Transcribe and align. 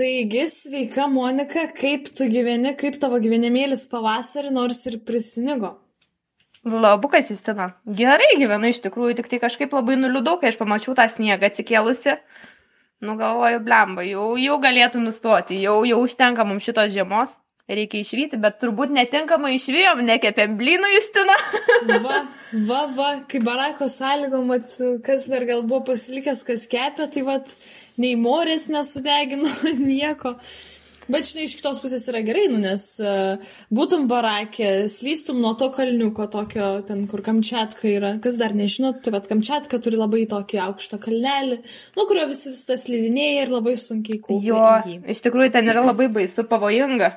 Taigi, 0.00 0.46
sveika 0.48 1.04
Monika, 1.12 1.66
kaip 1.76 2.06
tu 2.16 2.24
gyveni, 2.32 2.70
kaip 2.80 2.94
tavo 3.02 3.18
gyvenimėlis 3.20 3.82
pavasarį 3.90 4.48
nors 4.54 4.78
ir 4.88 4.94
prisnigo? 5.04 5.74
Labukas, 6.64 7.28
Justina. 7.28 7.66
Gerai 7.98 8.30
gyvenu 8.40 8.70
iš 8.72 8.80
tikrųjų, 8.86 9.18
tik 9.18 9.28
tai 9.28 9.40
kažkaip 9.42 9.76
labai 9.76 9.98
nuliūdau, 10.00 10.38
kai 10.40 10.54
aš 10.54 10.56
pamačiau 10.56 10.94
tą 10.96 11.04
sniegą 11.04 11.50
atsikėlusi. 11.50 12.14
Nu 13.04 13.18
galvoju, 13.20 13.60
blemba, 13.66 14.06
jau, 14.08 14.30
jau 14.40 14.56
galėtų 14.64 15.04
nustoti, 15.04 15.60
jau, 15.66 15.76
jau 15.84 16.00
užtenka 16.06 16.48
mums 16.48 16.64
šitos 16.64 16.96
žiemos, 16.96 17.36
reikia 17.78 18.04
išvyti, 18.04 18.40
bet 18.42 18.58
turbūt 18.62 18.92
netinkamai 18.94 19.54
išvijom, 19.56 20.02
nekepėm 20.08 20.56
blynų, 20.60 20.94
Justina. 20.96 21.36
va, 22.06 22.22
va, 22.70 22.80
va, 22.96 23.10
kai 23.30 23.42
barako 23.44 23.90
sąlygom, 23.92 24.50
at, 24.56 24.74
kas 25.06 25.28
dar 25.32 25.46
gal 25.48 25.62
buvo 25.66 25.84
pasilikęs, 25.92 26.42
kas 26.48 26.66
kepė, 26.70 27.10
tai 27.14 27.24
va, 27.26 27.38
nei 28.00 28.16
morės 28.18 28.68
nesudegino, 28.72 29.50
nieko. 29.92 30.36
Bet 31.10 31.26
žinai, 31.26 31.44
iš 31.48 31.56
kitos 31.58 31.80
pusės 31.82 32.04
yra 32.10 32.20
gerai, 32.22 32.44
nu, 32.52 32.60
nes 32.62 32.84
uh, 33.02 33.54
būtum 33.74 34.04
barakė, 34.10 34.86
slystum 34.92 35.40
nuo 35.42 35.56
to 35.58 35.66
kalniuko 35.74 36.28
tokio, 36.30 36.68
ten 36.86 37.00
kur 37.10 37.24
Kamčiatka 37.26 37.88
yra. 37.90 38.12
Kas 38.22 38.36
dar 38.38 38.54
nežinot, 38.54 39.00
tai 39.02 39.14
vad 39.16 39.26
Kamčiatka 39.26 39.80
turi 39.82 39.98
labai 39.98 40.22
tokį 40.30 40.60
aukštą 40.68 41.00
kalnelį, 41.02 41.58
nuo 41.98 42.06
kurio 42.06 42.28
vis 42.30 42.44
visas 42.52 42.86
slidinėja 42.86 43.48
ir 43.48 43.50
labai 43.56 43.74
sunkiai 43.80 44.20
kūpia. 44.22 44.52
Jo, 44.52 45.00
iš 45.10 45.24
tikrųjų 45.26 45.56
ten 45.56 45.72
yra 45.72 45.82
labai 45.88 46.06
baisu, 46.14 46.46
pavojinga. 46.46 47.10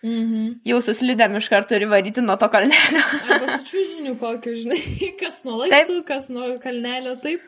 Mhm. 0.00 0.60
Jau 0.64 0.80
suslidėm 0.84 1.36
iš 1.36 1.50
karto 1.52 1.74
turi 1.74 1.88
varyti 1.90 2.24
nuo 2.24 2.38
to 2.40 2.48
kalnelio. 2.52 3.04
Čiūžiniu 3.70 4.16
kokiu, 4.20 4.56
žinai, 4.56 4.80
kas 5.20 5.42
nuo 5.44 5.60
laiptų, 5.60 6.00
kas 6.08 6.30
nuo 6.32 6.54
kalnelio, 6.62 7.18
taip. 7.20 7.44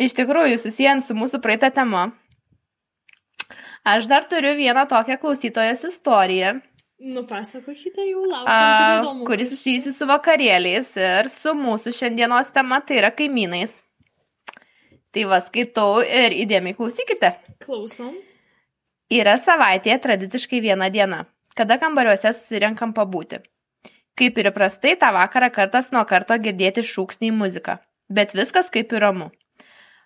Iš 0.00 0.14
tikrųjų, 0.16 0.60
susijęs 0.62 1.10
su 1.10 1.16
mūsų 1.18 1.42
praeitą 1.42 1.72
tema, 1.74 2.06
Aš 3.84 4.06
dar 4.06 4.28
turiu 4.30 4.54
vieną 4.56 4.86
tokią 4.86 5.16
klausytojos 5.18 5.84
istoriją. 5.84 6.60
Nupasakokite 7.00 8.04
jau 8.06 8.22
laukiu. 8.30 9.24
Kuris 9.26 9.50
susijusi 9.50 9.90
su 9.92 10.06
vakarėliais 10.06 10.92
ir 11.02 11.30
su 11.30 11.50
mūsų 11.58 11.90
šiandienos 11.96 12.52
tema, 12.54 12.78
tai 12.86 13.00
yra 13.00 13.10
kaimynais. 13.10 13.80
Tai 15.12 15.24
va 15.32 15.40
skaitau 15.42 15.98
ir 15.98 16.36
įdėmiai 16.44 16.78
klausykite. 16.78 17.32
Klausom. 17.66 18.14
Yra 19.10 19.34
savaitėje 19.34 19.98
tradiciškai 20.06 20.62
viena 20.62 20.86
diena, 20.88 21.24
kada 21.58 21.78
kambariuose 21.82 22.32
susirenkam 22.36 22.94
pabūti. 22.96 23.42
Kaip 24.18 24.38
ir 24.38 24.50
įprastai, 24.50 24.96
tą 25.00 25.12
vakarą 25.14 25.48
kartas 25.52 25.90
nuo 25.92 26.04
karto 26.08 26.36
girdėti 26.40 26.84
šūksniai 26.84 27.32
muziką, 27.32 27.78
bet 28.12 28.34
viskas 28.36 28.68
kaip 28.72 28.92
ir 28.92 29.04
ramu. 29.06 29.30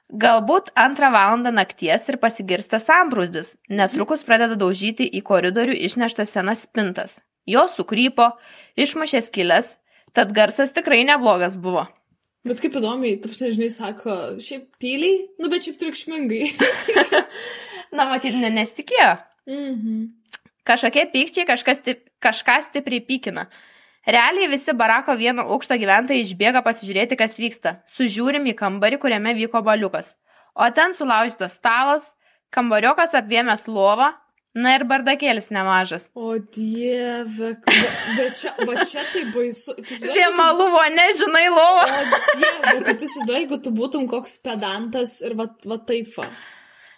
Galbūt 0.07 0.71
antrą 0.79 1.11
valandą 1.11 1.51
nakties 1.51 2.05
ir 2.13 2.21
pasigirsta 2.23 2.79
sambrūzdis. 2.79 3.57
Netrukus 3.69 4.23
pradeda 4.27 4.55
daužyti 4.55 5.09
į 5.19 5.25
koridorių 5.27 5.75
išneštas 5.89 6.37
senas 6.37 6.63
spintas. 6.69 7.19
Jos 7.47 7.75
sukrypo, 7.79 8.31
išmušė 8.79 9.25
skilės, 9.27 9.77
tad 10.15 10.31
garsas 10.35 10.75
tikrai 10.77 11.03
neblogas 11.09 11.59
buvo. 11.59 11.89
Bet 12.47 12.63
kaip 12.63 12.79
įdomiai, 12.79 13.17
tu 13.19 13.33
žinai, 13.35 13.67
sako, 13.75 14.15
šiaip 14.43 14.79
tyliai, 14.83 15.25
nu 15.43 15.51
bet 15.51 15.67
šiaip 15.67 15.81
triukšmingai. 15.83 16.45
Na, 17.97 18.07
matyt, 18.07 18.39
ne, 18.39 18.53
nesitikėjo. 18.55 19.17
Mhm. 19.51 20.07
Kažkokie 20.67 21.07
pykčiai 21.13 21.47
kažkas, 21.47 21.83
kažką 22.23 22.59
stipriai 22.67 23.05
pykina. 23.07 23.47
Realiai 24.07 24.51
visi 24.51 24.75
barako 24.75 25.17
vieno 25.19 25.47
aukšto 25.55 25.79
gyventojai 25.79 26.23
išbėga 26.23 26.63
pasižiūrėti, 26.67 27.19
kas 27.19 27.39
vyksta. 27.43 27.81
Sužiūrim 27.91 28.47
į 28.51 28.55
kambarį, 28.59 29.01
kuriame 29.03 29.35
vyko 29.35 29.63
baliukas. 29.67 30.15
O 30.55 30.69
ten 30.75 30.95
sulaužytas 30.95 31.59
stalas, 31.59 32.13
kambariokas 32.55 33.17
apvėmęs 33.19 33.67
lovą, 33.67 34.13
na 34.57 34.73
ir 34.79 34.87
bardakėlis 34.89 35.51
nemažas. 35.55 36.09
O 36.17 36.37
dieve, 36.39 37.53
bet 37.67 38.39
čia, 38.41 38.55
va 38.63 38.87
čia 38.89 39.05
tai 39.13 39.27
baisu. 39.35 39.77
Vėmaluvo, 40.07 40.83
nežinai, 40.97 41.47
lovo. 41.53 41.85
O 41.85 42.03
dieve, 42.41 42.77
bet 42.81 42.93
tu 42.95 43.09
įsivaizduoji, 43.09 43.41
jeigu 43.43 43.61
tu 43.63 43.75
būtum 43.77 44.07
koks 44.11 44.39
pedantas 44.47 45.19
ir 45.27 45.37
va, 45.39 45.51
va 45.69 45.81
taip 45.91 46.11
va. 46.17 46.31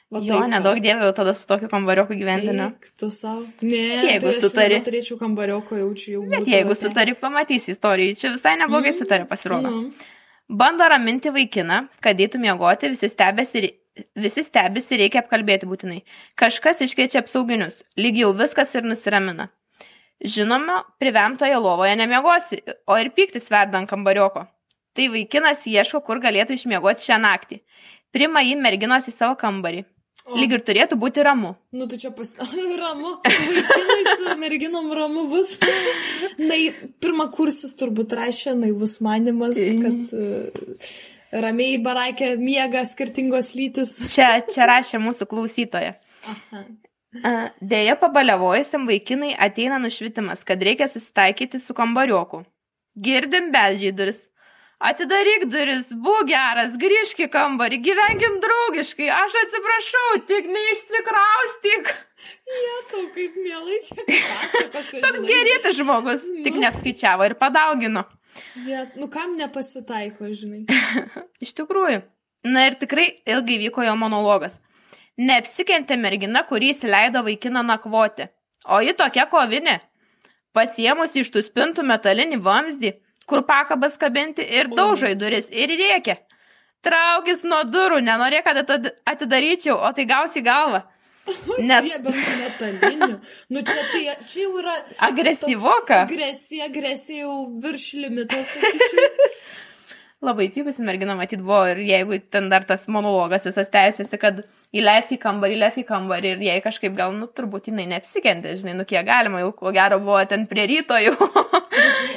Va, 0.08 0.22
jo, 0.24 0.38
taip, 0.38 0.46
nedaug 0.48 0.78
dievė 0.80 1.04
jau 1.04 1.14
tada 1.18 1.34
su 1.36 1.44
tokiu 1.48 1.68
kambarioku 1.68 2.16
gyventi, 2.16 2.52
ne? 2.56 2.70
Tu 2.96 3.10
savo. 3.12 3.42
Ne, 3.60 3.80
jeigu 4.06 4.30
tai 4.30 4.36
sutari. 4.38 4.78
Turėčiau 4.86 5.18
kambarioko 5.20 5.76
jaučiu 5.76 6.14
jau. 6.14 6.22
Bet 6.30 6.48
jeigu 6.48 6.72
te. 6.72 6.78
sutari, 6.80 7.12
pamatysi 7.18 7.74
istorijų. 7.74 8.14
Čia 8.16 8.30
visai 8.32 8.54
neblogai 8.56 8.94
mm. 8.94 8.96
sutari 8.96 9.26
pasirodo. 9.28 9.68
Mm. 9.68 10.06
Bando 10.48 10.86
raminti 10.88 11.28
vaikiną, 11.28 11.82
kad 12.00 12.22
eitų 12.24 12.40
miegoti, 12.40 12.88
visi 12.94 13.10
stebėsi, 13.12 13.68
visi 14.16 14.46
stebėsi, 14.46 14.96
reikia 15.02 15.20
apkalbėti 15.20 15.68
būtinai. 15.68 15.98
Kažkas 16.40 16.80
iškeičia 16.86 17.20
apsauginius, 17.20 17.82
lyg 18.00 18.22
jau 18.22 18.32
viskas 18.38 18.72
ir 18.80 18.88
nusiramina. 18.88 19.50
Žinoma, 20.24 20.78
privemtoje 20.98 21.60
lovoje 21.60 21.92
nemiegosi, 22.00 22.62
o 22.88 22.96
ir 22.96 23.12
pyktis 23.12 23.52
verda 23.52 23.76
ant 23.76 23.92
kambarioko. 23.92 24.46
Tai 24.96 25.12
vaikinas 25.12 25.68
ieško, 25.68 26.00
kur 26.08 26.24
galėtų 26.24 26.56
išmiegoti 26.56 27.04
šią 27.04 27.20
naktį. 27.28 27.60
Prima 28.16 28.40
jį 28.40 28.56
merginos 28.56 29.12
į 29.12 29.14
savo 29.14 29.36
kambarį. 29.36 29.84
O. 30.26 30.34
Lyg 30.36 30.52
ir 30.56 30.62
turėtų 30.66 30.98
būti 31.00 31.22
ramu. 31.24 31.54
Nu, 31.72 31.86
tai 31.88 31.96
čia 32.02 32.10
pas... 32.12 32.34
ramu. 32.82 33.14
Vaikinai 33.24 34.00
su 34.18 34.34
merginom 34.40 34.90
ramu 34.96 35.28
bus. 35.30 35.54
Na, 36.48 36.58
pirmą 37.00 37.28
kursis 37.32 37.76
turbūt 37.78 38.16
rašė 38.18 38.56
naivus 38.58 38.98
manimas, 39.04 39.56
kad 39.56 40.10
uh, 40.18 40.74
ramiai 41.32 41.78
baraikė 41.84 42.34
miega 42.40 42.84
skirtingos 42.88 43.54
lytis. 43.56 43.94
Čia, 44.14 44.42
čia 44.48 44.68
rašė 44.68 45.00
mūsų 45.02 45.28
klausytoja. 45.30 45.94
Aha. 46.28 46.66
Deja, 47.64 47.94
pabaliavojusiam 47.96 48.84
vaikinai 48.88 49.32
ateina 49.40 49.78
nušvitimas, 49.80 50.44
kad 50.44 50.60
reikia 50.62 50.90
susitaikyti 50.92 51.60
su 51.62 51.72
kambarioku. 51.74 52.42
Girdim 53.00 53.48
beldžiai 53.54 53.94
duris. 53.96 54.26
Atidaryk 54.78 55.48
duris, 55.50 55.88
būk 55.90 56.28
geras, 56.30 56.76
grįžk 56.78 57.24
į 57.24 57.26
kambarį, 57.32 57.80
gyvenkim 57.82 58.36
draugiškai, 58.44 59.08
aš 59.10 59.34
atsiprašau, 59.40 60.20
tik 60.28 60.46
neišsikraustyk. 60.54 61.90
Jie 62.46 62.76
tau 62.92 63.02
kaip 63.16 63.40
mielai 63.42 63.80
čia 63.82 64.04
pasakas. 64.06 64.92
Toks 65.02 65.26
gerytis 65.26 65.80
žmogus, 65.80 66.28
nu. 66.30 66.44
tik 66.46 66.60
neapskaičiavo 66.62 67.26
ir 67.26 67.34
padaugino. 67.40 68.04
Jie, 68.62 68.84
nu 69.00 69.10
kam 69.10 69.34
nepasitaiko, 69.40 70.30
žinai. 70.30 70.62
Iš 71.44 71.56
tikrųjų. 71.58 72.04
Na 72.46 72.68
ir 72.68 72.78
tikrai 72.78 73.08
ilgai 73.26 73.58
vyko 73.64 73.82
jo 73.82 73.96
monologas. 73.98 74.60
Neapsikentė 75.18 75.98
mergina, 75.98 76.44
kurį 76.46 76.70
įsileido 76.70 77.24
vaikiną 77.26 77.64
nakvoti. 77.66 78.28
O 78.70 78.78
ji 78.78 78.94
tokia 78.94 79.26
kovinė. 79.26 79.80
Pasiemusi 80.54 81.24
iš 81.24 81.34
tų 81.34 81.42
spintų 81.42 81.82
metalinį 81.86 82.38
vamzdį, 82.46 82.94
kur 83.28 83.44
pakabas 83.46 83.98
kabinti 84.00 84.42
ir 84.42 84.70
daužai 84.74 85.14
duris 85.20 85.52
ir 85.52 85.72
rėkia. 85.80 86.18
Traukis 86.84 87.42
nuo 87.44 87.64
durų, 87.66 87.98
nenorė, 88.06 88.44
kad 88.46 88.60
atidaryčiau, 88.62 89.74
o 89.76 89.90
tai 89.94 90.06
gausi 90.08 90.44
galvą. 90.46 90.84
Net. 91.68 91.84
Dieve 91.84 92.12
su 92.12 92.30
metaliniu. 92.38 93.18
Nu 93.52 93.62
čia, 93.66 93.82
tai, 93.92 94.02
čia 94.24 94.44
jau 94.44 94.52
yra. 94.62 94.74
Agresyvoka. 95.08 96.02
Agresija, 96.06 96.68
agresija 96.70 97.26
jau 97.26 97.38
virš 97.62 97.88
limito, 98.02 98.42
sakyčiau. 98.52 99.08
labai 100.24 100.48
pykusi 100.50 100.82
mergina 100.82 101.14
matyt 101.14 101.42
buvo 101.46 101.60
ir 101.70 101.78
jeigu 101.86 102.18
ten 102.32 102.48
dar 102.50 102.64
tas 102.66 102.88
monologas 102.90 103.46
visas 103.46 103.70
tęsiasi, 103.70 104.18
kad 104.18 104.40
įleisk 104.74 105.14
į 105.14 105.18
kambarį, 105.22 105.58
įleisk 105.58 105.82
į 105.82 105.86
kambarį 105.88 106.32
ir 106.34 106.44
jai 106.48 106.56
kažkaip 106.64 106.96
gal, 106.98 107.14
nu, 107.14 107.28
turbūt 107.30 107.70
jinai 107.70 107.86
neapsikentė, 107.92 108.56
žinai, 108.58 108.74
nu, 108.80 108.86
kiek 108.88 109.06
galima, 109.06 109.44
jau 109.44 109.52
ko 109.60 109.72
gero 109.76 110.00
buvo 110.02 110.18
ten 110.30 110.48
prie 110.50 110.66
ryto 110.72 110.98
jau. 110.98 111.14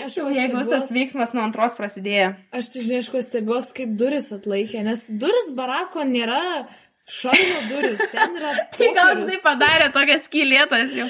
Aš 0.07 0.17
jau 0.17 0.27
jeigu 0.39 0.57
visas 0.63 0.89
veiksmas 0.95 1.35
nuo 1.37 1.45
antros 1.45 1.77
prasidėjo. 1.77 2.33
Aš 2.57 2.71
tai, 2.73 2.85
žinai, 2.87 3.03
aš 3.03 3.11
kuo 3.13 3.21
stebiuosi, 3.25 3.75
kaip 3.81 3.93
duris 4.01 4.31
atlaikė, 4.33 4.81
nes 4.87 5.05
duris 5.21 5.53
barako 5.57 6.07
nėra 6.07 6.41
Šarmo 7.09 7.61
duris, 7.69 8.01
ten 8.11 8.35
yra. 8.37 8.51
Tai 8.77 8.89
gal 8.95 9.15
žinai 9.19 9.37
padarė 9.43 9.89
tokią 9.95 10.17
skylėtas 10.25 10.93
jau. 10.95 11.07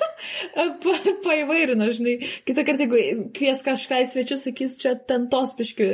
pa, 0.84 0.94
paįvairino, 1.26 1.88
žinai. 1.92 2.16
Kitą 2.48 2.64
kartą, 2.68 2.86
jeigu 2.86 3.28
kvies 3.36 3.64
kažką 3.66 4.00
į 4.04 4.10
svečius, 4.12 4.46
sakys, 4.48 4.78
čia 4.80 4.94
ten 5.10 5.28
tos 5.32 5.56
piški, 5.58 5.90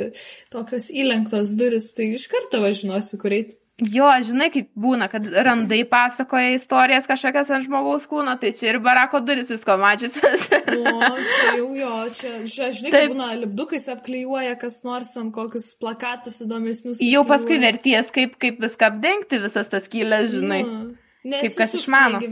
tokios 0.52 0.90
įlenktos 0.94 1.56
duris, 1.58 1.92
tai 1.96 2.12
iš 2.14 2.28
karto 2.32 2.62
važinosi, 2.64 3.18
kur 3.22 3.34
eiti. 3.38 3.58
Jo, 3.76 4.06
žinai, 4.24 4.46
kaip 4.48 4.70
būna, 4.72 5.04
kad 5.12 5.26
randai 5.44 5.82
pasakoja 5.84 6.54
istorijas 6.54 7.04
kažkokias 7.10 7.50
ant 7.52 7.66
žmogaus 7.66 8.06
kūno, 8.08 8.32
tai 8.40 8.54
čia 8.56 8.70
ir 8.70 8.78
barako 8.80 9.20
duris 9.20 9.50
visko 9.52 9.74
mačiusios. 9.76 10.46
o, 10.48 11.08
čia 11.28 11.50
jau 11.58 11.66
jo, 11.76 11.90
čia, 12.16 12.30
čia 12.48 12.70
žinai, 12.72 12.92
kaip 12.94 13.10
būna, 13.12 13.26
lipdukais 13.42 13.84
apklijuoja 13.92 14.54
kas 14.62 14.78
nors 14.86 15.10
ant 15.20 15.28
kokius 15.36 15.74
plakatus 15.76 16.40
įdomesnius. 16.46 17.02
Jau 17.04 17.26
paskui 17.28 17.58
verties, 17.60 18.08
kaip, 18.14 18.38
kaip 18.40 18.62
viską 18.64 18.88
apdengti, 18.94 19.42
visas 19.44 19.68
tas 19.68 19.90
kylės, 19.92 20.38
žinai. 20.38 20.62
Nu. 20.64 20.94
Nes 21.26 21.42
kaip 21.42 21.58
kas 21.58 21.74
išmano. 21.76 22.22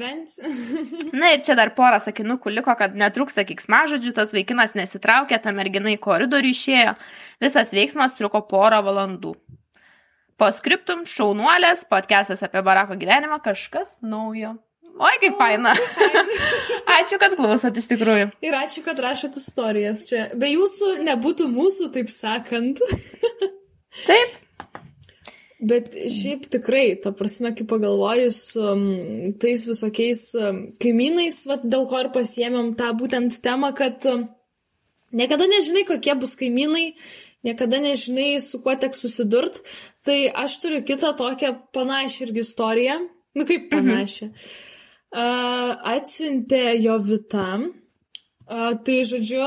Na 1.20 1.34
ir 1.34 1.42
čia 1.44 1.58
dar 1.58 1.74
porą 1.76 1.98
sakinukų 2.00 2.54
liko, 2.54 2.72
kad 2.78 2.96
netrūksta 2.96 3.44
kiksmažodžių, 3.50 4.14
tas 4.16 4.32
vaikinas 4.32 4.72
nesitraukė, 4.78 5.36
ta 5.44 5.52
mergina 5.52 5.92
į 5.92 5.98
koridorių 6.00 6.54
išėjo, 6.54 6.96
visas 7.44 7.74
veiksmas 7.76 8.16
truko 8.16 8.46
porą 8.48 8.80
valandų. 8.86 9.34
Poskriptum, 10.34 11.04
šaunuolės, 11.06 11.84
podcastas 11.86 12.40
apie 12.42 12.58
barako 12.66 12.96
gyvenimą, 12.98 13.36
kažkas 13.42 14.00
naujo. 14.02 14.56
Oi, 14.94 15.12
kaip 15.22 15.36
faina. 15.38 15.74
ačiū, 16.96 17.20
kad 17.22 17.36
klausot 17.38 17.78
iš 17.78 17.86
tikrųjų. 17.92 18.32
Ir 18.42 18.56
ačiū, 18.58 18.82
kad 18.86 18.98
rašot 19.02 19.38
istorijas 19.38 20.04
čia. 20.08 20.24
Be 20.34 20.50
jūsų 20.50 20.96
nebūtų 21.06 21.46
mūsų, 21.52 21.90
taip 21.94 22.10
sakant. 22.10 22.82
taip. 24.08 24.40
Bet 25.64 25.94
šiaip 25.94 26.48
tikrai, 26.50 26.88
ta 27.00 27.14
prasme, 27.14 27.54
kaip 27.54 27.70
pagalvojus, 27.70 28.40
um, 28.58 28.82
tais 29.40 29.62
visokiais 29.64 30.26
um, 30.36 30.64
kaimynais, 30.82 31.44
va, 31.48 31.60
dėl 31.62 31.86
ko 31.88 32.02
ir 32.02 32.10
pasiemėm 32.14 32.74
tą 32.78 32.90
būtent 32.98 33.38
temą, 33.42 33.70
kad 33.78 34.02
um, 34.10 34.26
niekada 35.14 35.46
nežinai, 35.48 35.86
kokie 35.88 36.18
bus 36.20 36.34
kaimynai, 36.42 36.90
niekada 37.44 37.80
nežinai, 37.82 38.40
su 38.40 38.60
kuo 38.64 38.76
tek 38.80 38.96
susidurt. 38.96 39.60
Tai 40.04 40.18
aš 40.44 40.58
turiu 40.62 40.84
kitą 40.86 41.14
tokią 41.18 41.54
panašią 41.76 42.28
irgi 42.28 42.44
istoriją. 42.44 43.00
Nu 43.34 43.46
kaip 43.48 43.68
mhm. 43.68 43.74
panašią. 43.74 44.30
Mhm. 44.30 44.70
Uh, 45.14 45.76
atsiuntė 45.94 46.74
jo 46.82 46.98
vita. 46.98 47.48
Uh, 48.44 48.72
tai 48.82 48.96
žodžiu, 49.06 49.44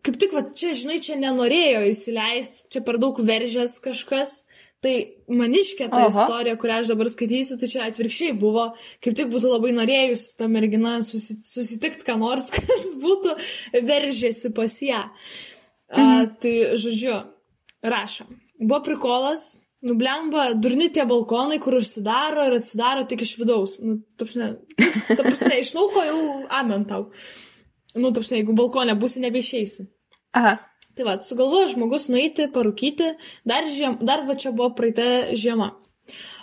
kaip 0.00 0.16
tik, 0.16 0.32
va, 0.32 0.46
čia, 0.48 0.72
žinai, 0.76 0.96
čia 1.04 1.18
nenorėjo 1.20 1.82
įsileisti, 1.90 2.70
čia 2.72 2.80
per 2.86 2.96
daug 3.02 3.20
veržės 3.20 3.76
kažkas. 3.84 4.42
Tai 4.82 4.94
maniškė 5.30 5.86
ta 5.92 6.00
Aha. 6.08 6.10
istorija, 6.10 6.56
kurią 6.58 6.80
aš 6.80 6.88
dabar 6.90 7.06
skaitysiu, 7.12 7.54
tai 7.60 7.68
čia 7.70 7.84
atvirkščiai 7.86 8.32
buvo, 8.34 8.64
kaip 9.04 9.14
tik 9.14 9.28
būtų 9.30 9.52
labai 9.52 9.70
norėjus 9.76 10.24
tą 10.40 10.48
merginą 10.50 10.96
susi, 11.06 11.36
susitikti, 11.46 12.02
ką 12.08 12.16
nors, 12.18 12.48
kas 12.56 12.88
būtų 13.04 13.36
veržėsi 13.86 14.50
pas 14.56 14.74
ją. 14.82 15.04
Mhm. 15.92 16.14
A, 16.22 16.26
tai, 16.40 16.54
žodžiu, 16.80 17.18
rašo. 17.82 18.24
Buvo 18.62 18.80
prikolas, 18.86 19.58
nublemba 19.82 20.52
durni 20.54 20.88
tie 20.94 21.04
balkonai, 21.08 21.58
kur 21.62 21.76
užsidaro 21.78 22.46
ir 22.48 22.58
atsidaro 22.58 23.04
tik 23.10 23.24
iš 23.26 23.36
vidaus. 23.40 23.78
Nu, 23.82 23.98
tapsne, 24.20 24.52
tapsne, 25.18 25.56
iš 25.60 25.74
lauko 25.76 26.04
jau 26.06 26.20
amen 26.60 26.86
tau. 26.88 27.08
Nu, 27.98 28.12
tapsne, 28.14 28.40
jeigu 28.40 28.56
balkonė 28.56 28.96
būsi, 28.98 29.22
nebeišeisi. 29.26 29.88
Aha. 30.38 30.60
Tai 30.96 31.06
va, 31.08 31.16
sugalvojo 31.24 31.70
žmogus 31.72 32.10
nueiti, 32.12 32.50
parūkyti, 32.52 33.14
dar, 33.48 33.64
žiem, 33.64 33.96
dar 34.04 34.26
va 34.28 34.36
čia 34.36 34.52
buvo 34.52 34.74
praeita 34.76 35.32
žiema. 35.32 35.70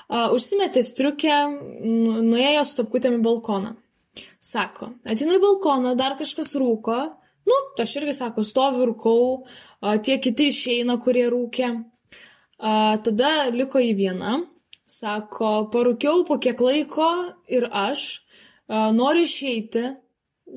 Uh, 0.09 0.31
užsimetė 0.33 0.81
striukę, 0.81 1.35
nuėjo 1.85 2.63
su 2.65 2.79
tapkutėm 2.79 3.19
į 3.19 3.25
balkoną. 3.27 3.75
Sako, 4.41 4.95
atinu 5.05 5.37
į 5.37 5.43
balkoną, 5.43 5.93
dar 5.99 6.15
kažkas 6.17 6.55
rūko, 6.57 6.97
Nu, 7.49 7.57
aš 7.81 7.95
irgi 8.01 8.13
sako, 8.13 8.43
stoviu 8.45 8.89
rūkau, 8.91 9.21
tie 10.05 10.19
kiti 10.21 10.49
išeina, 10.53 10.99
kurie 11.01 11.25
rūkė. 11.31 11.71
A, 12.59 12.71
tada 13.03 13.47
liko 13.55 13.79
į 13.79 13.93
vieną, 13.95 14.41
sako, 14.89 15.69
parūkiau 15.73 16.25
po 16.27 16.35
kiek 16.43 16.59
laiko 16.59 17.07
ir 17.47 17.69
aš 17.71 18.05
a, 18.67 18.89
noriu 18.95 19.25
išeiti. 19.27 19.87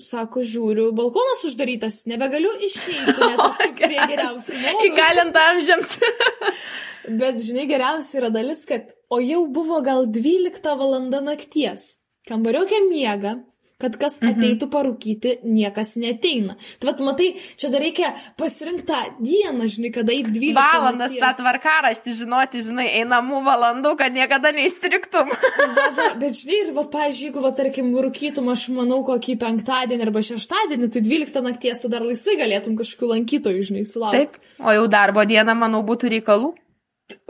Sako, 0.00 0.40
žiūriu, 0.40 0.86
balkonas 0.96 1.42
uždarytas, 1.44 1.98
nebegaliu 2.08 2.48
išeiti, 2.64 3.12
net 3.28 3.42
esu 3.44 3.66
prie 3.76 3.98
geriausių. 4.08 4.60
Įgalint 4.88 5.36
amžiams. 5.36 5.98
Bet, 7.20 7.42
žinai, 7.44 7.66
geriausia 7.68 8.22
yra 8.22 8.30
dalis, 8.32 8.64
kad 8.68 8.94
o 9.12 9.18
jau 9.20 9.42
buvo 9.52 9.82
gal 9.84 10.08
12 10.08 10.64
valanda 10.80 11.20
nakties. 11.24 11.98
Kambariokė 12.30 12.78
miega, 12.86 13.36
kad 13.82 13.98
kas 14.00 14.20
mhm. 14.22 14.36
ateitų 14.36 14.68
parūkyti, 14.72 15.34
niekas 15.46 15.94
neteina. 16.00 16.56
Tai 16.78 16.90
vad, 16.90 17.02
matai, 17.04 17.32
čia 17.58 17.72
dar 17.72 17.82
reikia 17.84 18.12
pasirinkti 18.40 18.86
tą 18.88 19.00
dieną, 19.18 19.68
žinai, 19.70 19.92
kada 19.94 20.14
į 20.14 20.24
12 20.28 20.56
valandas 20.56 21.16
tą 21.16 21.32
tvarkaraštį 21.40 22.16
žinoti, 22.22 22.64
žinai, 22.66 22.88
einamų 23.02 23.42
valandų, 23.46 23.94
kad 24.00 24.14
niekada 24.14 24.54
neįstriktum. 24.56 25.32
va, 25.76 25.88
va, 25.98 26.08
bet 26.22 26.38
žinai, 26.38 26.60
ir, 26.66 26.72
va, 26.76 26.86
pažiūrėjau, 26.86 27.32
jeigu, 27.32 27.44
va, 27.44 27.52
tarkim, 27.56 27.92
rūkytum, 28.06 28.50
aš 28.52 28.68
manau, 28.76 29.02
kokį 29.06 29.36
penktadienį 29.42 30.08
arba 30.08 30.24
šeštadienį, 30.26 30.90
tai 30.92 31.04
12 31.06 31.46
nakties 31.46 31.82
tu 31.82 31.92
dar 31.92 32.04
laisvai 32.06 32.38
galėtum 32.40 32.78
kažkokių 32.80 33.12
lankytojų, 33.16 33.68
žinai, 33.70 33.86
sulaukti. 33.88 34.26
Taip, 34.26 34.50
o 34.62 34.74
jau 34.76 34.88
darbo 34.90 35.24
dieną, 35.28 35.56
manau, 35.58 35.84
būtų 35.86 36.12
reikalų. 36.16 36.52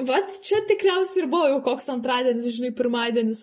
Vat 0.02 0.34
čia 0.44 0.60
tikriausiai 0.68 1.22
ir 1.22 1.28
buvo 1.30 1.46
jau 1.48 1.58
koks 1.64 1.88
antradienis, 1.92 2.46
žinai, 2.54 2.70
pirmadienis. 2.76 3.40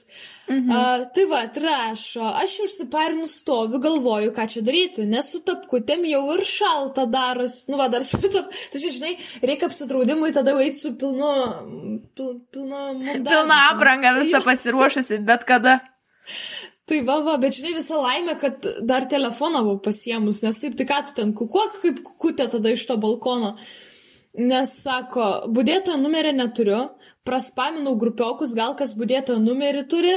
Mhm. 0.49 0.69
Uh, 0.69 1.03
tai 1.15 1.25
va, 1.29 1.41
rašo, 1.63 2.25
aš 2.41 2.55
užsiparinu 2.65 3.27
stoviu, 3.29 3.79
galvoju, 3.83 4.31
ką 4.35 4.45
čia 4.53 4.63
daryti, 4.65 5.05
nes 5.09 5.31
su 5.33 5.41
tapkutėm 5.45 6.05
jau 6.09 6.21
ir 6.35 6.45
šalta 6.47 7.05
darosi. 7.11 7.67
Nu, 7.71 7.79
va, 7.81 7.89
dar 7.91 8.05
su 8.05 8.21
tap. 8.23 8.53
Tai 8.53 8.81
čia, 8.81 8.93
žinai, 8.95 9.15
reikia 9.45 9.69
apsidraudimui 9.69 10.31
tada 10.35 10.55
eiti 10.63 10.81
su 10.83 10.93
pilnu, 11.01 11.33
pil, 12.17 12.31
pilna 12.53 12.87
mundažu. 12.93 13.27
Pilna 13.29 13.59
apranga 13.73 14.15
visą 14.19 14.43
pasiruošusi, 14.45 15.21
bet 15.27 15.45
kada. 15.49 15.79
Tai 16.89 17.03
va, 17.05 17.19
va, 17.25 17.35
bet 17.41 17.57
žinai, 17.57 17.75
visa 17.77 17.99
laimė, 17.99 18.39
kad 18.41 18.71
dar 18.89 19.05
telefoną 19.11 19.61
buvau 19.65 19.83
pasiemus, 19.89 20.41
nes 20.45 20.57
taip, 20.61 20.77
tai 20.79 20.89
ką 20.89 21.03
tu 21.09 21.19
ten 21.19 21.35
kukuok 21.37 21.77
kaip 21.83 22.01
kukutė 22.05 22.49
tada 22.49 22.73
iš 22.73 22.87
to 22.89 22.97
balkono. 23.01 23.53
Uh, 23.53 23.77
Nes 24.37 24.71
sako, 24.83 25.23
būdėtojo 25.49 25.97
numerio 25.97 26.29
neturiu, 26.37 26.79
praspaminau 27.25 27.95
grupiokus, 27.97 28.53
gal 28.53 28.75
kas 28.77 28.93
būdėtojo 28.97 29.39
numerį 29.41 29.81
turi, 29.89 30.11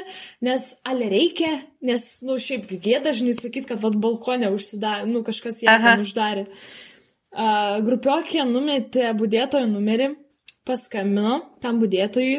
nes 0.44 0.66
ale 0.84 1.08
reikia, 1.08 1.48
nes, 1.80 2.04
nu, 2.26 2.36
šiaip 2.36 2.68
gėda 2.84 3.14
žinai 3.16 3.32
sakyti, 3.38 3.70
kad 3.70 3.80
vad 3.80 3.96
balkonė 3.96 4.50
užsidarė, 4.52 5.06
nu, 5.08 5.22
kažkas 5.24 5.62
ją 5.64 5.78
ten 5.80 6.04
uždarė. 6.04 6.44
Uh, 7.32 7.80
grupiokė 7.86 8.44
numetė 8.44 9.14
būdėtojo 9.16 9.70
numerį, 9.70 10.10
paskambino 10.68 11.38
tam 11.64 11.80
būdėtojui, 11.80 12.36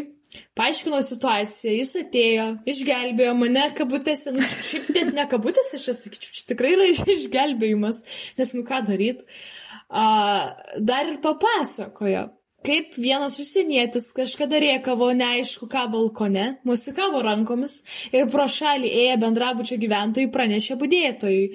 paaiškino 0.53 1.01
situaciją, 1.01 1.73
jis 1.79 1.95
atėjo, 2.03 2.47
išgelbėjo 2.69 3.33
mane 3.39 3.65
kabutėse, 3.73 4.35
nu, 4.37 4.45
šiaip 4.45 4.93
net 4.93 5.11
ne 5.17 5.25
kabutėse, 5.33 5.81
aš 5.81 6.05
sakyčiau, 6.05 6.37
čia 6.37 6.47
tikrai 6.53 6.77
yra 6.77 6.87
išgelbėjimas, 7.17 8.03
nes 8.37 8.55
nu 8.59 8.61
ką 8.69 8.83
daryti 8.85 9.25
a, 9.25 9.62
dar 9.93 11.09
ir 11.11 11.19
papasakojo, 11.21 12.27
kaip 12.63 12.95
vienas 12.97 13.35
užsienietis 13.41 14.09
kažkada 14.15 14.59
riekavo 14.63 15.09
neaišku 15.17 15.67
ką 15.71 15.83
balkone, 15.91 16.45
musikavo 16.67 17.21
rankomis 17.25 17.75
ir 18.15 18.29
pro 18.31 18.47
šalį 18.49 18.89
ėję 19.03 19.19
bendrabučio 19.21 19.77
gyventojai 19.81 20.31
pranešė 20.33 20.79
būdėtojui, 20.81 21.45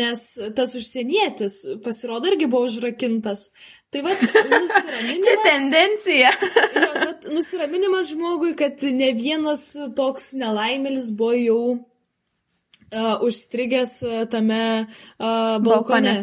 nes 0.00 0.26
tas 0.58 0.76
užsienietis 0.78 1.58
pasirodo 1.86 2.32
irgi 2.32 2.50
buvo 2.50 2.66
užrakintas. 2.68 3.48
Tai 3.94 4.02
va, 4.02 4.12
nusiraminimas. 4.50 5.26
Čia 5.26 5.36
tendencija. 5.46 6.30
jo, 6.36 6.86
tai 6.98 7.04
va, 7.06 7.10
nusiraminimas 7.32 8.10
žmogui, 8.10 8.56
kad 8.58 8.82
ne 8.92 9.12
vienas 9.16 9.68
toks 9.96 10.32
nelaimėlis 10.36 11.12
buvo 11.16 11.36
jau 11.38 11.60
uh, 11.76 13.22
užstrigęs 13.22 14.00
tame 14.32 14.64
uh, 14.82 14.88
balkone. 15.22 15.62
balkone. 15.70 16.16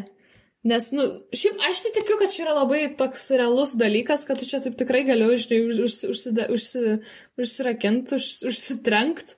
Nes, 0.63 0.85
nu, 0.95 1.09
šiaip 1.35 1.63
aš 1.67 1.81
tai 1.83 1.89
tikiu, 1.97 2.15
kad 2.21 2.31
čia 2.31 2.45
yra 2.45 2.53
labai 2.61 2.85
toks 2.95 3.25
realus 3.35 3.73
dalykas, 3.75 4.23
kad 4.29 4.39
tu 4.39 4.47
čia 4.47 4.61
taip 4.63 4.77
tikrai 4.79 5.01
galiu 5.03 5.33
už, 5.35 5.49
už, 5.51 5.97
užsida, 6.13 6.45
užsi, 6.55 7.01
užsirakinti, 7.35 8.15
už, 8.15 8.27
užsitrenkt. 8.47 9.35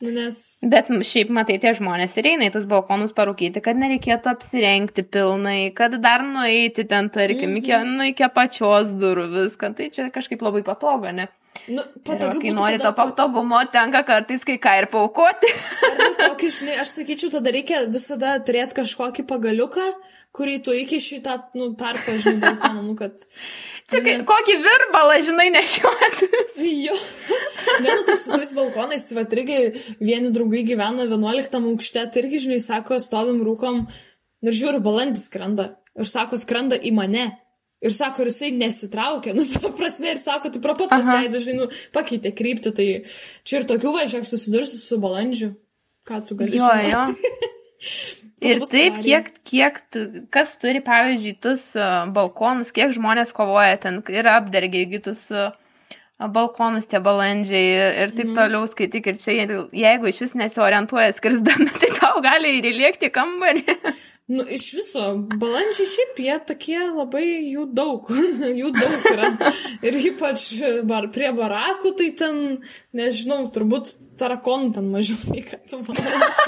Nu, 0.00 0.12
nes... 0.14 0.36
Bet 0.70 0.86
šiaip, 1.04 1.32
matai, 1.34 1.58
tie 1.60 1.74
žmonės 1.76 2.14
ir 2.22 2.30
eina 2.30 2.46
į 2.46 2.54
tus 2.54 2.68
balkonus 2.70 3.10
parūkyti, 3.16 3.60
kad 3.64 3.76
nereikėtų 3.76 4.30
apsirengti 4.30 5.02
pilnai, 5.04 5.72
kad 5.76 5.98
dar 6.00 6.22
nueiti 6.24 6.86
ten, 6.88 7.10
tarkim, 7.12 7.58
iki, 7.58 7.74
nu, 7.90 8.06
iki 8.12 8.30
pačios 8.32 8.94
durų 9.02 9.26
viską. 9.34 9.74
Tai 9.76 9.90
čia 9.92 10.06
kažkaip 10.14 10.40
labai 10.46 10.62
patogu, 10.64 11.10
ne? 11.18 11.26
Nu, 11.66 11.82
patogu, 12.06 12.38
kai 12.40 12.54
nori 12.54 12.78
tada... 12.78 12.94
to 12.94 12.96
patogumo, 13.02 13.58
tenka 13.74 14.04
kartais 14.06 14.46
kai 14.46 14.56
ką 14.62 14.76
ir 14.84 14.88
paukoti. 14.94 15.50
Ar 15.90 16.14
kokį, 16.22 16.52
žinai, 16.60 16.78
aš 16.80 16.94
sakyčiau, 17.00 17.34
tada 17.34 17.52
reikia 17.52 17.82
visada 17.90 18.38
turėti 18.46 18.78
kažkokį 18.80 19.26
pagaliuką, 19.28 19.90
kurį 20.36 20.60
tu 20.66 20.74
iki 20.76 21.00
šitą, 21.02 21.36
nu, 21.58 21.72
tarpą, 21.78 22.14
žinai, 22.22 22.38
balkoną, 22.44 22.84
nu, 22.86 22.94
kad... 22.98 23.18
Čia 23.90 24.02
nes... 24.04 24.22
kokį 24.28 24.56
virbalą, 24.62 25.16
žinai, 25.26 25.48
nešiuotis. 25.56 26.60
jo. 26.86 26.94
Ne, 27.82 27.96
nu, 27.98 28.04
tai 28.06 28.16
su 28.20 28.30
tais 28.30 28.52
balkonais, 28.54 29.04
tai 29.08 29.18
va, 29.18 29.26
irgi 29.34 29.58
vieni 29.98 30.30
draugai 30.34 30.62
gyvena 30.68 31.08
11 31.10 31.58
aukšte, 31.58 32.06
tai 32.14 32.22
irgi, 32.22 32.44
žinai, 32.46 32.60
sako, 32.62 33.00
stovim 33.02 33.42
rūkom 33.46 33.82
ir 34.46 34.58
žiūriu, 34.62 34.82
balandis 34.84 35.26
skrenda. 35.30 35.72
Ir 35.98 36.06
sako, 36.06 36.38
skrenda 36.38 36.78
į 36.78 36.94
mane. 36.94 37.26
Ir 37.82 37.92
sako, 37.96 38.22
ir 38.22 38.30
jisai 38.30 38.52
nesitraukia, 38.54 39.32
nu, 39.34 39.42
su 39.42 39.58
prasme, 39.74 40.12
ir 40.14 40.20
sako, 40.20 40.52
tai 40.54 40.60
prapat 40.62 40.92
atsileido, 40.94 41.40
žinai, 41.42 41.64
nu, 41.64 41.78
pakeitė 41.96 42.34
kryptį, 42.36 42.72
tai 42.76 42.88
čia 43.42 43.62
ir 43.62 43.66
tokių 43.70 43.94
važiuok 43.96 44.28
susidursi 44.28 44.78
su 44.78 45.00
balandžiu. 45.00 45.54
Ką 46.06 46.20
tu 46.28 46.36
gali 46.36 46.60
žinoti? 46.60 46.92
Jo, 46.92 47.06
jo. 47.08 47.56
ir 48.44 48.62
taip, 48.70 49.00
kiek, 49.04 49.32
kiek, 49.46 49.80
kas 50.34 50.54
turi, 50.60 50.82
pavyzdžiui, 50.84 51.34
tus 51.42 51.70
balkonus, 52.14 52.72
kiek 52.76 52.92
žmonės 52.96 53.34
kovoja 53.36 53.80
ten 53.80 54.00
ir 54.12 54.28
apdergia 54.30 54.84
įgytus 54.86 55.28
balkonus 56.28 56.88
tie 56.90 57.00
balandžiai 57.00 57.64
ir, 57.72 57.98
ir 58.04 58.12
taip 58.12 58.28
mm. 58.28 58.36
toliau 58.36 58.68
skaityk. 58.68 59.10
Ir 59.12 59.20
čia, 59.20 59.36
jeigu 59.72 60.10
iš 60.10 60.20
vis 60.26 60.36
nesiorientuoja 60.36 61.14
skrisdami, 61.16 61.70
tai 61.80 61.92
tau 61.96 62.20
gali 62.24 62.58
ir 62.58 62.70
įlėkti 62.74 63.12
kambarį. 63.14 63.64
Nu, 64.30 64.44
iš 64.46 64.68
viso, 64.76 65.04
balandžiai 65.42 65.88
šiaip 65.90 66.20
jie 66.22 66.34
tokie 66.46 66.78
labai 66.78 67.24
jų 67.50 67.64
daug, 67.74 68.10
jų 68.60 68.68
daug 68.76 69.08
yra. 69.10 69.30
Ir 69.82 69.96
ypač 70.12 70.44
bar, 70.86 71.08
prie 71.10 71.32
barakų, 71.34 71.90
tai 71.98 72.10
ten, 72.20 72.38
nežinau, 72.94 73.40
turbūt 73.50 73.90
tarakonų 74.20 74.70
ten 74.76 74.90
mažiau 74.92 75.18
nei 75.34 75.42
kad 75.48 75.66
balandžiai. 75.74 76.46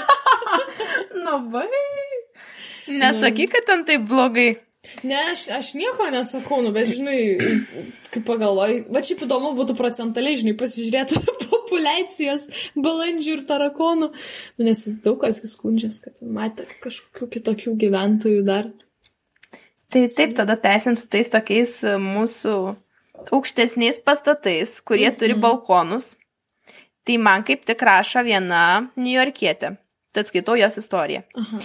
nu, 1.25 1.39
bai. 1.51 1.67
Nesakyk, 2.87 3.51
kad 3.57 3.67
ten 3.67 3.83
taip 3.89 4.07
blogai. 4.07 4.53
Ne, 5.03 5.17
aš, 5.31 5.47
aš 5.51 5.73
nieko 5.75 6.07
nesakau, 6.13 6.61
nu, 6.63 6.71
bet 6.75 6.87
žinai, 6.91 7.17
kaip 8.13 8.25
pagalvoju, 8.27 8.85
va 8.93 9.01
čia 9.03 9.17
įdomu 9.17 9.51
būtų 9.57 9.75
procentaliai, 9.79 10.37
žinai, 10.39 10.53
pasižiūrėti 10.59 11.19
populiacijas 11.53 12.47
balandžių 12.77 13.35
ir 13.37 13.43
tarakonų, 13.49 14.09
nu, 14.13 14.67
nes 14.67 14.85
daug 15.03 15.19
kas 15.23 15.41
skundžias, 15.51 15.99
kad 16.05 16.21
matė 16.23 16.67
kažkokių 16.83 17.29
kitokių 17.37 17.75
gyventojų 17.85 18.45
dar. 18.47 18.71
Tai 19.93 20.07
taip, 20.09 20.33
tada 20.37 20.57
tęsiant 20.57 20.97
su 20.97 21.09
tais 21.11 21.29
tokiais 21.29 21.75
e, 21.85 21.97
mūsų 22.01 22.55
aukštesniais 23.35 23.99
pastatais, 24.05 24.79
kurie 24.81 25.07
mm 25.09 25.13
-hmm. 25.13 25.19
turi 25.19 25.35
balkonus, 25.37 26.15
tai 27.05 27.17
man 27.17 27.43
kaip 27.43 27.65
tik 27.65 27.81
rašo 27.81 28.23
viena 28.25 28.89
niujorkietė. 28.95 29.75
Tad 30.13 30.29
skaitau 30.29 30.55
jos 30.55 30.77
istoriją. 30.77 31.21
Aha. 31.35 31.59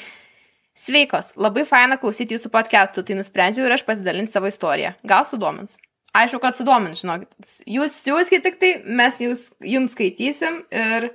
Sveikos, 0.78 1.32
labai 1.40 1.64
faina 1.66 1.96
klausyti 1.98 2.36
jūsų 2.36 2.52
podcastų, 2.54 3.02
tai 3.02 3.16
nusprendžiau 3.18 3.66
ir 3.66 3.74
aš 3.74 3.82
pasidalinti 3.86 4.30
savo 4.30 4.46
istoriją. 4.50 4.92
Gal 5.10 5.24
sudomins? 5.26 5.74
Aišku, 6.14 6.38
kad 6.42 6.54
sudomins, 6.54 7.00
žinokit. 7.02 7.32
Jūs 7.66 7.96
siūskite 8.04 8.44
tik 8.44 8.58
tai, 8.60 8.70
mes 8.86 9.18
jūs, 9.18 9.48
jums 9.66 9.96
skaitysim 9.96 10.60
ir 10.70 11.08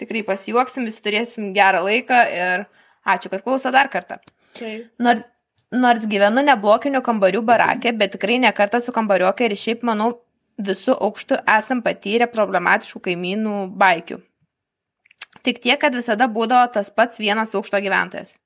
tikrai 0.00 0.24
pasijuoksim, 0.24 0.88
visi 0.88 1.04
turėsim 1.04 1.50
gerą 1.56 1.82
laiką 1.84 2.22
ir 2.32 2.64
ačiū, 3.04 3.28
kad 3.34 3.44
klauso 3.44 3.72
dar 3.74 3.90
kartą. 3.92 4.16
Okay. 4.54 4.86
Nors, 5.02 5.26
nors 5.76 6.06
gyvenu 6.08 6.44
neblokinių 6.48 7.02
kambarių 7.04 7.42
barakė, 7.52 7.92
bet 7.92 8.16
tikrai 8.16 8.38
nekartą 8.40 8.80
su 8.80 8.94
kambariokai 8.96 9.50
ir 9.50 9.56
šiaip, 9.60 9.84
manau, 9.84 10.14
visų 10.56 10.96
aukštų 10.96 11.42
esam 11.58 11.82
patyrę 11.84 12.30
problematiškų 12.32 13.04
kaimynų 13.10 13.58
baikių. 13.76 14.22
Tik 15.44 15.60
tiek, 15.60 15.76
kad 15.84 15.92
visada 15.96 16.30
būdavo 16.32 16.72
tas 16.78 16.88
pats 16.94 17.20
vienas 17.20 17.52
aukšto 17.58 17.80
gyventojas. 17.84 18.38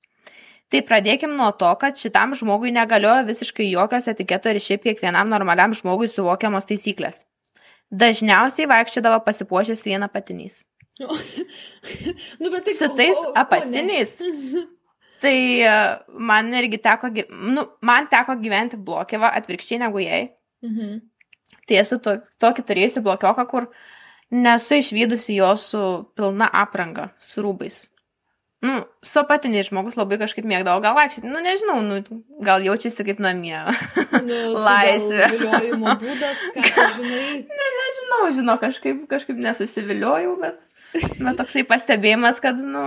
Tai 0.72 0.82
pradėkim 0.82 1.36
nuo 1.38 1.52
to, 1.54 1.68
kad 1.78 1.98
šitam 1.98 2.32
žmogui 2.34 2.72
negalioja 2.74 3.22
visiškai 3.28 3.68
jokios 3.68 4.08
etiketo 4.10 4.50
ir 4.50 4.58
šiaip 4.62 4.82
kiekvienam 4.88 5.30
normaliam 5.30 5.74
žmogui 5.76 6.08
suvokiamos 6.10 6.66
taisyklės. 6.66 7.22
Dažniausiai 7.94 8.66
vaikščiodavo 8.72 9.20
pasipuošęs 9.28 9.84
vieną 9.86 10.10
patinys. 10.10 10.64
nu, 12.40 12.50
tai 12.50 12.74
Su 12.74 12.88
tais 12.98 13.14
o, 13.14 13.28
o, 13.28 13.32
apatiniais. 13.38 14.16
tai 15.22 15.36
uh, 15.62 16.02
man 16.18 16.50
irgi 16.58 16.82
teko, 16.82 17.12
nu, 17.30 17.68
man 17.86 18.10
teko 18.10 18.34
gyventi 18.42 18.80
blokėvą 18.80 19.30
atvirkščiai 19.38 19.84
negu 19.86 20.02
jai. 20.02 20.24
Mhm. 20.66 20.96
Tai 21.66 21.78
esu 21.78 22.02
to, 22.02 22.18
tokį 22.42 22.66
turėjusi 22.66 23.06
blokioką, 23.06 23.46
kur 23.50 23.70
nesu 24.34 24.80
išvykusi 24.82 25.38
jo 25.38 25.54
su 25.60 25.82
pilna 26.18 26.50
apranga, 26.50 27.12
su 27.22 27.42
rūbais 27.44 27.84
nu, 28.66 28.76
su 29.04 29.20
apatiniais 29.20 29.68
žmogus 29.70 29.96
labai 29.98 30.18
kažkaip 30.20 30.46
mėgdavo 30.48 30.82
gal 30.84 30.96
vaikščioti, 30.98 31.30
nu 31.30 31.42
nežinau, 31.44 31.76
nu, 31.84 32.22
gal 32.46 32.64
jaučiasi 32.66 33.06
kaip 33.06 33.20
namie. 33.22 33.58
Nu, 34.26 34.38
Laisvė. 34.66 35.28
Viliojimo 35.34 35.96
būdas, 36.02 36.42
ką 36.56 36.64
tu 36.66 36.86
žinai. 36.98 37.28
ne, 37.60 37.68
nežinau, 37.80 38.22
žinau, 38.40 38.56
kažkaip, 38.62 39.04
kažkaip 39.10 39.38
nesusiviliojau, 39.48 40.34
bet, 40.42 40.66
bet 40.96 41.38
toksai 41.40 41.66
pastebėjimas, 41.68 42.42
kad, 42.44 42.58
nu, 42.60 42.86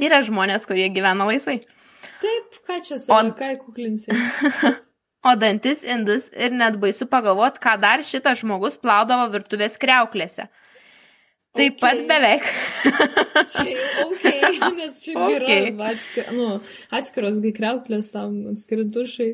yra 0.00 0.22
žmonės, 0.26 0.66
kurie 0.68 0.88
gyvena 0.94 1.28
laisvai. 1.28 1.60
Taip, 2.22 2.62
ką 2.66 2.78
čia 2.86 2.98
o... 3.10 3.20
ką 3.36 3.52
kuklinsiai. 3.60 4.18
o 5.28 5.34
dantis 5.38 5.84
indus 5.86 6.28
ir 6.34 6.54
net 6.54 6.78
baisu 6.82 7.06
pagalvoti, 7.10 7.62
ką 7.62 7.76
dar 7.82 8.02
šitas 8.06 8.42
žmogus 8.42 8.78
plaudavo 8.82 9.28
virtuvės 9.34 9.78
kreuklėse. 9.82 10.48
Taip 11.52 11.76
okay. 11.76 11.82
pat 11.84 11.98
beveik. 12.08 12.46
čia 13.52 13.64
jau 13.68 14.06
ok, 14.06 14.22
nes 14.78 14.94
čia 15.04 15.16
okay. 15.20 15.66
yra 15.68 15.90
atskir, 15.92 16.30
nu, 16.32 16.46
atskiros 16.96 17.42
gaikriauklės 17.44 18.08
tam 18.14 18.38
atskiri 18.54 18.86
dušai. 18.88 19.30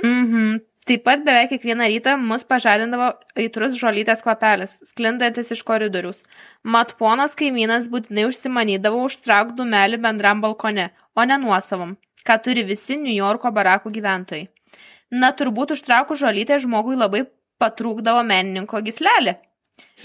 Mhm. 0.00 0.62
Taip 0.88 1.02
pat 1.04 1.20
beveik 1.26 1.50
kiekvieną 1.52 1.90
rytą 1.92 2.14
mus 2.16 2.46
pažadindavo 2.48 3.10
aitrus 3.38 3.76
žolytės 3.76 4.24
kvapelis, 4.24 4.72
sklindantis 4.88 5.52
iš 5.52 5.60
koridorius. 5.68 6.22
Mat 6.64 6.94
ponas 7.02 7.36
kaimynas 7.36 7.90
būtinai 7.92 8.24
užsimanydavo 8.30 9.04
užtraukti 9.10 9.58
dumelį 9.60 10.00
bendram 10.00 10.40
balkone, 10.40 10.88
o 11.12 11.28
ne 11.28 11.36
nuosavam, 11.44 11.92
ką 12.24 12.38
turi 12.46 12.64
visi 12.72 12.96
New 12.96 13.12
Yorko 13.12 13.52
barakų 13.52 13.92
gyventojai. 14.00 14.48
Na 15.12 15.34
turbūt 15.36 15.76
užtraukus 15.76 16.24
žolytę 16.24 16.56
žmogui 16.64 16.96
labai 16.96 17.26
patrūkdavo 17.60 18.24
menininko 18.24 18.80
gislelį 18.88 19.36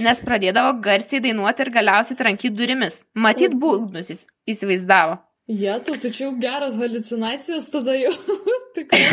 nes 0.06 0.22
pradėdavo 0.28 0.76
garsiai 0.86 1.22
dainuoti 1.24 1.66
ir 1.66 1.72
galiausiai 1.76 2.20
trankyti 2.20 2.56
durimis. 2.56 3.04
Matyt, 3.14 3.56
būgnus 3.60 4.12
jis 4.14 4.26
įsivaizdavo. 4.50 5.20
Ja, 5.48 5.78
tu 5.80 5.94
tačiau 6.02 6.32
geros 6.42 6.80
halucinacijos 6.82 7.70
tada 7.70 7.94
jau. 7.94 8.14
Tikrai. 8.76 9.04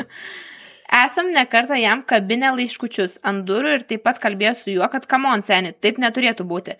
Esam 1.04 1.28
nekartą 1.30 1.76
jam 1.78 2.00
kabinę 2.02 2.48
laiškučius 2.56 3.20
ant 3.22 3.44
durų 3.46 3.76
ir 3.76 3.84
taip 3.86 4.02
pat 4.08 4.18
kalbėjo 4.22 4.54
su 4.58 4.72
juo, 4.72 4.88
kad 4.90 5.04
kamon 5.06 5.44
seni, 5.46 5.70
taip 5.72 6.00
neturėtų 6.02 6.46
būti. 6.50 6.74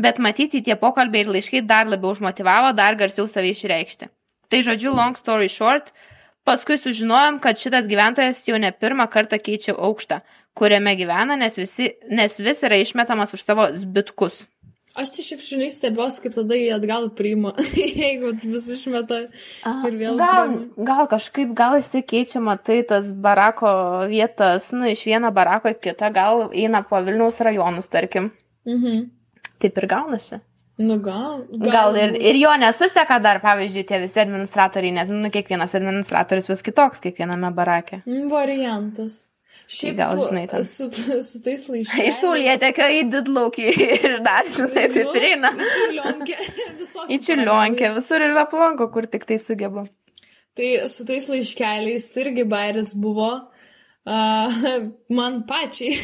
Bet 0.00 0.22
matyti 0.24 0.62
tie 0.64 0.76
pokalbiai 0.80 1.26
ir 1.26 1.32
laiškai 1.34 1.60
dar 1.68 1.90
labiau 1.90 2.14
užmotivavo, 2.14 2.70
dar 2.78 2.96
garsiau 2.96 3.26
save 3.28 3.50
išreikšti. 3.52 4.08
Tai 4.48 4.60
žodžiu, 4.64 4.94
long 4.96 5.18
story 5.18 5.50
short, 5.52 5.92
paskui 6.48 6.78
sužinojom, 6.80 7.42
kad 7.44 7.60
šitas 7.60 7.90
gyventojas 7.90 8.40
jau 8.48 8.56
ne 8.56 8.72
pirmą 8.72 9.04
kartą 9.12 9.36
keičia 9.36 9.76
aukštą 9.76 10.22
kuriame 10.58 10.96
gyvena, 10.98 11.36
nes, 11.40 11.56
visi, 11.60 11.92
nes 12.10 12.40
vis 12.40 12.64
yra 12.66 12.80
išmetamas 12.82 13.32
už 13.36 13.44
savo 13.44 13.68
zbitkus. 13.76 14.44
Aš 14.92 15.08
tai 15.14 15.22
šiaip 15.24 15.40
žinai 15.40 15.70
stebiuosi, 15.72 16.20
kaip 16.20 16.34
tada 16.36 16.56
jį 16.58 16.66
atgal 16.74 17.06
priima, 17.16 17.54
jeigu 18.02 18.34
vis 18.36 18.66
išmeta 18.74 19.22
ir 19.24 19.96
vėl. 19.96 20.18
Gal, 20.20 20.50
priima. 20.50 20.86
gal 20.90 21.08
kažkaip, 21.08 21.54
gal 21.56 21.78
jisai 21.80 22.02
keičiama, 22.04 22.58
tai 22.60 22.82
tas 22.88 23.08
barako 23.16 23.72
vietas, 24.12 24.68
nu, 24.76 24.84
iš 24.92 25.06
vieno 25.08 25.32
barako 25.32 25.72
į 25.72 25.78
kitą, 25.88 26.12
gal 26.12 26.44
eina 26.50 26.84
po 26.84 27.00
Vilniaus 27.00 27.40
rajonus, 27.40 27.88
tarkim. 27.92 28.34
Mhm. 28.68 29.06
Taip 29.64 29.80
ir 29.80 29.88
gaunasi. 29.88 30.42
Nu, 30.82 30.98
gal. 31.00 31.46
Gal, 31.48 31.72
gal 31.72 31.96
ir, 31.96 32.14
ir 32.20 32.42
jo 32.42 32.52
nesuseka 32.60 33.16
dar, 33.24 33.40
pavyzdžiui, 33.40 33.88
tie 33.88 34.00
visi 34.02 34.20
administratoriai, 34.20 34.92
nes, 35.00 35.12
nu, 35.14 35.32
kiekvienas 35.32 35.76
administratorius 35.78 36.52
vis 36.52 36.64
kitoks 36.68 37.00
kiekviename 37.04 37.52
barake. 37.56 38.02
Mm, 38.04 38.28
variantas. 38.32 39.22
Šiaip 39.72 39.96
gal, 39.96 40.18
žinai, 40.20 40.44
ten. 40.50 40.64
Su, 40.66 40.88
su 41.24 41.40
tais 41.44 41.64
laiškais. 41.72 42.06
Iš 42.10 42.20
saulėtekio 42.20 42.88
į 42.98 43.02
didlaukį 43.12 43.68
ir 43.96 44.16
dar, 44.24 44.48
žinai, 44.52 44.88
tai 44.92 45.04
nu, 45.06 45.12
prieina. 45.14 45.52
Į 45.54 45.68
čiurlionkę. 45.76 46.38
į 47.14 47.18
čiurlionkę, 47.26 47.92
visur 47.96 48.24
yra 48.26 48.44
aplanko, 48.46 48.90
kur 48.92 49.08
tik 49.12 49.24
tai 49.28 49.38
sugeba. 49.40 49.86
Tai 50.58 50.72
su 50.92 51.06
tais 51.08 51.28
laiškeliais 51.32 52.10
tai 52.12 52.26
irgi 52.26 52.44
bairis 52.48 52.92
buvo 53.00 53.30
uh, 53.32 54.58
man 55.16 55.40
pačiai. 55.48 55.94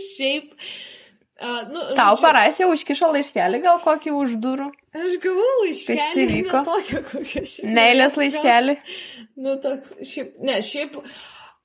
Šiaip. 0.00 0.54
Uh, 1.40 1.60
nu, 1.72 1.82
Tau 1.96 2.14
žodžiu, 2.14 2.22
parašė, 2.22 2.64
užkišo 2.68 3.10
laiškelį, 3.16 3.60
gal 3.64 3.78
kokį 3.84 4.14
už 4.16 4.32
durų. 4.44 4.68
Aš 4.96 5.18
gavau 5.20 5.50
laiškelį. 5.64 6.08
Čia 6.14 6.24
vyko? 6.32 6.64
Neilės 7.76 8.16
laiškelį. 8.20 8.76
Gal, 8.76 9.28
nu, 9.44 9.54
toks, 9.60 9.94
šiaip, 10.04 10.40
ne, 10.44 10.58
šiaip. 10.64 10.96
Uh, 11.00 11.14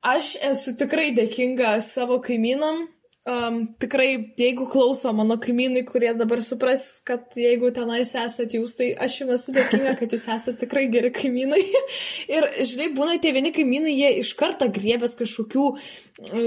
Aš 0.06 0.36
esu 0.52 0.76
tikrai 0.78 1.10
dėkinga 1.18 1.80
savo 1.82 2.20
kaimynam. 2.24 2.86
Um, 3.26 3.64
tikrai, 3.82 4.28
jeigu 4.38 4.68
klauso 4.70 5.10
mano 5.18 5.40
kaimynai, 5.42 5.82
kurie 5.88 6.12
dabar 6.14 6.44
supras, 6.46 6.84
kad 7.02 7.34
jeigu 7.34 7.72
tenais 7.74 8.12
esat 8.22 8.52
jūs, 8.54 8.76
tai 8.78 8.92
aš 9.02 9.16
jums 9.24 9.40
esu 9.40 9.56
dėkinga, 9.56 9.96
kad 9.98 10.12
jūs 10.14 10.28
esate 10.30 10.60
tikrai 10.62 10.84
geri 10.94 11.10
kaimynai. 11.16 11.62
ir, 12.36 12.46
žinai, 12.62 12.92
būna 12.94 13.16
tie 13.24 13.32
vieni 13.34 13.50
kaimynai, 13.56 13.96
jie 13.98 14.12
iš 14.20 14.36
karto 14.38 14.68
griebės 14.76 15.18
kažkokių 15.18 15.64
uh, 15.74 15.80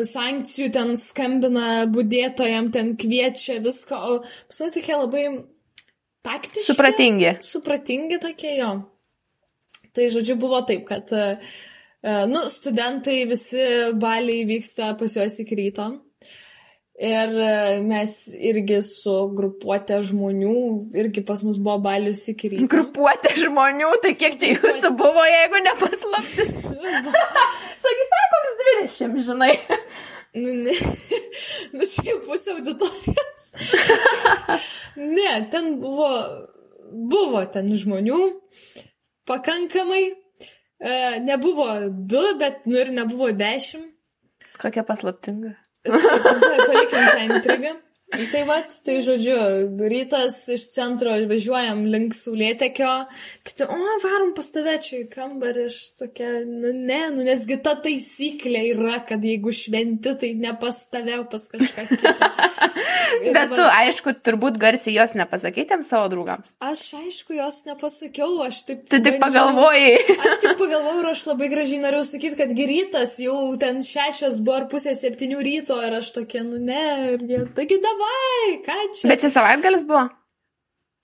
sankcijų, 0.06 0.68
ten 0.76 0.94
skambina 1.00 1.72
budėtojam, 1.90 2.68
ten 2.76 2.92
kviečia 3.00 3.56
viską, 3.64 3.98
o 3.98 4.20
pasakai 4.52 4.76
tokie 4.76 5.00
labai 5.00 5.24
taktiški. 6.28 6.68
Supratingi. 6.68 7.34
Supratingi 7.48 8.20
tokie 8.22 8.54
jo. 8.60 8.70
Tai, 9.98 10.06
žodžiu, 10.14 10.38
buvo 10.38 10.62
taip, 10.62 10.86
kad 10.92 11.10
uh, 11.10 11.34
E, 11.42 11.77
nu, 12.02 12.44
studentai 12.48 13.24
visi 13.30 13.64
baliai 13.98 14.44
vyksta 14.48 14.92
pas 14.98 15.16
juos 15.16 15.40
iki 15.42 15.58
ryto. 15.58 15.88
Ir 16.98 17.30
e, 17.30 17.78
mes 17.86 18.12
irgi 18.34 18.80
su 18.82 19.12
grupuotė 19.38 20.00
žmonių, 20.02 20.54
irgi 20.98 21.22
pas 21.26 21.44
mus 21.46 21.60
buvo 21.62 21.76
balius 21.84 22.24
iki 22.32 22.50
ryto. 22.50 22.66
Grupuotė 22.72 23.36
žmonių, 23.38 23.92
tai 24.02 24.16
kiek 24.18 24.34
čia 24.40 24.56
jūsų 24.56 24.90
buvo, 24.98 25.22
jeigu 25.30 25.62
nepaslaptis? 25.62 26.72
Sakys, 27.84 28.10
na, 28.16 28.24
koks 28.34 28.56
20, 28.64 29.20
žinai. 29.28 29.52
Nu, 30.34 30.54
ne. 30.64 30.74
Nu, 31.78 31.84
jau 31.84 32.18
pusė 32.26 32.56
auditorijos. 32.56 33.46
ne, 35.18 35.30
ten 35.52 35.76
buvo, 35.82 36.08
buvo 37.12 37.44
ten 37.52 37.70
žmonių. 37.78 38.18
pakankamai. 39.28 40.17
E, 40.78 41.20
nebuvo 41.20 41.66
du, 41.90 42.22
bet 42.38 42.66
nu 42.66 42.78
ir 42.78 42.92
nebuvo 42.94 43.32
dešimt. 43.32 43.94
Kokia 44.58 44.82
paslaptinga. 44.86 45.54
Palikim 45.86 47.04
tą 47.12 47.18
intrigą. 47.26 47.74
Tai 48.08 48.40
vad, 48.48 48.72
tai 48.84 48.94
žodžiu, 49.04 49.36
rytas 49.84 50.38
iš 50.48 50.62
centro 50.72 51.12
važiuojam 51.28 51.82
link 51.92 52.14
Saulėtekio, 52.16 52.88
kiti, 53.44 53.66
o, 53.68 53.96
varom 54.00 54.30
pas 54.32 54.48
tave 54.54 54.78
čia 54.80 55.02
į 55.02 55.08
kambarį, 55.12 55.66
aš 55.68 55.76
tokia, 56.00 56.30
nu 56.48 56.72
ne, 56.72 57.02
nu 57.12 57.26
nesgi 57.26 57.58
ta 57.60 57.74
taisyklė 57.84 58.62
yra, 58.70 59.02
kad 59.04 59.26
jeigu 59.28 59.52
šventi, 59.52 60.14
tai 60.22 60.30
ne 60.40 60.54
pas 60.56 60.78
tave, 60.88 61.18
pas 61.28 61.44
kažką 61.52 61.84
kitą. 61.90 62.14
Bet 63.36 63.52
tu, 63.52 63.60
aišku, 63.60 64.14
turbūt 64.24 64.56
garsiai 64.60 64.96
jos 64.96 65.12
nepasakėtėm 65.18 65.84
savo 65.84 66.08
draugams. 66.12 66.56
Aš, 66.64 66.86
aišku, 67.02 67.36
jos 67.36 67.60
nepasakiau, 67.68 68.40
aš 68.46 68.62
taip... 68.70 68.88
Tu 68.88 69.02
tik 69.04 69.20
pagalvojai. 69.20 70.00
Aš 70.28 70.40
tik 70.46 70.56
pagalvojau 70.60 71.02
ir 71.02 71.10
aš 71.12 71.22
labai 71.28 71.48
gražiai 71.52 71.80
norėjau 71.82 72.06
sakyti, 72.08 72.36
kad 72.40 72.52
rytas 72.72 73.14
jau 73.20 73.36
ten 73.60 73.80
šešias 73.84 74.40
buvo 74.44 74.58
ar 74.62 74.66
pusė 74.72 74.92
septynių 74.96 75.40
ryto 75.44 75.76
ir 75.84 75.96
aš 76.00 76.12
tokia, 76.16 76.44
nu 76.46 76.60
ne, 76.62 76.84
ir 77.14 77.24
jie, 77.28 77.40
taigi 77.56 77.80
dabar 77.84 77.97
davai, 77.98 78.54
ką 78.66 78.78
čia? 78.94 79.10
Bet 79.12 79.26
čia 79.26 79.34
savaitgalis 79.34 79.84
buvo? 79.88 80.06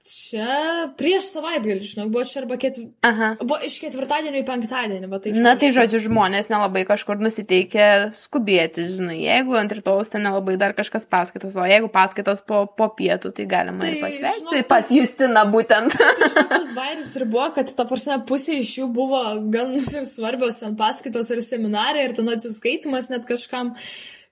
Čia 0.04 0.90
prieš 1.00 1.30
savaitgalį, 1.32 1.80
žinok, 1.80 2.08
buvo 2.12 2.26
čia 2.28 2.42
arba 2.42 2.58
ketv... 2.60 2.82
Aha. 3.08 3.30
buvo 3.40 3.56
iš 3.64 3.78
ketvirtadienio 3.80 4.42
į 4.42 4.44
penktadienį, 4.44 5.08
bet 5.08 5.22
taip. 5.24 5.38
Na 5.40 5.54
tai 5.56 5.70
žodžiu, 5.72 6.02
žmonės 6.10 6.50
nelabai 6.52 6.82
kažkur 6.84 7.22
nusiteikia 7.24 7.86
skubėti, 8.12 8.84
žinai, 8.84 9.16
jeigu 9.22 9.56
ant 9.56 9.72
rytojus 9.72 10.12
ten 10.12 10.20
nelabai 10.28 10.58
dar 10.60 10.74
kažkas 10.76 11.08
paskaitos, 11.08 11.56
o 11.56 11.64
jeigu 11.64 11.88
paskaitos 11.94 12.44
po, 12.44 12.66
po 12.68 12.90
pietų, 12.98 13.32
tai 13.32 13.48
galima 13.48 13.80
tai, 13.80 13.94
ir 13.94 14.04
pašvesti. 14.04 14.50
Tai 14.50 14.62
pas 14.74 14.92
Justina 14.92 15.46
būtent. 15.48 15.96
Tai 15.96 16.28
žinok, 16.34 16.52
tas 16.52 16.76
bairis 16.76 17.16
ir 17.16 17.24
buvo, 17.32 17.48
kad 17.56 17.72
ta 17.72 17.88
prasme 17.88 18.20
pusė 18.28 18.60
iš 18.60 18.74
jų 18.82 18.90
buvo 19.00 19.22
gan 19.56 19.72
svarbios 20.18 20.60
ten 20.60 20.76
paskaitos 20.76 21.32
ir 21.32 21.40
seminarai 21.48 22.10
ir 22.10 22.18
ten 22.20 22.28
atsiskaitimas 22.28 23.08
net 23.14 23.24
kažkam. 23.30 23.72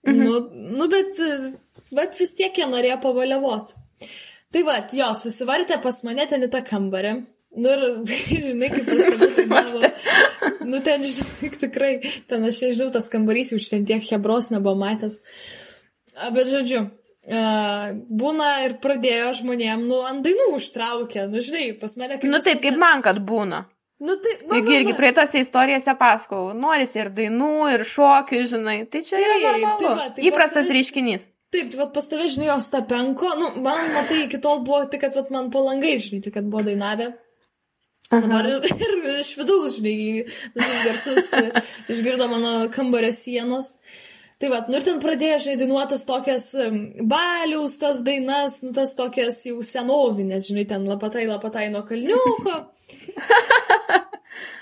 Mhm. 0.04 0.21
Nu, 0.21 0.37
nu, 0.76 0.92
bet, 0.92 1.16
bet 1.97 2.19
vis 2.21 2.35
tiek 2.39 2.59
jie 2.59 2.69
norėjo 2.71 2.99
pavaliavot. 3.03 3.75
Tai 4.53 4.65
va, 4.69 4.79
jo, 4.93 5.09
susivartė 5.17 5.81
pas 5.83 6.03
mane 6.07 6.27
ten 6.29 6.45
į 6.45 6.51
tą 6.53 6.61
kambarį. 6.67 7.15
Nu 7.53 7.69
ir, 7.69 7.83
žinai, 8.47 8.71
kaip 8.73 8.89
pasidavo. 8.93 9.83
Nu 10.65 10.81
ten, 10.85 11.05
žinai, 11.05 11.53
tikrai, 11.61 11.93
ten 12.31 12.49
aš 12.49 12.62
nežinau, 12.67 12.93
tas 12.95 13.11
kambarys 13.12 13.53
už 13.57 13.69
ten 13.73 13.87
tiek 13.89 14.05
hebros 14.12 14.53
nebuvo 14.55 14.79
matęs. 14.81 15.21
Bet 16.33 16.49
žodžiu, 16.53 16.87
būna 18.23 18.49
ir 18.67 18.79
pradėjo 18.83 19.35
žmonėm, 19.43 19.85
nu, 19.89 20.01
ant 20.09 20.25
dainų 20.25 20.53
užtraukė, 20.57 21.29
nu, 21.33 21.45
žinai, 21.45 21.69
pas 21.81 21.95
mane 22.01 22.19
kaip... 22.19 22.31
Nu 22.31 22.41
taip, 22.45 22.62
kaip 22.65 22.81
man, 22.81 23.05
kad 23.05 23.21
būna. 23.25 23.67
Nu, 24.03 24.17
tai, 24.19 24.33
va, 24.51 24.59
Juk 24.59 24.73
irgi 24.75 24.97
praeitose 24.99 25.45
istorijose 25.45 25.93
pasakau, 25.95 26.49
norisi 26.59 26.99
ir 26.99 27.12
dainų, 27.15 27.53
ir 27.77 27.85
šokių, 27.87 28.41
žinai, 28.51 28.81
tai 28.91 29.05
čia 29.07 29.15
taip, 29.15 29.29
yra 29.29 29.53
normalu. 29.53 29.79
tai 29.79 29.93
va, 30.01 30.07
tai 30.17 30.25
įprastas 30.27 30.73
reiškinys. 30.75 31.29
Taip, 31.52 31.68
tai 31.68 31.82
va, 31.82 31.87
pas 31.92 32.06
tave, 32.09 32.28
žinai, 32.32 32.49
jos 32.49 32.71
tapenko, 32.73 33.28
nu, 33.37 33.50
man, 33.64 33.90
matai, 33.92 34.23
iki 34.25 34.40
tol 34.40 34.62
buvo 34.64 34.87
tik, 34.88 35.02
kad 35.04 35.18
va, 35.18 35.26
man 35.35 35.50
po 35.52 35.61
langai, 35.66 35.99
žinai, 36.00 36.23
tik, 36.25 36.32
kad 36.38 36.47
buvo 36.49 36.62
dainavę. 36.64 37.11
Aha. 38.12 38.21
Dabar 38.25 38.49
ir, 38.49 38.64
ir 38.73 39.18
iš 39.21 39.35
vidaus, 39.37 39.76
žinai, 39.78 40.25
visus 40.56 40.80
garsus 40.87 41.28
išgirdo 41.92 42.28
mano 42.32 42.54
kambario 42.73 43.12
sienos. 43.16 43.75
Tai 44.40 44.50
va, 44.52 44.62
nu 44.68 44.80
ir 44.80 44.87
ten 44.88 45.00
pradėjo, 45.00 45.42
žinai, 45.44 45.59
dainuotas 45.61 46.06
tokias 46.09 46.49
baliaus, 47.12 47.76
tas 47.85 48.00
dainas, 48.04 48.62
nu 48.64 48.73
tas 48.76 48.97
tokias 48.99 49.44
jau 49.47 49.61
senovinės, 49.64 50.49
žinai, 50.49 50.64
ten 50.73 50.88
lapatai, 50.88 51.28
lapatai 51.28 51.68
nuo 51.75 51.85
kalniuko. 51.88 52.56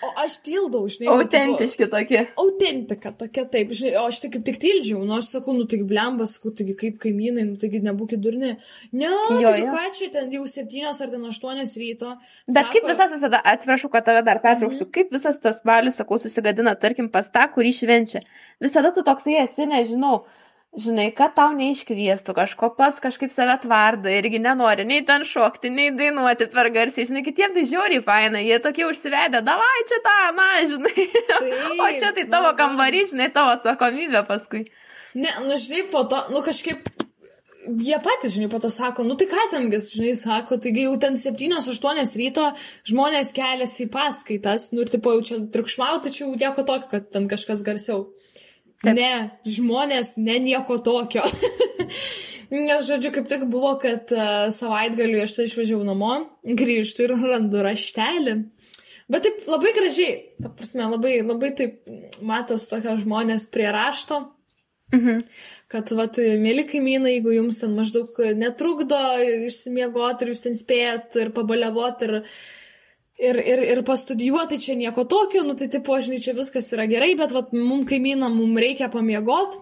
O 0.00 0.10
aš 0.22 0.38
tildau, 0.46 0.86
žinai. 0.90 1.10
Autentiški 1.12 1.84
tipo, 1.84 1.90
tokie. 1.92 2.22
Autentika 2.40 3.12
tokia, 3.20 3.44
taip, 3.52 3.74
žinai, 3.76 3.92
o 4.00 4.06
aš 4.08 4.20
tik 4.24 4.34
kaip 4.36 4.46
tik 4.48 4.58
tildžiau, 4.62 5.02
nu 5.06 5.16
aš 5.18 5.32
sakau, 5.36 5.54
nu 5.56 5.66
taigi 5.70 5.86
blembas, 5.90 6.38
sakau, 6.38 6.54
taigi 6.56 6.76
kaip 6.80 6.98
kaimynai, 7.02 7.44
nu 7.50 7.60
taigi 7.60 7.82
nebūkit 7.84 8.22
durni. 8.24 8.54
Ne, 8.96 9.10
jo, 9.10 9.44
taigi 9.44 9.66
jo. 9.66 9.76
ką 9.76 9.84
čia 9.98 10.10
ten 10.16 10.32
jau 10.34 10.46
septynios 10.48 11.02
ar 11.04 11.12
ten 11.12 11.28
aštuonios 11.28 11.76
ryto. 11.82 12.16
Bet 12.48 12.58
sako, 12.58 12.74
kaip 12.74 12.90
visas 12.94 13.14
visada, 13.16 13.44
atsiprašau, 13.54 13.92
kad 13.92 14.08
tave 14.08 14.24
dar 14.26 14.42
pertrauksiu, 14.44 14.86
mm. 14.88 14.92
kaip 14.96 15.14
visas 15.16 15.40
tas 15.42 15.62
balius, 15.66 16.00
sakau, 16.00 16.20
susigadina, 16.22 16.76
tarkim, 16.80 17.12
pas 17.12 17.28
tą, 17.32 17.46
kurį 17.54 17.76
švenčia. 17.82 18.24
Visada 18.60 18.92
tu 18.96 19.04
toksai 19.06 19.42
esi, 19.44 19.68
nežinau 19.68 20.22
žinai, 20.78 21.08
kad 21.16 21.34
tau 21.34 21.50
neiškviestų 21.56 22.34
kažko 22.36 22.70
pats 22.76 23.02
kažkaip 23.02 23.32
save 23.34 23.56
tvarda 23.64 24.12
irgi 24.14 24.38
nenori 24.42 24.86
nei 24.86 25.02
ten 25.06 25.24
šokti, 25.26 25.70
nei 25.74 25.90
dainuoti 25.96 26.46
per 26.52 26.70
garsiai, 26.74 27.08
žinai, 27.10 27.24
kitiems 27.26 27.56
tai 27.56 27.66
žiauriai 27.70 28.04
faina, 28.06 28.42
jie 28.44 28.60
tokie 28.62 28.86
užsivedę, 28.86 29.42
davai 29.46 29.84
čia 29.90 30.00
tą, 30.06 30.16
na, 30.38 30.48
žinai, 30.70 31.06
Taip, 31.32 31.74
o 31.74 31.90
čia 31.98 32.14
tai 32.16 32.26
tavo 32.30 32.54
kambarys, 32.58 33.14
žinai, 33.14 33.30
tavo 33.34 33.56
atsakomybė 33.58 34.24
paskui. 34.28 34.66
Ne, 35.18 35.30
nu, 35.42 35.58
žinai, 35.58 35.86
po 35.90 36.04
to, 36.06 36.22
nu, 36.30 36.42
kažkaip 36.46 36.86
jie 37.66 37.98
patys, 38.02 38.36
žinai, 38.36 38.48
po 38.52 38.60
to 38.62 38.70
sako, 38.72 39.04
nu 39.04 39.16
tai 39.18 39.26
ką 39.30 39.48
tengas, 39.50 39.90
žinai, 39.96 40.14
sako, 40.16 40.60
taigi 40.62 40.86
jau 40.86 40.94
ten 41.02 41.18
7-8 41.18 42.14
ryto 42.22 42.46
žmonės 42.88 43.34
keliasi 43.36 43.88
į 43.88 43.90
paskaitas, 43.92 44.70
nu 44.74 44.86
ir 44.86 44.92
tipo 44.92 45.12
jau 45.16 45.26
čia 45.26 45.40
triukšmauti, 45.52 46.14
čia 46.14 46.24
jau 46.24 46.32
nieko 46.38 46.62
tokio, 46.62 46.88
kad 46.94 47.10
ten 47.10 47.26
kažkas 47.30 47.66
garsiau. 47.66 48.06
Taip. 48.80 48.96
Ne, 48.96 49.12
žmonės, 49.44 50.14
ne 50.16 50.38
nieko 50.40 50.78
tokio. 50.80 51.24
Nes, 52.50 52.86
žodžiu, 52.86 53.12
kaip 53.14 53.28
tik 53.30 53.44
buvo, 53.52 53.74
kad 53.82 54.10
uh, 54.16 54.48
savaitgaliu 54.54 55.20
aš 55.22 55.36
tai 55.36 55.46
išvažiavau 55.46 55.84
namo, 55.86 56.14
grįžtu 56.42 57.04
ir 57.04 57.14
randu 57.20 57.60
raštelį. 57.62 58.34
Bet 59.10 59.26
taip 59.26 59.44
labai 59.50 59.74
gražiai, 59.76 60.14
ta 60.40 60.50
prasme, 60.54 60.86
labai, 60.88 61.18
labai 61.26 61.52
taip 61.58 61.90
matos 62.26 62.68
tokio 62.70 62.96
žmonės 63.02 63.48
prie 63.52 63.68
rašto. 63.74 64.22
Mhm. 64.94 65.20
Kad, 65.70 65.92
vat, 65.94 66.16
mėly 66.18 66.64
kaimynai, 66.66 67.18
jeigu 67.18 67.36
jums 67.36 67.60
ten 67.60 67.76
maždaug 67.76 68.16
netrukdo 68.34 68.98
išsimiegoti 69.46 70.26
ir 70.26 70.32
jūs 70.32 70.42
ten 70.48 70.56
spėjat 70.58 71.20
ir 71.20 71.30
pabaliavot 71.36 72.02
ir 72.08 72.16
uh, 72.22 72.32
ir, 73.20 73.38
ir, 73.52 73.62
ir 73.74 73.82
pastudijuoti 73.86 74.58
čia 74.62 74.76
nieko 74.78 75.04
tokio, 75.08 75.44
nu 75.46 75.56
tai 75.58 75.68
tipo, 75.72 75.96
žinai, 76.00 76.20
čia 76.24 76.34
viskas 76.36 76.72
yra 76.76 76.86
gerai, 76.90 77.12
bet 77.18 77.34
vat, 77.36 77.52
mum 77.56 77.84
kaimynam, 77.88 78.34
mum 78.36 78.58
reikia 78.60 78.90
pamiegot. 78.92 79.60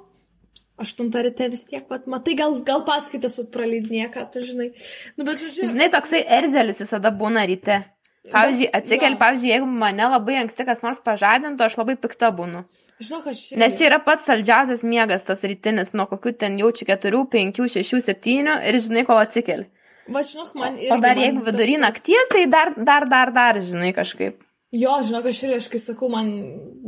Aštuntą 0.79 1.25
ryte 1.27 1.49
vis 1.51 1.65
tiek, 1.67 1.83
vat, 1.91 2.07
matai, 2.07 2.37
gal, 2.39 2.55
gal 2.67 2.85
paskaitas 2.87 3.41
praleidinė, 3.55 4.07
ką 4.15 4.29
tu 4.31 4.45
žinai. 4.47 4.71
Nu, 5.19 5.27
bet, 5.27 5.43
žodžiu, 5.43 5.73
žinai, 5.73 5.89
toksai 5.91 6.23
erzelis 6.39 6.79
visada 6.85 7.11
būna 7.11 7.43
ryte. 7.51 7.81
Pavyzdžiui, 8.29 8.69
atsikeli, 8.77 9.17
pavyzdžiui, 9.19 9.51
jeigu 9.55 9.67
mane 9.81 10.05
labai 10.13 10.37
anksti 10.43 10.67
kas 10.69 10.83
nors 10.85 11.01
pažadintų, 11.05 11.65
aš 11.65 11.79
labai 11.81 11.97
pikta 12.01 12.29
būnu. 12.37 12.63
Žinok, 13.01 13.29
aš. 13.33 13.41
Nes 13.61 13.79
čia 13.79 13.89
yra 13.89 13.99
pats 14.05 14.27
saldžiausias 14.29 14.85
miegas 14.85 15.25
tas 15.27 15.45
rytinis, 15.49 15.95
nuo 15.97 16.05
kokių 16.11 16.35
ten 16.43 16.59
jaučiu 16.61 16.89
4, 16.91 17.23
5, 17.33 17.63
6, 17.79 18.03
7 18.11 18.55
ir 18.69 18.81
žinai, 18.85 19.07
kol 19.09 19.21
atsikeli. 19.23 19.69
Va, 20.09 20.25
žinok, 20.25 20.53
man 20.57 20.77
irgi. 20.79 20.93
O 20.95 21.01
dar 21.03 21.19
jeigu 21.21 21.45
vidury 21.45 21.77
tas... 21.77 21.85
nakties, 21.87 22.29
tai 22.33 22.45
dar, 22.51 22.73
dar, 22.77 23.09
dar, 23.11 23.33
dar, 23.35 23.61
žinai, 23.65 23.93
kažkaip. 23.97 24.45
Jo, 24.75 24.99
žinok, 25.05 25.31
aš 25.31 25.43
ir 25.47 25.55
aš 25.57 25.71
kai 25.73 25.81
sakau, 25.81 26.11
man 26.13 26.29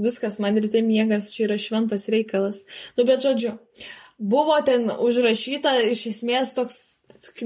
viskas, 0.05 0.37
man 0.43 0.59
ryte 0.61 0.83
miegas, 0.85 1.31
čia 1.33 1.47
yra 1.47 1.57
šventas 1.61 2.11
reikalas. 2.13 2.65
Nu, 2.99 3.07
bet 3.09 3.25
žodžiu, 3.25 3.55
buvo 4.21 4.59
ten 4.67 4.91
užrašyta 4.93 5.73
iš 5.89 6.07
esmės 6.13 6.53
toks, 6.59 6.81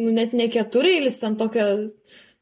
nu, 0.00 0.10
net 0.14 0.34
ne 0.34 0.48
keturėlis, 0.50 1.20
ten 1.22 1.38
tokia, 1.38 1.68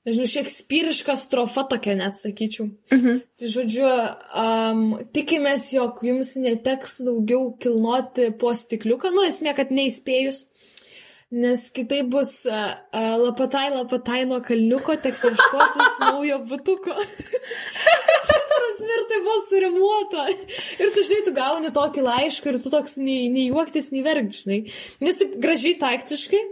nežinau, 0.08 0.30
šekspyriška 0.32 1.18
strofa 1.20 1.66
tokia 1.68 1.98
net 2.00 2.16
sakyčiau. 2.16 2.70
Mhm. 2.96 3.20
Tai 3.36 3.52
žodžiu, 3.56 3.90
um, 4.40 4.86
tikimės, 5.12 5.68
jog 5.76 6.00
jums 6.08 6.32
neteks 6.40 7.02
daugiau 7.04 7.50
kilnoti 7.60 8.30
po 8.40 8.56
stikliuką, 8.56 9.12
nu, 9.12 9.28
esmė, 9.28 9.52
kad 9.58 9.68
neįspėjus. 9.68 10.46
Nes 11.32 11.70
kitaip 11.72 12.10
bus 12.12 12.30
uh, 12.44 12.74
lapatai, 12.92 13.70
lapatai 13.72 14.26
nuo 14.28 14.42
kalniuko, 14.44 14.98
teks 15.00 15.24
ieškotis 15.30 16.00
naujo 16.04 16.42
butuko. 16.50 16.92
Prasmir 18.52 19.04
tai 19.08 19.20
buvo 19.24 19.36
surimuota. 19.46 20.26
Ir 20.76 20.90
tu 20.92 21.04
žinai, 21.08 21.22
tu 21.24 21.32
gauni 21.36 21.70
tokį 21.72 22.04
laišką 22.04 22.52
ir 22.52 22.58
tu 22.60 22.72
toks 22.72 22.98
nei, 23.00 23.30
nei 23.32 23.46
juoktis, 23.48 23.88
nei 23.94 24.02
verkžinai. 24.04 24.58
Nes 25.00 25.20
taip 25.22 25.38
gražiai 25.40 25.78
taktiškai. 25.80 26.42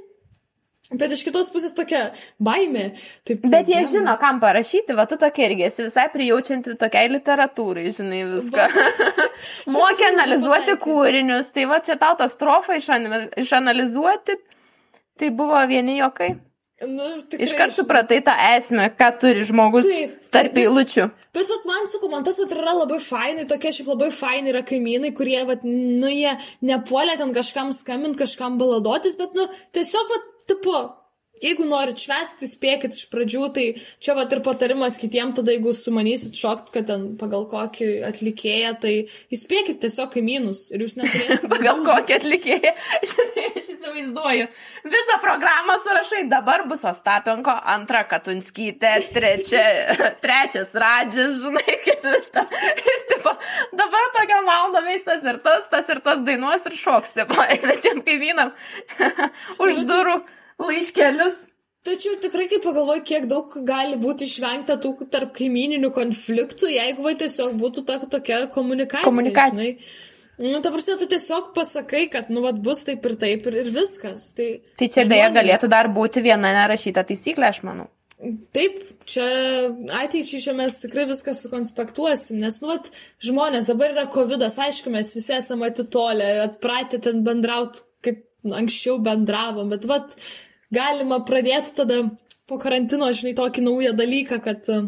Bet 0.90 1.12
iš 1.14 1.22
kitos 1.22 1.52
pusės 1.54 1.76
tokia 1.76 2.00
baimė. 2.42 2.86
Taip, 3.28 3.44
Bet 3.52 3.68
jie 3.70 3.76
ja. 3.78 3.86
žino, 3.86 4.14
kam 4.18 4.40
parašyti, 4.42 4.96
va 4.98 5.04
tu 5.06 5.18
tokia 5.20 5.46
irgi 5.46 5.66
esi 5.68 5.84
visai 5.86 6.08
prijaučianti 6.10 6.74
tokiai 6.80 7.12
literatūrai, 7.12 7.84
žinai 7.94 8.24
viską. 8.32 8.64
Mokė 9.76 10.08
analizuoti 10.08 10.74
kūrinius, 10.82 11.52
tai 11.54 11.68
va 11.70 11.78
čia 11.84 11.94
tau 12.00 12.16
tą 12.18 12.26
strofą 12.32 12.80
išanalizuoti. 12.80 14.40
Tai 15.20 15.28
buvo 15.37 15.59
vieni 15.68 15.98
jokai. 15.98 16.33
Nu, 16.80 17.06
Iškart 17.44 17.74
supratai 17.76 18.22
tą 18.24 18.33
esmę, 18.56 18.87
ką 18.96 19.11
turi 19.20 19.42
žmogus 19.44 19.85
taip, 19.85 20.14
tarp 20.33 20.54
eilučių. 20.62 21.04
Bet, 21.37 21.50
vat, 21.52 21.66
man 21.68 21.85
sakau, 21.92 22.09
man 22.09 22.24
tas 22.24 22.38
vat, 22.40 22.54
yra 22.56 22.72
labai 22.78 22.96
fainai, 23.04 23.44
tokie 23.50 23.72
šiaip 23.76 23.90
labai 23.92 24.09
fainai 24.16 24.54
yra 24.54 24.62
kaimynai, 24.64 25.11
kurie, 25.16 25.37
vat, 25.44 25.66
nu, 25.66 26.09
jie 26.09 26.33
nepuolė 26.64 27.18
ten 27.20 27.35
kažkam 27.37 27.74
skambint, 27.76 28.16
kažkam 28.16 28.56
baladotis, 28.61 29.18
bet, 29.20 29.37
nu, 29.37 29.44
tiesiog, 29.76 30.14
vat, 30.14 30.33
tipo, 30.48 30.80
Jeigu 31.40 31.64
norit 31.64 31.96
švesti, 31.96 32.44
spėkit 32.44 32.92
iš 32.92 33.06
pradžių, 33.08 33.46
tai 33.56 33.62
čia 34.02 34.12
va 34.18 34.26
ir 34.28 34.42
patarimas 34.44 34.98
kitiems, 35.00 35.38
tada 35.38 35.54
jeigu 35.54 35.72
sumanysit 35.72 36.34
šokt, 36.36 36.68
kad 36.74 36.88
ten 36.90 37.06
pagal 37.20 37.46
kokį 37.48 37.86
atlikėją, 38.10 38.72
tai 38.82 38.92
įspėkit 39.32 39.78
tiesiog 39.80 40.10
kaimynus 40.12 40.66
ir 40.74 40.82
jūs 40.84 40.98
neturėsite. 41.00 41.48
pagal 41.54 41.80
kokį 41.86 42.16
atlikėją, 42.18 42.72
žinai, 43.12 43.44
aš 43.60 43.70
įsivaizduoju. 43.72 44.48
Visą 44.92 45.16
programą 45.22 45.78
surašai, 45.80 46.26
dabar 46.28 46.66
bus 46.68 46.84
Ostapenko, 46.90 47.54
antra 47.72 48.02
Katunskytė, 48.10 48.92
trečia, 49.14 49.64
trečias 50.24 50.74
Radžis, 50.76 51.40
žinai, 51.46 51.78
ketvirta. 51.86 52.44
Ir 52.84 53.00
tipo, 53.14 53.32
dabar 53.80 54.10
tokia 54.18 54.42
malda 54.44 54.84
veistas 54.84 55.24
ir 55.24 55.40
tas, 55.46 55.72
tas 55.72 55.88
ir 55.88 56.04
tas 56.04 56.20
dainuos 56.26 56.68
ir 56.68 56.76
šoks, 56.82 57.16
tipo, 57.16 57.40
ir 57.56 57.64
visiems 57.72 58.04
kaimynam 58.04 58.52
už 59.64 59.82
durų 59.88 60.18
laiškelius. 60.66 61.46
Tačiau 61.87 62.18
tikrai, 62.20 62.44
kai 62.51 62.59
pagalvoju, 62.61 63.03
kiek 63.09 63.25
daug 63.29 63.55
gali 63.64 63.96
būti 64.01 64.27
išvengta 64.29 64.77
tų 64.85 64.92
tarp 65.12 65.33
kaimininių 65.38 65.88
konfliktų, 65.96 66.68
jeigu 66.75 67.07
va 67.07 67.14
tiesiog 67.23 67.55
būtų 67.61 67.85
ta, 67.88 67.96
tokia 68.05 68.42
komunikacija. 68.53 69.09
Komunikacija. 69.09 69.73
Žinai. 69.73 70.09
Nu, 70.40 70.61
ta 70.64 70.73
prasme, 70.73 70.96
tu 71.01 71.09
tiesiog 71.09 71.51
pasakai, 71.57 72.07
kad, 72.12 72.29
nu, 72.33 72.40
vat, 72.44 72.61
bus 72.64 72.85
taip 72.88 73.05
ir 73.09 73.14
taip 73.20 73.49
ir, 73.49 73.57
ir 73.62 73.70
viskas. 73.73 74.31
Tai, 74.37 74.51
tai 74.81 74.88
čia 74.88 75.05
žmonės... 75.05 75.11
beje 75.12 75.33
galėtų 75.37 75.70
dar 75.73 75.88
būti 75.92 76.23
viena 76.25 76.53
nerašyta 76.57 77.05
taisyklė, 77.09 77.51
aš 77.53 77.62
manau. 77.68 77.88
Taip, 78.57 78.81
čia 79.09 79.27
ateičiai 80.03 80.40
čia 80.44 80.53
mes 80.57 80.77
tikrai 80.83 81.07
viską 81.09 81.33
sukonspektuosim, 81.37 82.40
nes, 82.44 82.61
nu, 82.61 82.73
vat, 82.73 82.88
žmonės, 83.25 83.68
dabar 83.73 83.92
yra 83.94 84.07
COVID, 84.12 84.44
aišku, 84.49 84.92
mes 84.92 85.12
visi 85.16 85.33
esame 85.37 85.68
atitolę, 85.68 86.29
atpratę 86.44 87.01
ten 87.05 87.25
bendrauti, 87.25 87.85
kaip 88.05 88.25
nu, 88.44 88.57
anksčiau 88.61 88.99
bendravom, 89.05 89.73
bet, 89.73 89.88
vat, 89.88 90.16
galima 90.74 91.20
pradėti 91.26 91.74
tada 91.76 92.02
po 92.50 92.59
karantino, 92.62 93.11
žinai, 93.14 93.37
tokį 93.38 93.64
naują 93.66 93.92
dalyką, 93.98 94.40
kad 94.42 94.66
e, 94.72 94.80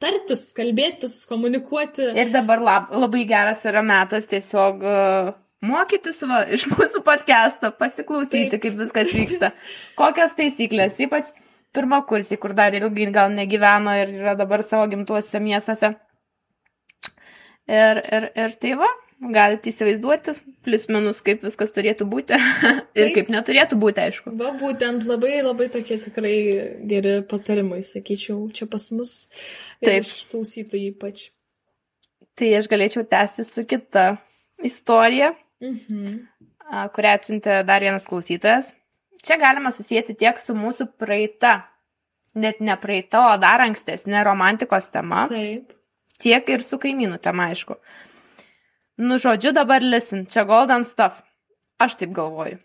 tartis, 0.00 0.48
kalbėtis, 0.56 1.22
komunikuoti. 1.28 2.12
Ir 2.18 2.32
dabar 2.32 2.62
lab, 2.64 2.92
labai 2.96 3.26
geras 3.28 3.64
yra 3.68 3.84
metas 3.84 4.28
tiesiog 4.30 4.80
uh, 4.80 5.32
mokytis 5.62 6.22
va, 6.28 6.42
iš 6.48 6.66
mūsų 6.72 7.02
podcast'o, 7.06 7.72
pasiklausyti, 7.78 8.48
Taip. 8.54 8.62
kaip 8.64 8.78
viskas 8.80 9.12
vyksta. 9.16 9.52
Kokios 9.98 10.36
taisyklės, 10.38 10.98
ypač 11.04 11.34
pirmą 11.76 12.02
kursį, 12.08 12.38
kur 12.40 12.56
dar 12.56 12.74
ilgai 12.76 13.10
gal 13.14 13.32
negyveno 13.34 13.94
ir 14.00 14.16
yra 14.22 14.34
dabar 14.38 14.64
savo 14.66 14.88
gimtuose 14.92 15.40
miestuose. 15.42 15.94
Ir, 17.70 18.02
ir, 18.02 18.28
ir 18.36 18.56
tai 18.60 18.74
va, 18.80 18.88
galite 19.32 19.70
įsivaizduoti, 19.70 20.34
plus 20.64 20.86
minus, 20.90 21.20
kaip 21.24 21.42
viskas 21.44 21.72
turėtų 21.74 22.06
būti 22.10 22.38
ir 22.98 23.06
Taip. 23.06 23.14
kaip 23.16 23.30
neturėtų 23.34 23.78
būti, 23.82 24.04
aišku. 24.06 24.34
Va, 24.40 24.52
būtent 24.58 25.06
labai 25.08 25.40
labai 25.42 25.68
tokie 25.72 25.98
tikrai 26.02 26.34
geri 26.88 27.18
patarimai, 27.28 27.82
sakyčiau, 27.86 28.44
čia 28.54 28.68
pas 28.70 28.88
mus. 28.94 29.14
Taip. 29.82 30.02
Iš 30.02 30.12
klausytojų 30.32 30.92
ypač. 30.94 31.30
Tai 32.38 32.52
aš 32.58 32.68
galėčiau 32.70 33.04
tęsti 33.08 33.44
su 33.44 33.66
kita 33.68 34.06
istorija, 34.64 35.32
mhm. 35.62 36.22
kurią 36.94 37.18
atsintė 37.18 37.60
dar 37.68 37.84
vienas 37.84 38.08
klausytojas. 38.08 38.72
Čia 39.22 39.36
galima 39.38 39.70
susijęti 39.70 40.16
tiek 40.18 40.40
su 40.42 40.54
mūsų 40.58 40.88
praeita, 40.98 41.58
net 42.34 42.62
ne 42.64 42.74
praeita, 42.80 43.26
o 43.30 43.36
dar 43.42 43.62
ankstesnė 43.66 44.24
romantikos 44.26 44.90
tema. 44.94 45.26
Taip. 45.30 45.76
Tiek 46.22 46.48
ir 46.54 46.62
su 46.62 46.78
kaimynų 46.82 47.18
tema, 47.22 47.50
aišku. 47.52 47.76
Nu, 49.02 49.18
žodžiu, 49.18 49.50
dabar 49.50 49.82
listen, 49.82 50.26
čia 50.30 50.44
golden 50.46 50.84
stuff. 50.86 51.24
Aš 51.82 51.96
taip 51.98 52.12
galvoju. 52.14 52.60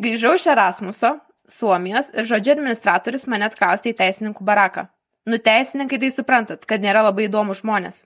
Grįžau 0.00 0.34
iš 0.36 0.44
Erasmuso, 0.52 1.14
Suomijos 1.48 2.10
ir 2.12 2.26
žodžiu 2.28 2.52
administratorius 2.58 3.24
mane 3.30 3.46
atkraustė 3.48 3.94
į 3.94 3.96
teisininkų 4.02 4.44
baraką. 4.44 4.90
Nu, 5.28 5.38
teisininkai 5.40 6.00
tai 6.02 6.10
suprantat, 6.12 6.66
kad 6.68 6.84
nėra 6.84 7.06
labai 7.06 7.30
įdomų 7.30 7.56
žmonės. 7.62 8.02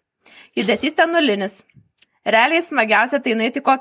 Judesys 0.54 0.94
ten 0.94 1.10
nulinis. 1.14 1.62
Realiai 2.24 2.62
smagiausia 2.62 3.18
tai 3.24 3.34
nueiti, 3.38 3.62
ko, 3.64 3.76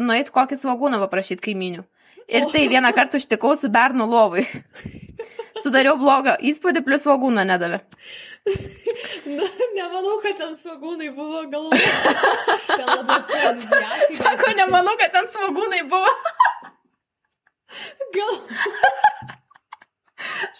nueiti 0.00 0.32
kokį 0.34 0.58
svagūną 0.60 1.02
paprašyti 1.04 1.44
kaiminių. 1.44 1.84
Ir 2.32 2.48
tai 2.48 2.64
vieną 2.72 2.94
kartą 2.96 3.20
užtikau 3.20 3.52
su 3.60 3.68
Bernu 3.68 4.08
lovai. 4.08 4.46
Sudariau 5.62 5.96
blogą 6.00 6.34
įspūdį, 6.42 6.82
plus 6.86 7.04
svagūną 7.06 7.44
nedavė. 7.46 7.80
Na, 9.24 9.46
nemanau, 9.76 10.16
kad 10.22 10.36
ten 10.40 10.52
svagūnai 10.58 11.10
buvo 11.14 11.44
galvoje. 11.52 11.90
Sako, 14.18 14.50
nemanau, 14.58 14.96
kad 15.00 15.14
ten 15.14 15.30
svagūnai 15.30 15.84
buvo. 15.88 16.10
Gal. 18.14 18.34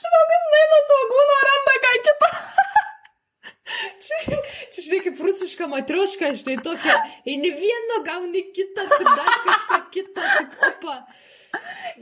Žmogus 0.00 0.48
naina 0.54 0.80
svagūno 0.88 1.36
randa 1.48 1.76
ką 1.84 1.92
kitą. 2.06 2.32
Čia, 4.04 4.38
čia 4.70 4.80
žinai, 4.80 5.00
kaip 5.06 5.20
rusiška 5.26 5.68
matrioška, 5.70 6.32
žinai, 6.38 6.58
tokia, 6.62 6.96
eini 7.26 7.50
vieną, 7.58 8.02
gauni 8.06 8.42
kitą, 8.54 8.84
tai 8.90 9.04
dar 9.08 9.38
kažką 9.46 9.78
kitą, 9.94 10.26
taip 10.34 10.68
opa. 10.70 10.98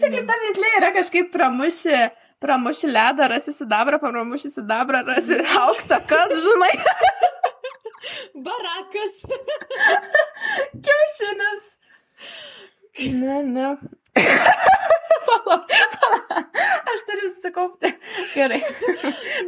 Čia 0.00 0.10
kaip 0.12 0.26
ta 0.28 0.38
veislė 0.42 0.74
yra 0.80 0.90
kažkaip 0.96 1.30
pramušė 1.34 2.00
pramuši 2.42 2.90
ledą, 2.90 3.28
rasi 3.32 3.54
sidabrą, 3.56 3.98
pramuši 4.02 4.50
sidabrą, 4.50 5.04
rasi 5.06 5.38
auksą, 5.62 6.00
kas 6.08 6.34
žinai. 6.44 6.74
Barakas. 8.46 9.14
Kiaušinis. 10.84 11.64
Ne, 13.20 13.42
ne. 13.42 13.76
pala, 15.26 15.56
pala. 16.00 16.42
Aš 16.92 17.04
turiu 17.06 17.30
susikaupti. 17.34 17.92
Gerai. 18.34 18.60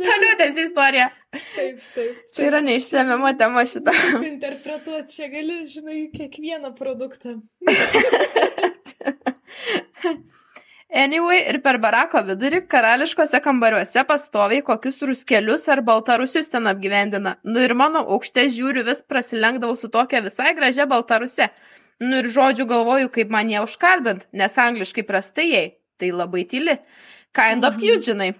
Toliau 0.05 0.37
tęsi 0.39 0.65
istoriją. 0.69 1.09
Taip, 1.57 1.83
taip. 1.97 2.23
Čia 2.37 2.47
yra 2.49 2.63
neišsėmimo 2.65 3.35
tema 3.41 3.67
šitą. 3.69 3.95
Interpretuoti 4.31 5.17
čia 5.17 5.29
gali, 5.35 5.61
žinai, 5.69 6.01
kiekvieną 6.15 6.73
produktą. 6.79 7.41
Anyway, 10.95 11.41
ir 11.51 11.57
per 11.59 11.81
barako 11.83 12.21
vidurį 12.23 12.61
karališkose 12.71 13.41
kambariuose 13.43 14.05
pastoviai 14.07 14.63
kokius 14.63 15.01
ruskelius 15.03 15.67
ar 15.75 15.83
baltarusius 15.83 16.53
ten 16.53 16.71
apgyvendina. 16.71 17.33
Nu 17.43 17.65
ir 17.67 17.75
mano 17.75 18.05
aukšte 18.15 18.45
žiūriu 18.55 18.85
vis 18.87 19.03
prasilenkdavau 19.03 19.75
su 19.75 19.91
tokia 19.91 20.23
visai 20.23 20.53
gražia 20.55 20.87
baltaruse. 20.87 21.51
Nu 21.99 22.23
ir 22.23 22.31
žodžiu 22.31 22.69
galvoju, 22.71 23.11
kaip 23.11 23.35
man 23.35 23.51
ją 23.51 23.65
užkalbint, 23.67 24.29
nes 24.31 24.57
angliškai 24.69 25.07
prastai 25.11 25.51
jai. 25.51 25.67
Tai 25.99 26.15
labai 26.15 26.47
tyli. 26.47 26.79
Kind 27.35 27.67
of 27.67 27.83
cute, 27.83 28.07
žinai. 28.07 28.31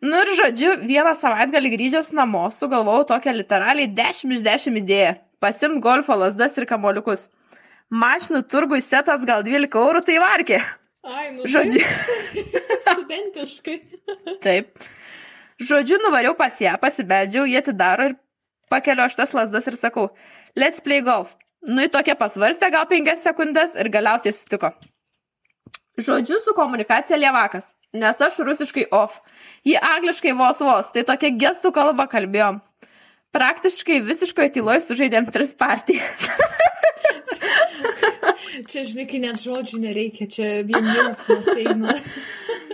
Nu 0.00 0.24
ir 0.24 0.32
žodžiu, 0.40 0.74
vieną 0.88 1.12
savaitgalį 1.12 1.76
grįžęs 1.76 2.14
namo 2.16 2.48
sugalvojau 2.56 3.10
tokią 3.12 3.36
literaliai 3.36 3.92
10 3.92 4.32
iš 4.32 4.48
10 4.48 4.80
idėją. 4.80 5.16
Pasimt 5.44 5.84
golfo 5.84 6.16
lasdas 6.16 6.56
ir 6.56 6.64
kamoliukus. 6.72 7.28
Mašinų 7.92 8.46
turgui 8.48 8.80
setas 8.80 9.28
gal 9.28 9.44
12 9.44 9.76
eurų, 9.76 10.08
tai 10.08 10.22
varkė. 10.24 10.64
Ai, 11.02 11.32
nu. 11.34 11.46
Žodžiu. 11.46 11.82
Studentiškai. 12.86 13.78
Taip. 14.42 14.70
Žodžiu, 15.62 15.98
nuvariau 16.02 16.34
pas 16.38 16.54
ją, 16.62 16.76
pasibeldžiau, 16.82 17.46
jie 17.46 17.58
atidaro 17.58 18.10
ir 18.10 18.16
pakeliu 18.70 19.04
aš 19.04 19.18
tas 19.18 19.34
lasdas 19.36 19.66
ir 19.68 19.76
sakau, 19.78 20.08
let's 20.58 20.82
play 20.82 21.02
golf. 21.04 21.34
Nu, 21.66 21.84
į 21.84 21.90
tokią 21.94 22.16
pasvarstę 22.18 22.70
gal 22.74 22.88
penkias 22.90 23.22
sekundės 23.22 23.76
ir 23.78 23.90
galiausiai 23.92 24.34
sutiko. 24.34 24.72
Žodžiu, 25.98 26.40
su 26.42 26.54
komunikacija 26.56 27.18
lievakas, 27.20 27.74
nes 27.94 28.22
aš 28.26 28.40
rusiškai 28.46 28.88
off. 28.96 29.20
Ji 29.66 29.76
angliškai 29.76 30.32
vos 30.38 30.62
vos, 30.64 30.90
tai 30.94 31.04
tokia 31.06 31.30
gestų 31.38 31.70
kalba 31.74 32.08
kalbėjom. 32.10 32.62
Praktiškai 33.32 34.00
visiškoje 34.06 34.54
tyloje 34.56 34.82
sužaidėm 34.86 35.30
tris 35.34 35.54
partijas. 35.58 36.26
čia, 38.68 38.84
žinai, 38.88 39.06
kai 39.10 39.22
net 39.22 39.40
žodžių 39.42 39.82
nereikia, 39.82 40.28
čia 40.30 40.50
vien 40.68 40.88
jausmas 40.96 41.52
eina. 41.56 41.96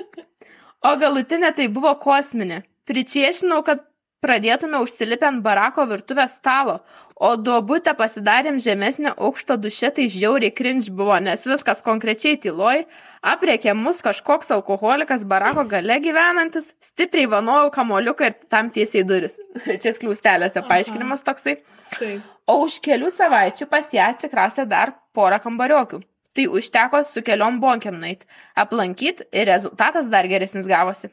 o 0.89 0.97
galutinė 1.01 1.53
tai 1.57 1.69
buvo 1.73 1.95
kosminė. 2.03 2.63
Pričiešinau, 2.89 3.61
kad 3.67 3.85
pradėtume 4.25 4.81
užsilipę 4.83 5.29
ant 5.29 5.43
barako 5.45 5.85
virtuvės 5.91 6.39
stalo, 6.41 6.79
o 7.15 7.35
duobutę 7.39 7.95
pasidarėm 7.99 8.59
žemesnio 8.63 9.13
aukšto 9.15 9.57
duše, 9.63 9.91
tai 9.95 10.09
žiauriai 10.11 10.55
cringe 10.55 10.93
buvo, 10.95 11.17
nes 11.23 11.45
viskas 11.51 11.83
konkrečiai 11.87 12.39
tyloj, 12.43 12.85
apriekė 13.27 13.75
mus 13.79 14.03
kažkoks 14.07 14.51
alkoholikas 14.55 15.25
barako 15.29 15.67
gale 15.71 15.99
gyvenantis, 16.03 16.73
stipriai 16.83 17.31
vanojau 17.31 17.71
kamoliuką 17.75 18.31
ir 18.31 18.39
tam 18.51 18.73
tiesiai 18.75 19.07
duris. 19.07 19.39
Čia 19.83 19.95
skliaustelėse 19.95 20.65
paaiškinimas 20.67 21.27
toksai. 21.27 21.59
Taip. 21.99 22.35
O 22.49 22.63
už 22.65 22.79
kelių 22.85 23.11
savaičių 23.13 23.69
pas 23.71 23.91
ją 23.93 24.09
atsikrasė 24.15 24.65
dar 24.71 24.95
porą 25.19 25.39
kambariokių. 25.45 26.01
Tai 26.39 26.45
užteko 26.55 27.01
su 27.05 27.23
keliom 27.27 27.57
bonkiam 27.63 27.97
nait, 27.99 28.23
aplankyt 28.55 29.25
ir 29.35 29.49
rezultatas 29.51 30.07
dar 30.13 30.29
geresnis 30.31 30.69
gavosi. 30.71 31.11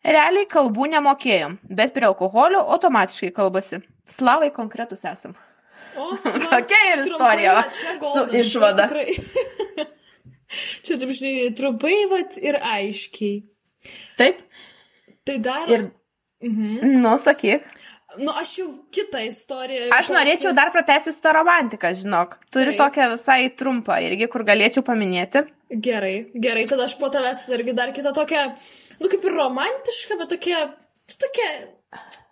Realiai 0.00 0.46
kalbų 0.48 0.86
nemokėjom, 0.94 1.58
bet 1.76 1.92
prie 1.92 2.06
alkoholio 2.08 2.62
automatiškai 2.72 3.28
kalbasi. 3.36 3.82
Slavai 4.08 4.48
konkretus 4.56 5.04
esam. 5.04 5.34
O, 6.00 6.06
Tokia 6.46 6.78
ir 6.94 7.02
istorija. 7.04 7.56
Su 8.00 8.22
išvada. 8.40 8.86
Čia, 10.82 10.96
taip 10.98 11.12
žinai, 11.14 11.50
trumpai, 11.58 11.98
vat, 12.10 12.38
ir 12.42 12.56
aiškiai. 12.58 13.42
Taip. 14.18 14.40
Tai 15.28 15.36
dar. 15.44 15.68
Ir, 15.76 15.90
Mhm. 16.40 17.02
nu, 17.04 17.10
sakyk. 17.20 17.66
Nu, 18.18 18.32
aš 18.34 18.56
jau 18.58 18.66
kitą 18.94 19.20
istoriją. 19.22 19.88
Aš 19.94 20.10
norėčiau 20.10 20.50
dar 20.56 20.72
pratęsti 20.74 21.12
su 21.14 21.22
tą 21.22 21.34
romantiką, 21.36 21.92
žinok. 21.94 22.36
Turiu 22.50 22.72
Taip. 22.74 22.80
tokią 22.80 23.08
visai 23.12 23.50
trumpą 23.54 24.00
irgi, 24.02 24.26
kur 24.32 24.42
galėčiau 24.48 24.82
paminėti. 24.86 25.44
Gerai, 25.70 26.14
gerai, 26.34 26.64
tada 26.70 26.88
aš 26.88 26.96
po 26.98 27.10
tavęs 27.14 27.44
irgi 27.54 27.74
dar 27.78 27.92
kitą 27.94 28.10
tokią, 28.16 28.46
nu, 28.98 29.10
kaip 29.12 29.26
ir 29.28 29.36
romantišką, 29.38 30.18
bet 30.18 30.32
tokia, 30.34 30.64
tokia, 31.22 31.50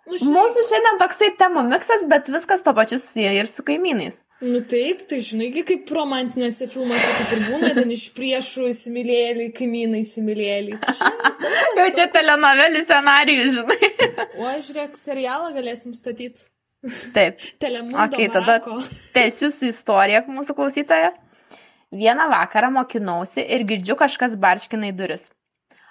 nu, 0.09 0.19
žinai. 0.19 0.33
Mūsų 0.35 0.65
šiandien 0.67 0.99
toksai 0.99 1.31
temų 1.39 1.63
miksas, 1.69 2.03
bet 2.11 2.27
viskas 2.33 2.65
to 2.65 2.75
pačiu 2.75 2.99
susiję 2.99 3.37
ir 3.39 3.47
su 3.47 3.63
kaimynais. 3.63 4.19
Nu 4.39 4.61
taip, 4.63 5.01
tai 5.11 5.17
žinai, 5.19 5.49
kaip 5.67 5.89
romantinėse 5.91 6.69
filmuose 6.71 7.09
kaip 7.17 7.33
ir 7.35 7.41
būna, 7.49 7.73
ten 7.75 7.89
iš 7.91 8.05
priešų 8.15 8.69
įsimylėliai, 8.69 9.49
kaimynai 9.55 9.99
įsimylėliai. 10.05 10.77
Tai, 10.85 10.93
žinai, 10.95 11.33
tas 11.33 11.81
Jau 11.81 11.87
čia 11.97 12.05
telenovelį 12.13 12.83
scenarijų, 12.85 13.49
žinai. 13.57 13.89
O 14.39 14.47
aš 14.47 14.69
žiūrėk, 14.69 14.95
serialą 14.95 15.51
galėsim 15.57 15.91
statyti. 15.97 16.47
Taip. 17.11 17.43
Telemundo. 17.59 18.05
Ok, 18.05 18.21
tada 18.31 18.55
tęsiu 19.17 19.51
su 19.51 19.67
istorija 19.67 20.23
mūsų 20.31 20.55
klausytoja. 20.55 21.11
Vieną 21.91 22.29
vakarą 22.31 22.69
mokinausi 22.71 23.43
ir 23.43 23.65
girdžiu 23.67 23.97
kažkas 23.99 24.37
barškina 24.39 24.93
į 24.93 24.95
duris. 25.01 25.33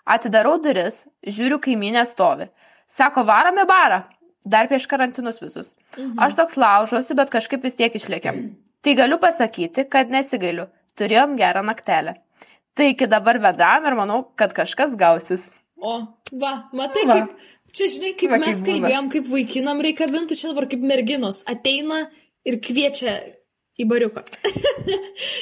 Atidarau 0.09 0.57
duris, 0.65 1.03
žiūriu 1.27 1.61
kaimynę 1.61 2.07
stovi. 2.09 2.49
Sako, 2.89 3.27
varom 3.29 3.61
į 3.61 3.69
barą. 3.69 4.07
Dar 4.53 4.71
prieš 4.71 4.87
karantinus 4.91 5.43
visus. 5.43 5.75
Aš 6.17 6.39
toks 6.39 6.57
laužosi, 6.61 7.17
bet 7.19 7.33
kažkaip 7.35 7.67
vis 7.67 7.79
tiek 7.79 7.95
išlėkiam. 7.95 8.41
Tai 8.85 8.95
galiu 8.99 9.19
pasakyti, 9.23 9.85
kad 9.91 10.11
nesigailiu. 10.13 10.69
Turėjom 10.99 11.37
gerą 11.39 11.63
naktelę. 11.67 12.17
Tai 12.79 12.87
iki 12.93 13.09
dabar 13.11 13.41
bendravom 13.43 13.87
ir 13.91 13.97
manau, 13.99 14.19
kad 14.39 14.55
kažkas 14.55 14.95
gausis. 14.99 15.49
O, 15.79 15.95
va, 16.43 16.53
matai, 16.75 17.05
Va. 17.07 17.17
kaip, 17.19 17.49
čia 17.75 17.87
žinai, 17.91 18.13
kaip 18.19 18.33
Va, 18.35 18.39
mes 18.43 18.63
kaip 18.63 18.71
kalbėjom, 18.71 19.11
kaip 19.15 19.29
vaikinam 19.31 19.83
reikia 19.83 20.07
kabinti, 20.07 20.39
čia 20.39 20.51
dabar 20.51 20.67
kaip 20.71 20.83
merginos 20.87 21.45
ateina 21.51 22.05
ir 22.47 22.59
kviečia 22.63 23.19
į 23.79 23.89
bariuką. 23.91 24.27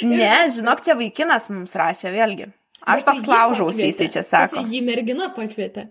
Ne, 0.09 0.33
žinok, 0.53 0.81
čia 0.85 0.97
vaikinas 0.99 1.47
mums 1.53 1.77
rašė 1.79 2.11
vėlgi. 2.14 2.49
Aš 2.83 3.03
Bet 3.03 3.07
tai 3.07 3.12
toks 3.12 3.27
jį 3.27 3.33
laužausi, 3.33 3.85
jisai 3.90 4.09
čia 4.12 4.23
sako. 4.27 4.64
Jį 4.69 4.81
mergina 4.85 5.29
pakvietė. 5.37 5.87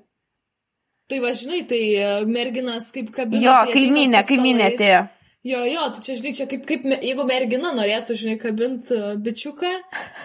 Tai 1.12 1.20
va, 1.22 1.32
žinai, 1.38 1.62
tai 1.70 1.82
e, 2.02 2.08
merginas 2.26 2.90
kaip 2.94 3.12
kabina. 3.14 3.44
Jo, 3.44 3.58
tai 3.68 3.76
kaimynė, 3.76 4.24
kaimynė 4.26 4.70
atėjo. 4.72 5.04
Jo, 5.46 5.60
jo, 5.70 5.84
tai 5.94 6.02
čia, 6.08 6.16
žinai, 6.18 6.32
čia 6.40 6.48
kaip, 6.50 6.64
kaip 6.66 6.88
jeigu 6.90 7.28
mergina 7.30 7.76
norėtų, 7.78 8.16
žinai, 8.18 8.40
kabinti 8.42 8.98
bičiuką, 9.28 9.74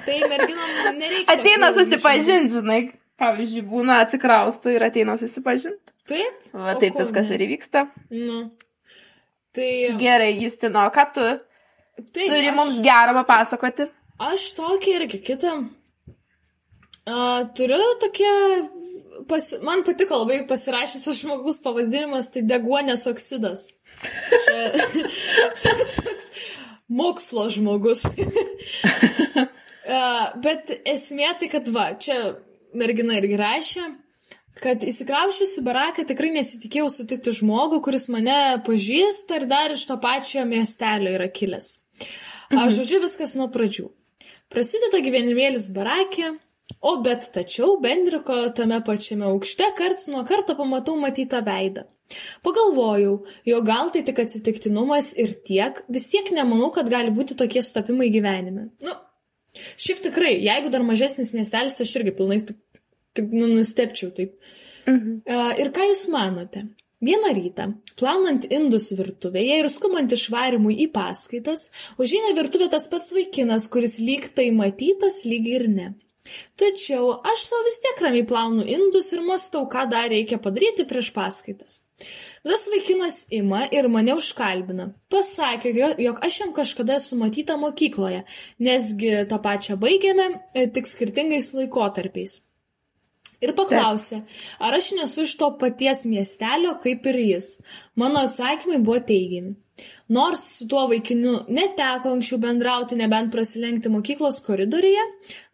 tai 0.06 0.16
merginom 0.24 0.96
nereikia. 0.96 1.28
Ateina 1.34 1.68
susipažinti, 1.76 2.54
žinai. 2.54 2.80
Pavyzdžiui, 3.20 3.66
būna 3.68 3.98
atsikrausto 4.00 4.72
ir 4.72 4.86
ateina 4.86 5.18
susipažinti. 5.20 5.92
Taip? 6.08 6.38
Va 6.56 6.72
taip 6.80 6.96
viskas 6.96 7.28
ne? 7.28 7.36
ir 7.36 7.44
įvyksta. 7.44 7.82
Nu. 8.16 8.38
Tai. 9.52 9.70
Gerai, 10.00 10.30
Justino, 10.40 10.86
ką 10.94 11.04
tu 11.12 11.26
taip 12.14 12.30
turi 12.30 12.48
aš- 12.48 12.56
mums 12.56 12.80
gero 12.86 13.12
papasakoti? 13.20 13.90
Aš 14.30 14.46
tokį 14.56 14.96
irgi 15.02 15.20
kitą. 15.26 15.52
Uh, 17.10 17.44
turiu 17.56 17.82
tokia. 18.00 18.32
Pas, 19.28 19.46
man 19.66 19.82
patiko 19.84 20.22
labai 20.22 20.42
pasirašysiu 20.48 21.14
žmogus 21.18 21.60
pavadinimas, 21.64 22.30
tai 22.34 22.44
deguonės 22.46 23.06
oksidas. 23.10 23.70
Čia, 24.00 24.58
čia 25.60 25.74
toks 25.80 26.30
mokslo 26.90 27.48
žmogus. 27.52 28.06
bet 30.44 30.72
esmė 30.88 31.34
tai, 31.40 31.50
kad 31.52 31.68
va, 31.74 31.90
čia 31.98 32.16
mergina 32.76 33.18
irgi 33.18 33.38
rašė, 33.40 33.86
kad 34.60 34.84
įsikraušiusi 34.86 35.64
baraką 35.66 36.04
tikrai 36.08 36.32
nesitikėjau 36.34 36.88
sutikti 36.92 37.34
žmogų, 37.34 37.80
kuris 37.84 38.08
mane 38.12 38.60
pažįsta 38.66 39.40
ir 39.40 39.48
dar 39.50 39.74
iš 39.74 39.86
to 39.88 39.96
pačio 40.02 40.44
miestelio 40.48 41.14
yra 41.18 41.30
kilęs. 41.32 41.72
Aš 42.50 42.80
žodžiu 42.80 43.02
viskas 43.04 43.36
nuo 43.38 43.48
pradžių. 43.52 43.88
Prasideda 44.50 44.98
gyvenimėlis 45.04 45.68
barakė, 45.74 46.32
o 46.80 46.96
bet 47.04 47.28
tačiau 47.34 47.76
bendriko 47.82 48.36
tame 48.56 48.80
pačiame 48.86 49.26
aukšte 49.30 49.70
karts 49.78 50.08
nuo 50.12 50.24
karto 50.28 50.56
pamatau 50.58 50.96
matytą 51.00 51.42
veidą. 51.46 51.86
Pagalvojau, 52.44 53.14
jo 53.46 53.60
gal 53.66 53.92
tai 53.94 54.02
tik 54.06 54.18
atsitiktinumas 54.22 55.12
ir 55.22 55.36
tiek, 55.46 55.82
vis 55.92 56.08
tiek 56.10 56.32
nemanau, 56.34 56.72
kad 56.74 56.90
gali 56.90 57.12
būti 57.14 57.36
tokie 57.38 57.62
sutapimai 57.62 58.10
gyvenime. 58.10 58.70
Nu, 58.82 58.96
šiaip 59.54 60.02
tikrai, 60.08 60.34
jeigu 60.42 60.72
dar 60.74 60.82
mažesnis 60.86 61.32
miestelis, 61.36 61.78
tai 61.78 61.86
aš 61.86 61.94
irgi 62.00 62.16
pilnai 62.18 62.40
taip, 62.42 62.58
taip 63.14 63.30
nu, 63.36 63.46
nustepčiau 63.54 64.10
taip. 64.16 64.34
Mhm. 64.88 65.22
E, 65.22 65.40
Ir 65.62 65.70
ką 65.76 65.86
Jūs 65.90 66.08
manote? 66.10 66.66
Vieną 67.00 67.30
rytą, 67.32 67.64
plaunant 67.96 68.44
indus 68.52 68.90
virtuvėje 68.92 69.62
ir 69.62 69.68
skubant 69.72 70.12
išvarimui 70.12 70.74
į 70.84 70.90
paskaitas, 70.92 71.70
užina 71.96 72.34
virtuvė 72.36 72.68
tas 72.74 72.90
pats 72.92 73.14
vaikinas, 73.16 73.70
kuris 73.72 73.96
lyg 74.04 74.26
tai 74.36 74.50
matytas, 74.52 75.22
lyg 75.24 75.48
ir 75.48 75.64
ne. 75.72 75.86
Tačiau 76.60 77.12
aš 77.32 77.44
savo 77.48 77.62
vis 77.68 77.78
tiek 77.84 78.02
ramiai 78.04 78.26
plaunu 78.26 78.66
indus 78.66 79.12
ir 79.12 79.22
mastau, 79.26 79.66
ką 79.68 79.86
dar 79.90 80.10
reikia 80.12 80.38
padaryti 80.42 80.86
prieš 80.88 81.12
paskaitas. 81.16 81.82
Tas 82.48 82.68
vaikinas 82.72 83.16
ima 83.36 83.66
ir 83.76 83.88
mane 83.92 84.14
užkalbina. 84.16 84.86
Pasakė, 85.12 85.74
jo- 85.76 85.96
jog 86.06 86.22
aš 86.24 86.40
jam 86.40 86.52
kažkada 86.56 86.96
esu 86.96 87.16
matyta 87.20 87.56
mokykloje, 87.60 88.22
nesgi 88.58 89.10
tą 89.28 89.40
pačią 89.42 89.76
baigėme, 89.76 90.28
e, 90.54 90.66
tik 90.66 90.86
skirtingais 90.86 91.52
laikotarpiais. 91.54 92.49
Ir 93.40 93.54
paklausė, 93.56 94.20
ar 94.60 94.76
aš 94.76 94.90
nesu 94.98 95.24
iš 95.24 95.32
to 95.40 95.48
paties 95.60 96.04
miestelio 96.10 96.74
kaip 96.82 97.06
ir 97.08 97.18
jis. 97.22 97.54
Mano 97.96 98.26
atsakymai 98.26 98.82
buvo 98.84 99.00
teigiami. 99.12 99.54
Nors 100.12 100.42
su 100.58 100.68
tuo 100.68 100.84
vaikinu 100.90 101.38
neteko 101.48 102.12
anksčiau 102.12 102.40
bendrauti, 102.42 102.98
nebent 103.00 103.32
prasilenkti 103.32 103.92
mokyklos 103.92 104.42
koridoriuje, 104.44 105.06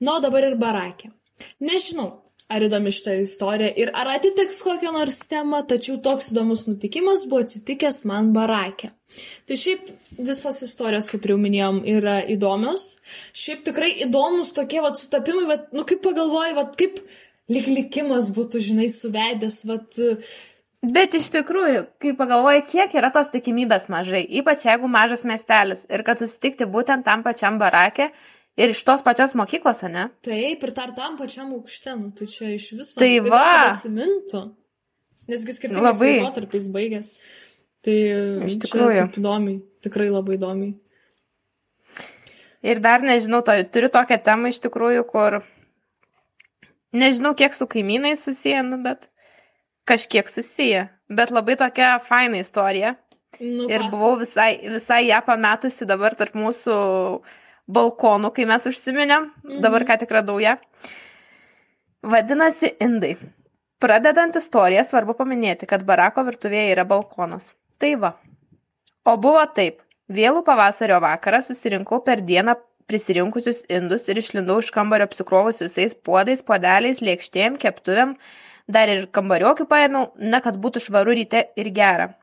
o 0.03 0.19
dabar 0.25 0.49
ir 0.49 0.57
barakė. 0.59 1.13
Nežinau, 1.63 2.09
ar 2.53 2.63
įdomi 2.63 2.93
šitą 2.95 3.17
istoriją 3.25 3.73
ir 3.83 3.91
ar 3.99 4.11
atitiks 4.15 4.61
kokią 4.67 4.93
nors 4.95 5.19
temą, 5.31 5.63
tačiau 5.71 5.99
toks 6.03 6.31
įdomus 6.33 6.65
nutikimas 6.69 7.27
buvo 7.31 7.43
atsitikęs 7.45 8.05
man 8.11 8.33
barakė. 8.37 8.93
Tai 9.47 9.59
šiaip 9.59 9.91
visos 10.19 10.63
istorijos, 10.67 11.11
kaip 11.13 11.27
jau 11.31 11.39
minėjom, 11.43 11.83
yra 11.97 12.17
įdomios. 12.35 12.87
Šiaip 13.37 13.63
tikrai 13.69 13.93
įdomus 14.07 14.53
tokie 14.57 14.83
vat 14.85 14.99
sutapimai, 15.01 15.47
vat, 15.51 15.69
nu 15.77 15.87
kaip 15.89 16.03
pagalvoji, 16.07 16.57
vat 16.59 16.75
kaip 16.81 17.01
lik 17.53 17.67
likimas 17.71 18.33
būtų, 18.35 18.63
žinai, 18.71 18.89
suvedęs, 18.93 19.63
vat, 19.69 20.01
Bet 20.87 21.15
iš 21.17 21.31
tikrųjų, 21.35 21.87
kai 22.03 22.13
pagalvoji, 22.15 22.63
kiek 22.69 22.93
yra 22.99 23.09
tos 23.15 23.31
tikimybės 23.33 23.89
mažai, 23.91 24.21
ypač 24.39 24.67
jeigu 24.69 24.87
mažas 24.91 25.25
miestelis 25.27 25.87
ir 25.91 26.05
kad 26.07 26.21
susitikti 26.21 26.69
būtent 26.71 27.07
tam 27.07 27.25
pačiam 27.25 27.57
barakė 27.59 28.11
ir 28.61 28.75
iš 28.75 28.83
tos 28.87 29.03
pačios 29.03 29.35
mokyklos, 29.39 29.83
ne? 29.91 30.11
taip 30.27 30.63
ir 30.63 30.75
dar 30.77 30.93
tam 30.95 31.17
pačiam 31.19 31.51
aukšte, 31.57 31.97
nu 31.97 32.13
tai 32.15 32.29
čia 32.31 32.53
iš 32.55 32.69
viso. 32.77 33.01
Tai 33.01 33.11
va. 33.25 33.43
Atsimintų. 33.73 34.45
Nesgi 35.27 35.57
skirtingais 35.57 35.97
Labai. 35.97 36.13
laikotarpiais 36.21 36.69
baigęs. 36.71 37.13
Tai 37.83 37.97
Iš 38.47 38.55
čia 38.55 38.63
tikrųjų. 38.67 39.01
taip 39.01 39.19
įdomiai, 39.23 39.59
tikrai 39.83 40.07
labai 40.13 40.37
įdomiai. 40.39 40.77
Ir 42.67 42.81
dar 42.83 43.03
nežinau, 43.03 43.43
to, 43.47 43.55
turiu 43.71 43.91
tokią 43.95 44.21
temą 44.23 44.51
iš 44.53 44.61
tikrųjų, 44.65 45.03
kur 45.11 45.41
nežinau, 46.93 47.35
kiek 47.35 47.55
su 47.55 47.67
kaimynais 47.67 48.23
susiję, 48.25 48.63
nu, 48.63 48.79
bet 48.83 49.09
kažkiek 49.87 50.29
susiję. 50.31 50.89
Bet 51.11 51.31
labai 51.31 51.57
tokia 51.57 51.99
faina 52.03 52.37
istorija. 52.43 52.95
Nu, 53.41 53.67
Ir 53.69 53.79
pasakok. 53.83 53.91
buvau 53.91 54.17
visai, 54.19 54.53
visai 54.73 55.07
ją 55.09 55.21
pametusi 55.27 55.87
dabar 55.87 56.15
tarp 56.17 56.35
mūsų 56.35 56.77
balkonų, 57.69 58.31
kai 58.35 58.47
mes 58.49 58.67
užsiminėm. 58.71 59.31
Dabar 59.61 59.85
ką 59.85 59.99
tik 60.01 60.11
radau 60.15 60.39
ją. 60.41 60.57
Vadinasi 62.03 62.71
Indai. 62.81 63.17
Pradedant 63.83 64.37
istoriją, 64.39 64.85
svarbu 64.89 65.15
paminėti, 65.19 65.67
kad 65.69 65.83
barako 65.85 66.25
virtuvėje 66.31 66.73
yra 66.73 66.85
balkonas. 66.89 67.51
Tai 67.79 67.91
va. 68.01 68.15
O 69.05 69.17
buvo 69.21 69.43
taip. 69.55 69.83
Vėlų 70.09 70.45
pavasario 70.47 70.97
vakarą 71.03 71.43
susirinkau 71.43 71.99
per 72.07 72.23
dieną 72.25 72.55
prisirinkusius 72.91 73.65
indus 73.73 74.07
ir 74.09 74.21
išlindau 74.21 74.59
iš 74.63 74.71
kambario 74.75 75.07
apsikrovus 75.09 75.63
visais 75.65 75.97
puodais, 76.09 76.45
puodeliais, 76.47 77.03
lėkštėm, 77.03 77.59
keptuvėm, 77.63 78.15
dar 78.69 78.93
ir 78.93 79.09
kambariokių 79.15 79.67
paėmiau, 79.71 80.13
na, 80.19 80.43
kad 80.45 80.59
būtų 80.63 80.87
švaru 80.87 81.17
ryte 81.19 81.49
ir 81.59 81.73
gera. 81.75 82.15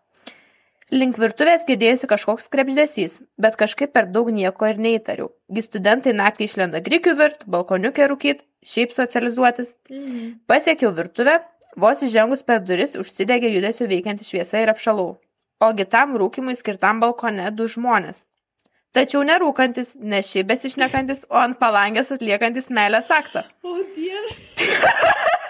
Link 0.93 1.17
virtuvės 1.17 1.63
girdėjusi 1.65 2.07
kažkoks 2.11 2.49
krepždesys, 2.53 3.21
bet 3.41 3.55
kažkaip 3.57 3.93
per 3.95 4.05
daug 4.13 4.27
nieko 4.29 4.67
ir 4.69 4.77
neįtariau. 4.77 5.31
Gi 5.49 5.63
studentai 5.65 6.13
naktį 6.13 6.45
išlenda 6.49 6.83
grikių 6.85 7.15
virt, 7.17 7.47
balkoniukė 7.49 8.05
rūkyt, 8.11 8.43
šiaip 8.67 8.93
socializuotis. 8.93 9.73
Mhm. 9.89 10.43
Pasiekiau 10.47 10.93
virtuvę, 10.93 11.39
vos 11.79 12.03
įžengus 12.05 12.43
per 12.45 12.61
duris 12.67 12.93
užsidegė 12.99 13.49
judesių 13.55 13.89
veikianti 13.89 14.27
šviesa 14.27 14.61
ir 14.61 14.73
apšalau. 14.75 15.15
Ogi 15.63 15.87
tam 15.89 16.17
rūkimui 16.19 16.55
skirtam 16.59 16.99
balkone 16.99 17.49
du 17.55 17.69
žmonės. 17.71 18.25
Tačiau 18.95 19.23
nerūkantis, 19.27 19.95
ne 19.99 20.21
šiaip 20.25 20.49
besišnekantis, 20.51 21.25
o 21.33 21.39
ant 21.41 21.57
palangės 21.59 22.13
atliekantis 22.15 22.69
meilės 22.73 23.09
aktą. 23.13 23.43
O 23.65 23.77
dieve. 23.95 24.29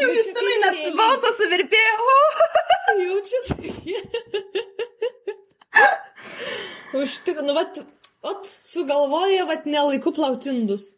Jau 0.00 0.08
jūs 0.10 0.28
tenai 0.34 0.56
net 0.62 0.74
realiai. 0.76 0.96
balsas 0.98 1.38
suvirpėjo. 1.40 1.94
Jaučiat? 3.02 3.46
Užtik, 7.02 7.38
nu, 7.44 7.54
vat, 7.56 7.78
vat, 8.24 8.42
sugalvoja, 8.48 9.46
vat, 9.48 9.68
nelaiku 9.70 10.12
plautindus. 10.16 10.90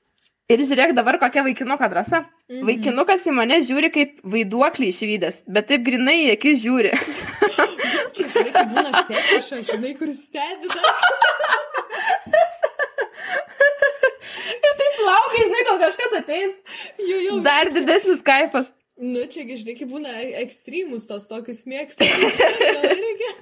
Ir 0.52 0.60
žiūrėk 0.60 0.92
dabar 0.96 1.16
kokia 1.22 1.44
vaikinuko 1.46 1.86
drąsa. 1.88 2.24
Mhm. 2.50 2.64
Vaikinukas 2.68 3.22
į 3.30 3.32
mane 3.36 3.60
žiūri 3.64 3.88
kaip 3.94 4.18
vaiduoklį 4.28 4.90
išvykęs, 4.92 5.44
bet 5.48 5.70
taip 5.70 5.86
grinai 5.86 6.18
į 6.26 6.32
akis 6.34 6.60
žiūri. 6.64 6.92
Čia, 8.12 8.28
žinai, 8.28 8.52
kai 8.52 8.64
būna 8.70 9.02
fetišas, 9.08 9.70
žinai, 9.70 9.92
kur 9.98 10.10
stebi 10.16 10.70
dar. 10.70 10.84
taip 14.80 15.00
laukia, 15.08 15.44
žinai, 15.48 15.62
kol 15.68 15.80
kažkas 15.82 16.16
ateis. 16.20 16.56
Jau, 17.00 17.20
jau. 17.28 17.38
Dar 17.46 17.70
didesnis 17.72 18.24
kaifas. 18.26 18.72
Nu, 19.00 19.24
čia, 19.30 19.46
žinai, 19.48 19.74
kai 19.78 19.88
būna 19.90 20.12
ekstremus 20.44 21.08
tos 21.10 21.26
tokius. 21.30 21.64
Reikia. 21.70 23.32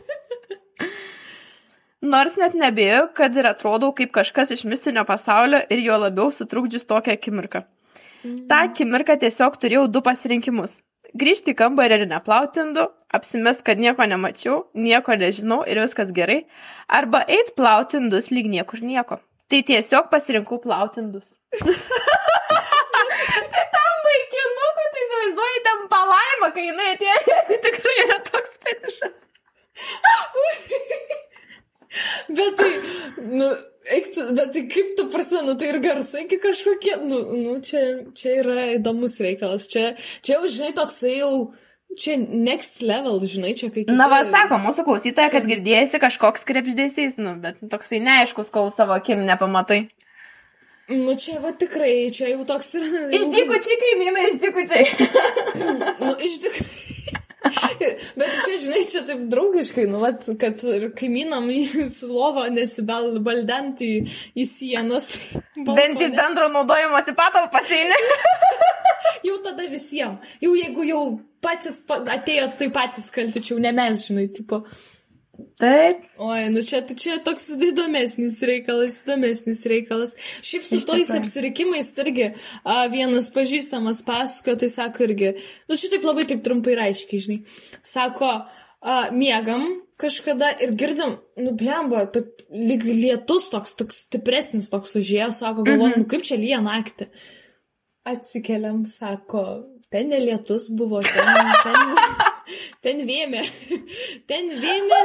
Nors 2.02 2.34
net 2.40 2.56
nebėjau, 2.58 3.04
kad 3.14 3.36
ir 3.38 3.46
atrodau 3.46 3.92
kaip 3.94 4.10
kažkas 4.14 4.50
iš 4.56 4.64
mistinio 4.66 5.04
pasaulio 5.06 5.60
ir 5.70 5.84
jo 5.84 5.98
labiau 6.02 6.32
sutrukdžius 6.34 6.88
tokią 6.88 7.14
akimirką. 7.14 7.62
Ta 8.50 8.64
akimirka 8.66 9.14
tiesiog 9.18 9.58
turėjau 9.62 9.86
du 9.90 10.02
pasirinkimus. 10.02 10.80
Grįžti 11.12 11.52
į 11.52 11.58
kambarį 11.58 11.98
ir 12.00 12.06
neplautindu, 12.08 12.86
apsimest, 13.12 13.60
kad 13.66 13.80
nieko 13.80 14.06
nemačiau, 14.08 14.62
nieko 14.72 15.12
nežinau 15.20 15.60
ir 15.68 15.82
viskas 15.82 16.12
gerai, 16.16 16.38
arba 16.88 17.20
eit 17.28 17.52
plautindus 17.58 18.30
lyg 18.32 18.48
niekur 18.48 18.80
nieko. 18.80 19.18
Tai 19.52 19.60
tiesiog 19.68 20.08
pasirinkau 20.12 20.56
plautindus. 20.64 21.34
tai 23.52 23.64
tam 23.74 23.92
vaikinukui, 24.06 24.86
tai 24.94 25.02
įsivaizduoji, 25.04 25.60
ten 25.66 25.84
palaima, 25.92 26.48
kai 26.56 26.64
jinai 26.70 26.88
atėjo, 26.94 27.18
jeigu 27.34 27.60
tikrai 27.66 27.98
yra 28.06 28.18
toks 28.30 28.56
fetišas. 28.64 29.28
Bet 32.28 32.56
tai, 32.56 32.70
nu, 33.18 33.48
eik 33.96 34.08
bet 34.36 34.52
tai 34.54 34.62
kaip 34.70 34.94
tu 34.96 35.06
prasme, 35.12 35.42
nu, 35.46 35.56
tai 35.58 35.72
ir 35.72 35.80
garsai 35.84 36.24
iki 36.26 36.38
kažkokie, 36.42 36.96
nu, 37.08 37.20
nu 37.36 37.58
čia, 37.64 37.82
čia 38.16 38.38
yra 38.40 38.68
įdomus 38.76 39.18
reikalas. 39.24 39.68
Čia, 39.72 39.92
čia 40.24 40.38
jau, 40.38 40.48
žinai, 40.48 40.72
toksai 40.76 41.16
jau, 41.18 41.32
čia 41.98 42.16
next 42.20 42.80
level, 42.86 43.20
žinai, 43.20 43.54
čia 43.58 43.72
kai... 43.74 43.84
Na, 43.90 44.08
va, 44.12 44.22
sako 44.28 44.60
mūsų 44.62 44.86
klausytoja, 44.88 45.32
kad 45.34 45.48
girdėjasi 45.48 46.00
kažkoks 46.02 46.46
krepždėsys, 46.48 47.18
nu, 47.20 47.36
bet 47.42 47.60
toksai 47.72 48.00
neaiškus, 48.04 48.52
kol 48.54 48.72
savo 48.74 48.96
akim 48.96 49.26
nepamatai. 49.28 49.84
Nu, 50.92 51.14
čia 51.16 51.38
va 51.40 51.52
tikrai, 51.56 52.10
čia 52.12 52.32
jau 52.32 52.46
toks 52.48 52.72
yra... 52.80 53.04
Išdykučiai 53.16 53.78
kaimynai, 53.84 54.24
išdykučiai. 54.32 54.88
Nu, 56.02 56.16
iš 56.18 56.40
tikrųjų. 56.46 57.20
Bet 57.42 58.36
čia, 58.44 58.56
žinai, 58.62 58.82
čia 58.86 59.02
taip 59.06 59.24
draugiškai, 59.32 59.86
nu, 59.90 59.98
vat, 60.02 60.26
kad 60.40 60.62
kaimynam 60.98 61.48
į 61.52 61.62
sulovą 61.90 62.46
nesibaldant 62.54 63.82
į, 63.82 63.92
į 64.38 64.46
sienas. 64.48 65.08
Bent 65.56 65.98
į 65.98 66.08
balkone. 66.08 66.14
bendro 66.18 66.48
naudojimosi 66.54 67.16
patalpas 67.18 67.70
eini. 67.74 67.98
Jau 69.26 69.38
tada 69.44 69.66
visiems. 69.70 70.34
Jau 70.42 70.54
jeigu 70.58 70.86
jau 70.88 71.02
patys 71.42 71.82
pa, 71.86 72.00
atėjo, 72.14 72.48
tai 72.58 72.68
patys 72.74 73.10
kalti, 73.14 73.42
čia 73.42 73.54
jau 73.54 73.62
ne 73.62 73.70
mes, 73.76 74.08
žinai, 74.08 74.26
tipo. 74.34 74.62
Taip. 75.62 75.96
Oi, 76.20 76.42
nu 76.52 76.60
čia, 76.60 76.82
tai 76.84 76.94
čia 77.00 77.14
toks 77.24 77.46
įdomesnis 77.56 78.36
reikalas, 78.46 78.98
įdomesnis 79.06 79.62
reikalas. 79.70 80.12
Šiaip 80.44 80.66
su 80.68 80.80
tikrųjų. 80.82 81.06
apsirikimais 81.20 81.88
tai 81.96 82.04
irgi 82.04 82.26
a, 82.64 82.82
vienas 82.92 83.30
pažįstamas 83.32 84.02
pasakojo, 84.04 84.58
tai 84.60 84.68
sako 84.68 85.06
irgi, 85.08 85.30
nu 85.70 85.78
šitaip 85.80 86.04
labai 86.04 86.26
taip 86.28 86.42
trumpai 86.44 86.74
ir 86.76 86.82
aiškiai, 86.84 87.22
žinai. 87.24 87.38
Sako, 87.80 88.28
a, 88.84 88.98
miegam 89.16 89.64
kažkada 90.02 90.50
ir 90.66 90.74
girdim, 90.76 91.16
nu 91.40 91.54
blemba, 91.56 92.04
taip 92.12 92.42
lyg 92.52 92.84
lietus 92.84 93.48
toks, 93.54 93.72
toks 93.78 94.02
stipresnis 94.08 94.68
toks 94.72 94.96
užėjo, 95.00 95.30
sako, 95.32 95.64
galvoju, 95.64 95.94
Mhm. 95.94 96.04
nu 96.04 96.10
kaip 96.12 96.22
čia 96.28 96.36
lyja 96.36 96.60
naktį. 96.60 97.08
Atsikeliam, 98.04 98.82
sako, 98.84 99.62
ten 99.90 100.08
nelietus 100.10 100.68
buvo, 100.74 101.00
ten, 101.06 101.24
ten, 101.62 101.96
ten 102.84 103.04
vėmė, 103.08 103.42
ten 104.30 104.50
vėmė 104.62 105.02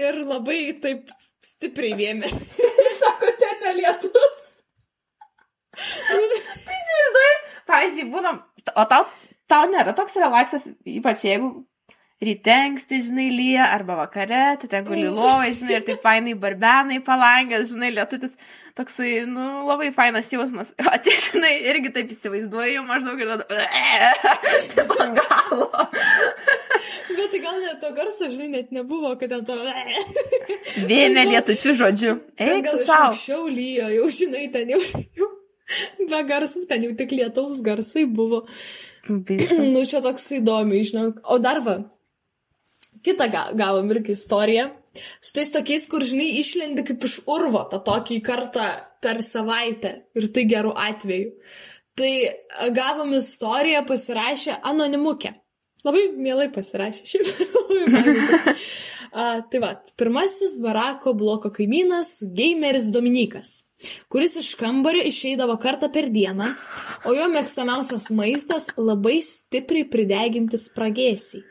ir 0.00 0.20
labai 0.24 0.60
taip 0.82 1.12
stipriai 1.44 1.96
vėmė. 1.98 2.30
Sako, 3.00 3.32
ten 3.40 3.60
nelietus. 3.66 4.42
tai 6.08 6.18
įsivaizduoji, 6.78 7.36
pavyzdžiui, 7.68 8.10
būnam, 8.12 8.42
o 8.78 8.84
tau, 8.90 9.06
tau 9.50 9.64
nėra 9.70 9.94
toks 9.96 10.14
relaksas, 10.20 10.68
ypač 10.86 11.24
jeigu 11.26 11.64
ryte 12.24 12.52
anksti, 12.54 13.00
žinai, 13.08 13.26
lyja, 13.34 13.66
arba 13.74 13.96
vakare, 13.98 14.56
tu 14.60 14.68
ten 14.70 14.86
guli 14.86 15.08
lovai, 15.10 15.50
žinai, 15.58 15.78
ir 15.78 15.86
taip 15.86 16.02
fainai 16.04 16.36
barbenai 16.40 17.00
palangęs, 17.04 17.72
žinai, 17.74 17.90
lietutis, 17.96 18.36
toksai, 18.78 19.24
nu, 19.30 19.64
labai 19.68 19.90
fainas 19.94 20.30
jausmas. 20.32 20.72
O 20.78 20.94
čia, 21.04 21.16
žinai, 21.26 21.52
irgi 21.72 21.92
taip 21.94 22.14
įsivaizduoju, 22.14 22.86
maždaug 22.88 23.20
ir 23.20 23.34
tada, 23.34 23.60
taip 24.72 24.94
ant 25.04 25.20
galo. 25.20 25.68
Bet 27.08 27.30
tai 27.32 27.40
gal 27.44 27.60
net 27.62 27.80
to 27.82 27.90
garso, 27.96 28.28
žinai, 28.32 28.48
net 28.56 28.72
nebuvo, 28.74 29.14
kad 29.20 29.32
ten 29.32 29.44
to... 29.48 29.56
Vėmė 30.90 31.26
lietučių 31.30 31.74
žodžiu. 31.80 32.14
Ten 32.38 32.56
Eik 32.58 32.68
gal 32.68 32.80
iš 32.82 32.92
anksčiau 32.96 33.48
lyjo, 33.48 33.90
jau 33.98 34.08
žinai, 34.20 34.46
ten 34.54 34.72
jau, 34.74 34.80
jau 35.18 35.28
be 36.10 36.22
garsų, 36.28 36.64
ten 36.70 36.86
jau 36.88 36.94
tik 36.98 37.14
lietaus 37.16 37.62
garsai 37.64 38.06
buvo. 38.10 38.44
Baisu. 39.08 39.60
Nu, 39.74 39.84
čia 39.88 40.00
toks 40.04 40.30
įdomi, 40.40 40.80
žinok. 40.88 41.20
O 41.30 41.38
dar 41.42 41.60
va, 41.64 41.78
kitą 43.04 43.28
ga- 43.32 43.50
gavom 43.56 43.92
irgi 43.92 44.16
istoriją. 44.16 44.70
Su 44.94 45.34
tais 45.34 45.50
tokiais, 45.50 45.86
kur, 45.90 46.04
žinai, 46.06 46.30
išlendi 46.40 46.84
kaip 46.86 47.04
iš 47.04 47.20
urvo 47.30 47.64
tą 47.70 47.80
tokį 47.84 48.20
kartą 48.24 48.66
per 49.02 49.22
savaitę. 49.26 49.94
Ir 50.14 50.28
tai 50.34 50.44
gerų 50.50 50.74
atveju. 50.88 51.32
Tai 51.98 52.12
a, 52.26 52.68
gavom 52.74 53.12
istoriją, 53.18 53.84
pasirašė 53.88 54.60
anonimukė. 54.70 55.34
Labai 55.84 56.06
mielai 56.16 56.48
pasirašė. 56.54 57.04
Šiaip. 57.12 57.26
A, 59.14 59.24
tai 59.46 59.60
va, 59.62 59.68
pirmasis 59.94 60.56
barako 60.58 61.12
bloko 61.14 61.46
kaimynas, 61.54 62.16
gameris 62.34 62.88
Dominikas, 62.90 63.52
kuris 64.10 64.32
iš 64.40 64.48
kambario 64.58 65.04
išeidavo 65.06 65.54
kartą 65.62 65.86
per 65.94 66.08
dieną, 66.10 66.48
o 67.06 67.14
jo 67.14 67.28
mėgstamiausias 67.30 68.08
maistas 68.18 68.66
labai 68.74 69.20
stipriai 69.22 69.86
prideginti 69.92 70.58
spragėsiai. 70.58 71.44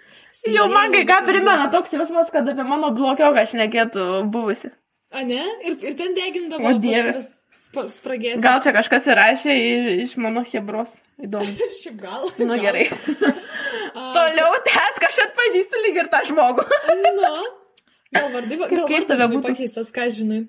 Jau 0.51 0.65
man 0.73 0.91
kai 0.91 1.05
ką 1.07 1.21
primena 1.29 1.69
toks 1.71 1.93
jausmas, 1.95 2.33
kad 2.35 2.51
apie 2.51 2.65
mano 2.67 2.89
blokioką 2.97 3.45
aš 3.45 3.55
nekėtų 3.61 4.09
buvusi. 4.33 4.73
A 5.15 5.23
ne? 5.23 5.39
Ir, 5.63 5.77
ir 5.87 5.95
ten 5.95 6.11
degindavo 6.17 6.67
O 6.73 6.77
Dieve. 6.83 7.15
sp- 7.53 7.87
spragėsius. 7.93 8.41
Gal 8.43 8.59
čia 8.65 8.73
kažkas 8.75 9.05
įrašė 9.13 9.55
iš 10.03 10.17
mano 10.19 10.41
hebros. 10.51 10.97
Įdomu. 11.21 11.47
Šiaip 11.79 11.99
gal. 12.01 12.25
Nu 12.41 12.57
gal. 12.57 12.63
gerai. 12.65 12.87
Toliau 14.15 14.57
tęs, 14.67 14.99
kažkaip 15.03 15.31
atpažįstu 15.31 15.83
lyg 15.85 16.01
ir 16.03 16.09
tą 16.11 16.23
žmogų. 16.29 16.65
Nu, 17.03 17.13
gal 18.13 18.27
vardai, 18.33 18.57
gal 18.59 18.85
vardas 18.85 19.07
žinai, 19.07 19.21
bebūtų. 19.23 19.47
pakeistas, 19.47 19.91
ką 19.95 20.09
žinai. 20.13 20.41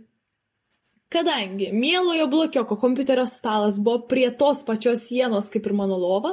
Kadangi 1.14 1.68
mielojo 1.72 2.26
blokioko 2.26 2.76
kompiuterio 2.76 3.26
stalas 3.26 3.76
buvo 3.78 4.00
prie 4.10 4.30
tos 4.34 4.64
pačios 4.66 5.04
sienos 5.06 5.46
kaip 5.54 5.68
ir 5.68 5.74
mano 5.78 5.94
lova, 6.00 6.32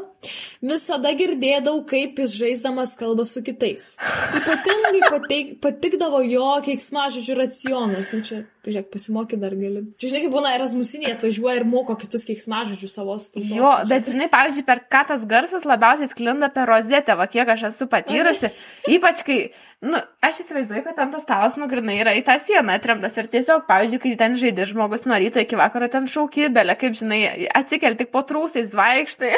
visada 0.65 1.11
girdėdavau, 1.17 1.83
kaip 1.89 2.17
jis 2.23 2.33
žaisdamas 2.39 2.95
kalba 2.97 3.25
su 3.29 3.43
kitais. 3.45 3.91
Ypatingai 4.39 5.03
pateik, 5.05 5.53
patikdavo 5.61 6.23
jo 6.25 6.49
keiksmažodžių 6.65 7.37
racionas. 7.43 8.09
Nu 8.15 8.25
čia, 8.25 8.41
žiūrėk, 8.65 8.89
pasimokyti 8.95 9.41
dar 9.43 9.53
gali. 9.59 9.85
Čia 10.01 10.11
žinai, 10.15 10.25
kaip 10.25 10.35
būna 10.39 10.55
Erasmusiniai 10.57 11.13
atvažiuoja 11.13 11.59
ir 11.61 11.69
moko 11.69 11.97
kitus 12.01 12.25
keiksmažodžius 12.29 12.97
savo 12.97 13.19
tautos. 13.21 13.53
Jo, 13.53 13.75
bet 13.89 14.09
žinai, 14.09 14.31
pavyzdžiui, 14.33 14.65
per 14.65 14.81
ką 14.89 15.05
tas 15.13 15.29
garsas 15.29 15.67
labiausiai 15.69 16.09
sklinda 16.09 16.49
per 16.53 16.69
rozetę, 16.73 17.17
va 17.19 17.29
kiek 17.29 17.53
aš 17.53 17.69
esu 17.69 17.89
patyrusi. 17.91 18.49
Ypač 18.97 19.25
kai, 19.29 19.39
nu, 19.81 19.99
aš 20.21 20.43
įsivaizduoju, 20.43 20.83
kad 20.85 20.97
ten 20.99 21.11
tas 21.13 21.23
stalas 21.25 21.55
nugrinai 21.59 21.95
yra 22.03 22.13
į 22.17 22.23
tą 22.27 22.35
sieną 22.41 22.75
atremtas 22.77 23.15
ir 23.17 23.29
tiesiog, 23.33 23.63
pavyzdžiui, 23.69 24.01
kai 24.03 24.11
ten 24.19 24.35
žaidži 24.39 24.67
žmogus 24.73 25.05
nuo 25.09 25.17
ryto 25.21 25.41
iki 25.41 25.57
vakaro 25.59 25.89
ten 25.91 26.05
šauki, 26.11 26.47
belė, 26.53 26.75
kaip 26.79 26.97
žinai, 26.99 27.21
atsikel 27.57 27.97
tik 27.99 28.11
po 28.13 28.21
trūsais, 28.27 28.75
vaikštai. 28.77 29.31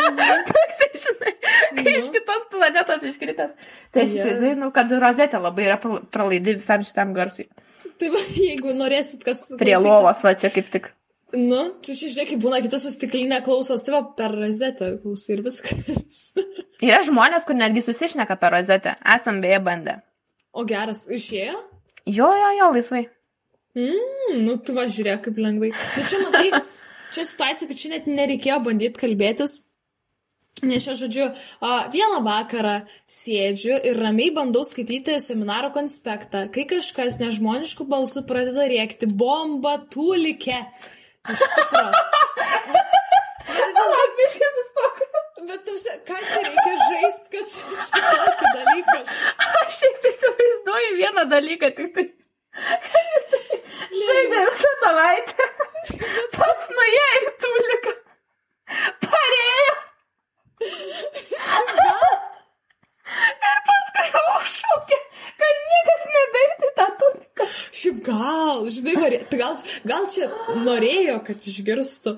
Toks, 0.50 0.80
žinai, 1.04 1.34
kai 1.80 1.96
iš 1.98 2.08
kitos 2.14 2.48
planetos 2.52 3.04
iškritęs. 3.12 3.56
Tai 3.92 4.06
aš 4.06 4.16
įsivaizduoju, 4.16 4.60
nu, 4.62 4.70
kad 4.76 4.92
rozetė 5.04 5.42
labai 5.42 5.68
yra 5.68 5.76
prala- 5.82 6.02
pralaidi 6.12 6.56
visam 6.56 6.84
šitam 6.86 7.12
garsui. 7.16 7.50
Tai 8.00 8.08
va, 8.14 8.24
jeigu 8.40 8.72
norėsit 8.78 9.24
kas... 9.26 9.50
Prie 9.60 9.76
klausytis- 9.76 9.90
lovos, 9.90 10.24
va 10.24 10.32
čia 10.40 10.52
kaip 10.54 10.72
tik. 10.72 10.88
Nu, 11.36 11.60
čia 11.84 11.94
čia 11.94 12.08
žiūrėk, 12.10 12.34
būna 12.42 12.58
kitas 12.64 12.82
su 12.86 12.90
stiklinė 12.94 13.38
klausos, 13.46 13.84
tai 13.86 13.94
va 13.94 14.02
per 14.18 14.34
rozetę 14.34 14.96
klausai 15.02 15.36
ir 15.36 15.44
viskas. 15.46 16.18
Yra 16.86 17.00
žmonės, 17.06 17.46
kur 17.46 17.58
netgi 17.58 17.84
susišneka 17.86 18.34
per 18.40 18.56
rozetę. 18.56 18.96
Esam 19.14 19.38
beje 19.44 19.60
bandę. 19.62 20.00
O 20.50 20.64
geras, 20.66 21.04
išėjo? 21.06 21.54
Jo, 22.10 22.28
jo, 22.34 22.52
jo, 22.58 22.68
laisvai. 22.74 23.04
Mm, 23.78 24.40
nu, 24.46 24.56
tu 24.58 24.74
važiuok 24.74 25.26
kaip 25.28 25.38
lengvai. 25.38 25.70
Nu, 25.70 26.06
čia 26.10 26.22
matai, 26.24 26.62
čia 27.14 27.26
situacija, 27.28 27.70
kad 27.70 27.78
čia 27.78 27.92
net 27.94 28.08
nereikėjo 28.10 28.58
bandyti 28.66 29.04
kalbėtis. 29.04 29.60
Nes 30.66 30.84
čia, 30.84 30.96
žodžiu, 30.98 31.30
vieną 31.94 32.18
vakarą 32.26 32.80
sėdžiu 33.08 33.78
ir 33.86 34.00
ramiai 34.02 34.32
bandau 34.36 34.64
skaityti 34.66 35.14
seminaro 35.22 35.70
konspektą, 35.72 36.48
kai 36.52 36.66
kažkas 36.68 37.16
nežmoniškų 37.22 37.86
balsų 37.88 38.26
pradeda 38.28 38.66
rėkti 38.68 39.08
bomba 39.08 39.78
tūlikė. 39.94 40.58
Iš 41.28 41.42
tikrųjų. 41.56 41.92
Palauk, 43.76 44.14
biškis 44.20 44.54
sustok. 44.58 45.02
Bet 45.50 45.66
tu, 45.66 45.74
ką 46.08 46.16
čia 46.30 46.40
reikia 46.46 46.74
žaisti, 46.80 47.26
kad 47.34 47.46
čia 47.52 48.00
tokį 48.06 48.52
dalyką? 48.56 48.96
Aš 49.60 49.76
šiaip 49.82 50.08
įsivaizduoju 50.12 50.96
vieną 51.00 51.26
dalyką, 51.34 51.72
tik 51.76 51.92
tai. 51.96 52.06
Žaidė 54.00 54.40
visą 54.48 54.72
savaitę. 54.84 55.48
Pats 56.38 56.72
nuėjo 56.76 57.06
į 57.20 57.30
tūliką. 57.44 57.94
Parėjo. 59.06 59.78
Ir 63.50 63.58
paskui 63.68 64.22
užšaukė, 64.36 65.00
kad 65.40 65.64
niekas 65.72 66.06
nebeiti 66.14 66.70
tą 66.78 66.86
tuniką. 67.02 67.48
Šiaip 67.80 68.00
gal, 68.06 68.64
žinai, 68.76 69.20
tai 69.30 69.42
gal, 69.42 69.58
gal 69.88 70.08
čia 70.14 70.30
norėjo, 70.66 71.20
kad 71.26 71.50
išgirstų. 71.52 72.16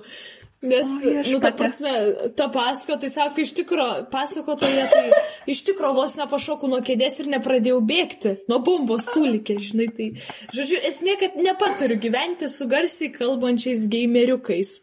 Nes, 0.63 0.87
O, 1.03 1.31
nu, 1.33 1.41
ta 1.43 1.51
prasme, 1.59 1.91
ta 2.39 2.47
pasako, 2.55 2.95
tai 3.03 3.09
sako, 3.11 3.43
iš 3.43 3.51
tikro, 3.57 3.87
pasakotoje, 4.13 4.85
tai 4.93 5.09
iš 5.51 5.65
tikro 5.67 5.91
vos 5.97 6.15
nepašokau 6.21 6.71
nuo 6.71 6.79
kėdės 6.87 7.19
ir 7.25 7.33
nepradėjau 7.33 7.81
bėgti. 7.83 8.37
Nuo 8.47 8.61
bombos 8.63 9.09
tūlikė, 9.11 9.57
žinai, 9.59 9.89
tai. 9.97 10.09
Žodžiu, 10.55 10.79
esmė, 10.87 11.17
kad 11.19 11.35
nepatariu 11.43 11.99
gyventi 12.05 12.47
su 12.47 12.71
garsiai 12.71 13.11
kalbančiais 13.11 13.89
gameriukais. 13.91 14.77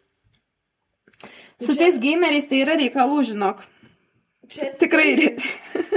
Su 1.60 1.78
tais 1.80 1.96
gameriais 2.00 2.44
tai 2.52 2.60
yra 2.66 2.76
reikalų, 2.76 3.24
žinok. 3.32 3.64
Čia 4.50 4.70
Tikrai. 4.80 5.12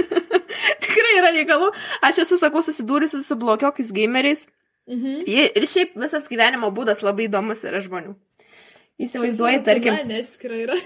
Tikrai 0.84 1.14
yra 1.18 1.32
reikalų. 1.34 1.70
Aš 2.06 2.20
esu, 2.24 2.38
sakau, 2.40 2.62
susidūrusi 2.64 3.22
su 3.26 3.36
blokiokais 3.40 3.90
gameriais. 3.96 4.44
Mhm. 4.90 5.24
Ir 5.30 5.66
šiaip 5.68 5.94
visas 5.98 6.28
gyvenimo 6.28 6.68
būdas 6.76 7.00
labai 7.06 7.26
įdomus 7.28 7.64
yra 7.66 7.80
žmonių. 7.84 8.14
Įsivaizduoji, 9.02 9.62
tarkim. 9.66 9.96
Ne, 10.10 10.20
atskira 10.24 10.60
yra. 10.66 10.78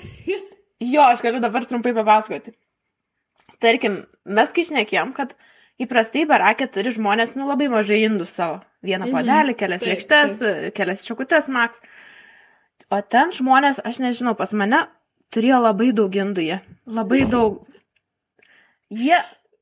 Jo, 0.79 1.03
aš 1.11 1.25
galiu 1.25 1.41
dabar 1.43 1.65
trumpai 1.67 1.91
papasakoti. 1.91 2.53
Tarkim, 3.59 3.97
mes 4.31 4.53
kai 4.55 4.63
šnekėjom, 4.69 5.09
kad 5.17 5.33
įprastai 5.83 6.23
barakė 6.31 6.69
turi 6.71 6.93
žmonės, 6.95 7.33
nu, 7.35 7.49
labai 7.51 7.67
mažai 7.73 7.99
indų 8.05 8.29
savo. 8.31 8.61
Vieną 8.87 9.09
Mhm. 9.09 9.17
podelį, 9.17 9.57
kelias 9.59 9.83
lėkštes, 9.83 10.37
kelias 10.79 11.03
šakutes 11.03 11.49
maks. 11.51 11.83
O 12.95 13.01
ten 13.03 13.35
žmonės, 13.35 13.81
aš 13.83 13.99
nežinau, 14.05 14.37
pas 14.39 14.55
mane 14.55 14.85
turėjo 15.35 15.59
labai 15.63 15.91
daug 15.97 16.15
indų 16.23 16.45
jie. 16.47 16.61
Labai 16.87 17.23
daug. 17.31 17.63
Jie, 18.89 19.19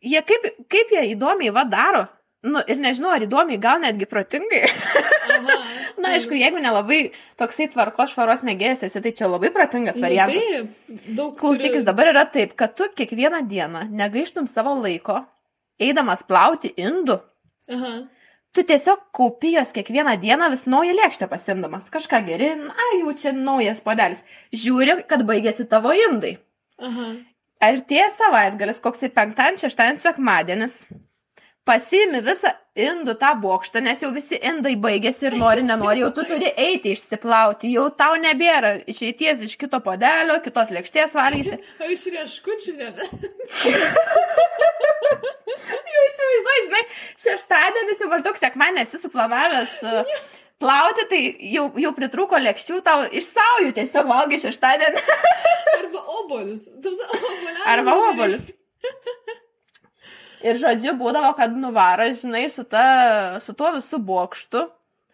jie 0.07 0.23
kaip, 0.23 0.45
kaip 0.71 0.93
jie 0.95 1.03
įdomiai 1.15 1.53
va 1.55 1.65
daro. 1.69 2.05
Nu, 2.47 2.61
ir 2.71 2.79
nežinau, 2.79 3.11
ar 3.11 3.25
įdomiai, 3.27 3.59
gal 3.59 3.81
netgi 3.83 4.07
protingai. 4.07 4.61
Aha. 4.69 5.57
Na, 6.03 6.13
aišku, 6.15 6.37
jeigu 6.37 6.61
nelabai 6.63 6.99
toksai 7.41 7.67
tvarkos 7.73 8.13
švaros 8.13 8.43
mėgėjas 8.47 8.85
esi, 8.87 9.01
tai 9.03 9.11
čia 9.17 9.27
labai 9.27 9.49
protingas 9.55 9.99
variantas. 10.03 10.45
Nu, 10.45 10.67
taip, 10.69 11.07
daug 11.17 11.33
Klausykis, 11.41 11.81
turi- 11.81 11.87
dabar 11.89 12.11
yra 12.13 12.23
taip, 12.31 12.53
kad 12.61 12.77
tu 12.79 12.87
kiekvieną 12.95 13.41
dieną 13.51 13.87
negaištum 13.97 14.47
savo 14.53 14.77
laiko, 14.79 15.23
eidamas 15.83 16.23
plauti 16.29 16.71
indų, 16.79 17.17
Aha. 17.75 17.95
Tu 18.57 18.65
tiesiog 18.65 19.01
kaupi 19.13 19.53
jos 19.53 19.73
kiekvieną 19.77 20.17
dieną 20.25 20.51
vis 20.51 20.67
naują 20.73 20.97
lėkštę 20.97 21.29
pasimdamas. 21.29 21.91
Kažką 21.93 22.23
geri, 22.25 22.55
na, 22.57 22.91
jau 23.01 23.13
čia 23.21 23.33
naujas 23.37 23.83
podelis. 23.85 24.23
Žiūri, 24.65 25.03
kad 25.11 25.25
baigėsi 25.29 25.69
tavo 25.69 25.93
indai. 26.07 26.37
Aha. 26.81 27.11
Artėja 27.67 28.09
savaitgalis, 28.13 28.81
koks 28.85 29.05
tai 29.05 29.11
penktadienis, 29.13 29.65
šeštadienis, 29.65 30.07
sekmadienis. 30.09 30.79
Pasiimi 31.67 32.21
visą 32.23 32.53
indų 32.79 33.17
tą 33.19 33.33
bokštą, 33.43 33.81
nes 33.83 34.03
jau 34.05 34.13
visi 34.15 34.37
indai 34.51 34.77
baigėsi 34.79 35.27
ir 35.27 35.37
nori, 35.41 35.65
nenori, 35.67 36.05
jau 36.05 36.13
tu 36.15 36.23
turi 36.29 36.53
eiti 36.63 36.93
išsiplauti, 36.95 37.73
jau 37.75 37.89
tau 37.99 38.15
nebėra 38.23 38.77
išeities 38.93 39.43
iš 39.49 39.57
kito 39.61 39.81
podelio, 39.85 40.37
kitos 40.45 40.71
lėkštės 40.77 41.17
valgyti. 41.19 41.59
Aš 41.89 42.07
rieškučiu 42.15 42.77
nebe. 42.79 43.09
Jau 45.67 46.03
įsivaizduoju, 46.07 46.65
žinai, 46.67 46.83
šeštadienis 47.47 48.03
jau 48.03 48.09
maždaug 48.11 48.37
sekmanį 48.39 48.83
esi 48.83 48.99
suplanavęs 48.99 49.75
uh, 49.87 50.15
plauti, 50.59 51.07
tai 51.11 51.21
jau, 51.55 51.69
jau 51.79 51.93
pritrūko 51.95 52.39
lėkščių, 52.43 52.81
tau 52.83 53.05
iš 53.15 53.31
saujų 53.37 53.73
tiesiog 53.77 54.09
valgai 54.11 54.39
šeštadienį. 54.43 55.03
Arba 55.79 56.03
obolius. 56.21 56.69
Arba 57.67 57.95
obolius. 58.11 58.51
Ir 60.47 60.59
žodžiu, 60.61 60.95
būdavo, 60.99 61.33
kad 61.39 61.55
nuvaro, 61.57 62.07
žinai, 62.15 62.47
su, 62.53 62.65
ta, 62.69 63.39
su 63.41 63.55
tuo 63.57 63.73
visų 63.79 64.03
bokštu, 64.05 64.67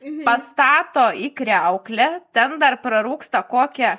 Mhm. 0.03 0.25
pastato 0.27 1.05
į 1.15 1.29
kreuklę, 1.31 2.09
ten 2.35 2.59
dar 2.59 2.81
prarūksta 2.83 3.45
kokią, 3.47 3.93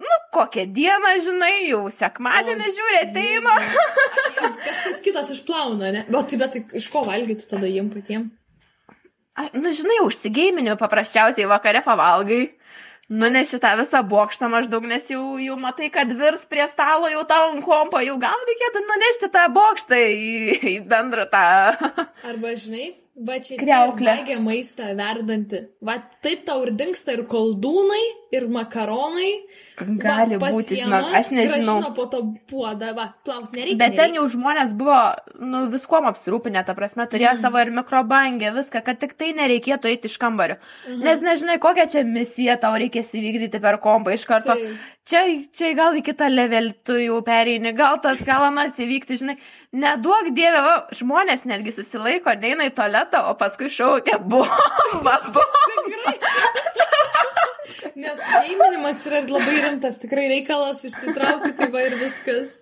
nu, 0.00 0.18
kokią 0.32 0.66
dieną, 0.76 1.14
žinai, 1.24 1.54
jau 1.68 1.82
sekmadienį 1.92 2.68
žiūri, 2.76 3.00
ateina. 3.04 3.56
Kažkas 4.64 5.02
kitas 5.04 5.32
išplauna, 5.34 5.90
ne? 5.96 6.04
Bet 6.08 6.30
tai, 6.32 6.38
bet 6.40 6.76
iš 6.80 6.88
ko 6.92 7.04
valgyti 7.06 7.48
tada 7.50 7.68
jiem 7.68 7.90
patiem? 7.92 8.30
Ai, 9.36 9.50
Nu, 9.56 9.72
žinai, 9.72 10.00
užsigeiminiu 10.06 10.78
paprasčiausiai 10.80 11.48
vakare 11.50 11.84
pavalgai. 11.84 12.48
Nuneši 13.10 13.58
tą 13.58 13.72
visą 13.74 14.04
bokštą 14.06 14.46
maždaug, 14.52 14.84
nes 14.86 15.08
jau, 15.10 15.22
jau 15.42 15.56
matai, 15.58 15.88
kad 15.90 16.12
virs 16.14 16.44
prie 16.46 16.62
stalo, 16.70 17.08
jau 17.10 17.24
tau 17.26 17.48
ant 17.48 17.64
kompo, 17.66 17.98
jau 18.06 18.14
gal 18.22 18.44
reikėtų 18.46 18.82
nunešti 18.86 19.30
tą 19.34 19.48
bokštą 19.56 19.98
į, 19.98 20.28
į 20.70 20.74
bendrą 20.86 21.24
tą. 21.32 21.42
Arba, 22.30 22.52
žinai, 22.54 22.92
va 23.26 23.40
čia 23.42 23.58
vagia 23.98 24.38
maistą 24.44 24.92
verdanti. 24.94 25.64
Va 25.82 25.98
taip 26.22 26.46
tau 26.46 26.62
ir 26.62 26.70
dinksta 26.78 27.16
ir 27.16 27.24
koldūnai, 27.32 28.04
ir 28.34 28.46
makaronai. 28.50 29.32
Gali 29.80 30.36
va, 30.36 30.50
būti, 30.52 30.76
pasiema, 30.76 30.98
žinok, 31.00 31.14
aš 31.16 31.30
nežinau. 31.32 31.76
grąžina 31.80 31.90
po 31.96 32.04
to 32.12 32.18
puodą, 32.50 32.90
va, 32.96 33.06
plaut 33.24 33.54
nereikia. 33.56 33.78
Bet 33.80 33.96
ten 33.96 34.16
jau 34.18 34.26
žmonės 34.28 34.74
buvo, 34.76 34.98
nu, 35.40 35.62
viskuom 35.72 36.08
apsirūpinę, 36.10 36.60
ta 36.68 36.74
prasme, 36.76 37.06
turėjo 37.08 37.32
mm. 37.32 37.40
savo 37.40 37.62
ir 37.64 37.72
mikrobangę, 37.78 38.52
viską, 38.58 38.82
kad 38.84 39.00
tik 39.00 39.16
tai 39.16 39.32
nereikėtų 39.38 39.88
eiti 39.88 40.10
iš 40.10 40.18
kambario. 40.20 40.58
Mhm. 40.84 41.00
Nes 41.06 41.24
nežinai, 41.24 41.56
kokią 41.62 41.88
čia 41.94 42.04
misiją 42.04 42.58
tau 42.60 42.74
reikės 42.80 43.14
įvykdyti 43.16 43.62
per 43.64 43.80
kompą 43.80 44.12
iš 44.18 44.26
karto. 44.28 44.58
Taip. 44.58 44.76
Čia, 45.10 45.24
čia 45.56 45.72
gal 45.74 45.96
į 45.96 46.04
kitą 46.06 46.28
levelį 46.28 46.74
tu 46.86 46.94
jau 47.00 47.16
pereini, 47.26 47.72
gal 47.74 47.96
tas, 48.04 48.20
gal 48.26 48.44
anas 48.50 48.76
įvykti, 48.78 49.16
žinai. 49.22 49.38
Neduok 49.80 50.28
dievė, 50.36 50.60
va, 50.66 50.74
žmonės 50.94 51.46
netgi 51.48 51.72
susilaiko, 51.74 52.34
neina 52.38 52.68
į 52.68 52.74
tualetą, 52.76 53.24
o 53.30 53.34
paskui 53.40 53.72
šaukia 53.72 54.20
bomba. 54.20 55.16
bomba. 55.34 55.69
Nes 58.00 58.20
gaiminimas 58.32 59.02
yra 59.08 59.20
labai 59.28 59.56
rimtas, 59.60 59.98
tikrai 60.02 60.28
reikalas 60.32 60.84
išsitraukti, 60.88 61.52
tai 61.58 61.68
va 61.74 61.84
ir 61.84 61.96
viskas. 62.00 62.56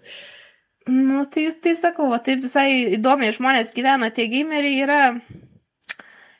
Nu, 0.88 1.24
tai, 1.28 1.46
tai 1.62 1.74
sakau, 1.76 2.08
va, 2.12 2.18
taip 2.24 2.40
visai 2.46 2.96
įdomiai 2.96 3.34
žmonės 3.36 3.74
gyvena, 3.76 4.08
tie 4.14 4.26
gameriai 4.32 4.80
yra. 4.86 5.02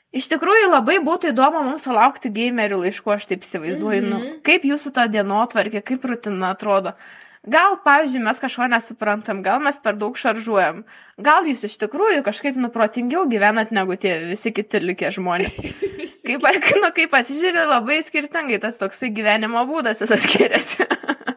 Iš 0.09 0.25
tikrųjų, 0.31 0.71
labai 0.71 0.97
būtų 1.05 1.29
įdomu 1.35 1.61
mums 1.67 1.85
sulaukti 1.85 2.31
gamerių 2.33 2.79
laiškų, 2.81 3.13
aš 3.13 3.27
taip 3.29 3.45
įsivaizduoju, 3.45 4.01
mm 4.01 4.07
-hmm. 4.09 4.23
nu, 4.25 4.39
kaip 4.45 4.65
jūsų 4.65 4.91
ta 4.95 5.05
dienotvarkė, 5.07 5.83
kaip 5.85 6.05
rutina 6.09 6.49
atrodo. 6.55 6.95
Gal, 7.47 7.77
pavyzdžiui, 7.85 8.19
mes 8.25 8.41
kažko 8.43 8.65
nesuprantam, 8.67 9.39
gal 9.45 9.61
mes 9.63 9.77
per 9.79 9.95
daug 9.95 10.17
šaržuojam, 10.19 10.81
gal 11.23 11.47
jūs 11.47 11.63
iš 11.69 11.77
tikrųjų 11.79 12.19
kažkaip 12.25 12.57
nuprotingiau 12.59 13.23
gyvenat 13.31 13.71
negu 13.71 13.95
tie 13.95 14.17
visi 14.27 14.51
kiti 14.51 14.81
likę 14.83 15.13
žmonės. 15.15 15.55
Kaip, 16.29 16.43
nu, 16.83 16.89
kaip 16.93 17.09
pasižiūrė, 17.13 17.63
labai 17.69 18.01
skirtingai 18.05 18.59
tas 18.61 18.77
toksai 18.81 19.09
gyvenimo 19.15 19.61
būdas 19.69 20.03
visas 20.03 20.25
skiriasi. 20.25 20.85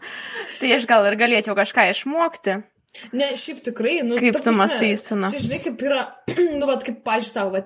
tai 0.61 0.75
aš 0.77 0.85
gal 0.91 1.07
ir 1.09 1.17
galėčiau 1.21 1.57
kažką 1.57 1.87
išmokti. 1.93 2.59
Ne, 3.17 3.31
šiaip 3.39 3.63
tikrai, 3.65 4.01
nu. 4.05 4.19
Kaip 4.21 4.37
tu 4.37 4.43
prasme, 4.43 4.59
mąstai, 4.59 4.91
Justina? 4.93 5.31
Čia 5.33 5.41
žinai, 5.47 5.61
kaip 5.65 5.85
yra, 5.87 6.03
nu, 6.59 6.67
vad, 6.69 6.85
kaip, 6.85 7.01
pažiūrėjau, 7.07 7.33
savo, 7.33 7.63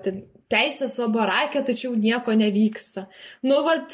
teisės 0.51 0.95
va 1.01 1.09
barakė, 1.17 1.63
tačiau 1.67 1.95
nieko 1.99 2.35
nevyksta. 2.37 3.07
Nu, 3.47 3.59
vad, 3.65 3.91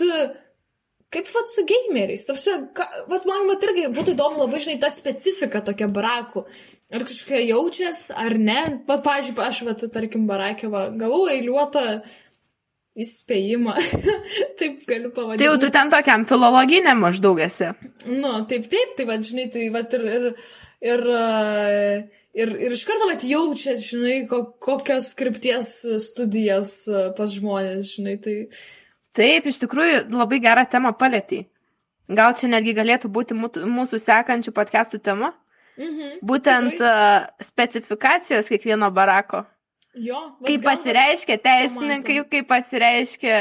kaip, 1.14 1.30
vad, 1.34 1.50
su 1.52 1.66
gameriais. 1.70 2.26
Tarsi, 2.28 2.56
vad, 3.12 3.28
man, 3.30 3.48
vad, 3.50 3.66
irgi 3.68 3.88
būtų 3.94 4.16
įdomu 4.16 4.44
labai, 4.44 4.62
žinai, 4.64 4.80
ta 4.82 4.90
specifika 4.94 5.64
tokia 5.66 5.90
barakų. 5.94 6.46
Ar 6.94 7.06
kažkokia 7.08 7.42
jaučias, 7.48 8.08
ar 8.14 8.38
ne. 8.38 8.60
Vad, 8.90 9.04
pažiūrėjau, 9.06 9.48
aš, 9.48 9.62
vad, 9.70 9.86
tarkim, 9.94 10.28
barakė, 10.30 10.70
va, 10.74 10.88
gavau 10.98 11.28
eiliuotą 11.32 11.86
įspėjimą. 13.04 13.78
taip 14.60 14.84
galiu 14.90 15.14
pavadinti. 15.14 15.42
Tai 15.42 15.52
jau 15.52 15.62
tu 15.62 15.72
ten 15.74 15.94
tokiam 15.94 16.28
filologinė 16.30 16.98
maždaug 17.00 17.40
esi. 17.46 17.72
Nu, 18.10 18.42
taip, 18.50 18.68
taip, 18.74 18.98
tai 18.98 19.08
va, 19.10 19.22
žinai, 19.22 19.48
tai 19.54 19.70
va 19.74 19.86
ir, 19.86 20.10
ir, 20.18 20.28
ir 20.94 21.08
uh, 21.14 22.04
Ir, 22.34 22.50
ir 22.58 22.74
iš 22.74 22.82
karto, 22.90 23.08
kad 23.12 23.24
jaučia, 23.30 23.76
žinai, 23.78 24.24
ko, 24.30 24.40
kokios 24.62 25.12
krypties 25.18 25.68
studijas 26.02 26.80
pas 27.18 27.36
žmonės, 27.38 27.94
žinai, 27.98 28.18
tai... 28.22 28.38
Taip, 29.14 29.46
iš 29.50 29.60
tikrųjų 29.62 30.08
labai 30.14 30.40
gerą 30.42 30.64
temą 30.70 30.94
palėtį. 30.98 31.44
Gal 32.14 32.34
čia 32.36 32.50
netgi 32.52 32.74
galėtų 32.76 33.10
būti 33.14 33.38
mūsų 33.38 34.00
sekančių 34.02 34.52
podcastų 34.56 35.00
tema? 35.06 35.32
Mhm, 35.78 36.20
Būtent 36.22 36.76
tikrai. 36.78 37.30
specifikacijos 37.42 38.50
kiekvieno 38.52 38.92
barako. 38.94 39.46
Jo, 39.94 40.20
kaip 40.46 40.64
pasireiškia 40.66 41.38
teisininkai, 41.42 42.20
kaip 42.30 42.48
pasireiškia 42.50 43.38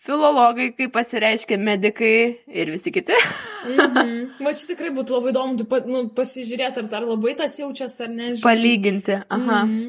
filologai, 0.00 0.70
kaip 0.76 0.92
pasireiškia 0.92 1.58
medikai 1.60 2.40
ir 2.46 2.72
visi 2.72 2.92
kiti. 2.92 3.16
mhm. 3.68 4.12
Va 4.44 4.52
čia 4.56 4.70
tikrai 4.72 4.90
būtų 4.96 5.16
labai 5.18 5.32
įdomu 5.34 5.68
pa, 5.68 5.80
nu, 5.86 6.04
pasižiūrėti, 6.16 6.84
ar, 6.84 6.90
ar 7.00 7.08
labai 7.08 7.34
tas 7.36 7.56
jaučiasi, 7.60 8.02
ar 8.06 8.12
ne. 8.12 8.34
Palyginti, 8.42 9.20
aha. 9.28 9.64
Mhm. 9.64 9.88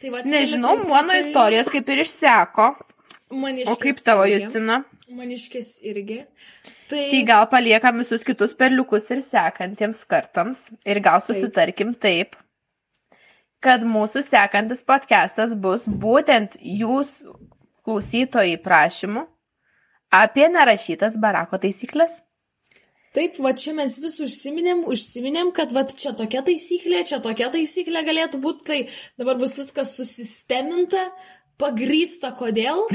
Tai 0.00 0.10
va, 0.12 0.24
Nežinau, 0.28 0.76
mano 0.88 1.14
tai... 1.14 1.22
istorijos 1.24 1.70
kaip 1.72 1.88
ir 1.88 2.04
išseko. 2.04 2.74
Maniškės 3.32 3.72
o 3.72 3.80
kaip 3.80 4.00
tavo, 4.04 4.24
irgi. 4.28 4.44
Justina? 4.44 4.82
Maniškės 5.14 5.70
irgi. 5.86 6.22
Tai... 6.90 7.00
tai 7.10 7.20
gal 7.26 7.46
paliekam 7.50 7.96
visus 8.02 8.26
kitus 8.26 8.52
perliukus 8.58 9.08
ir 9.14 9.22
sekantiems 9.24 10.04
kartams 10.08 10.66
ir 10.84 11.00
gal 11.04 11.22
susitarkim 11.24 11.94
taip, 11.96 12.36
taip 12.36 12.44
kad 13.64 13.84
mūsų 13.88 14.20
sekantis 14.24 14.84
podcastas 14.84 15.54
bus 15.56 15.86
būtent 15.88 16.58
jūs 16.60 17.22
klausytojai 17.84 18.58
prašymų 18.64 19.24
apie 20.14 20.46
nerašytas 20.52 21.16
barako 21.20 21.60
taisyklės. 21.62 22.20
Taip, 23.14 23.36
va 23.38 23.52
čia 23.54 23.72
mes 23.76 23.92
vis 24.02 24.16
užsiminėm, 24.24 24.82
užsiminėm, 24.90 25.52
kad 25.54 25.70
va 25.72 25.84
čia 25.86 26.12
tokia 26.18 26.42
taisyklė, 26.46 27.04
čia 27.06 27.20
tokia 27.22 27.46
taisyklė 27.54 28.02
galėtų 28.08 28.40
būti, 28.42 28.64
tai 28.66 28.78
dabar 29.20 29.38
bus 29.38 29.54
viskas 29.60 29.92
susisteminta, 29.94 31.04
pagrysta 31.60 32.32
kodėl. 32.36 32.84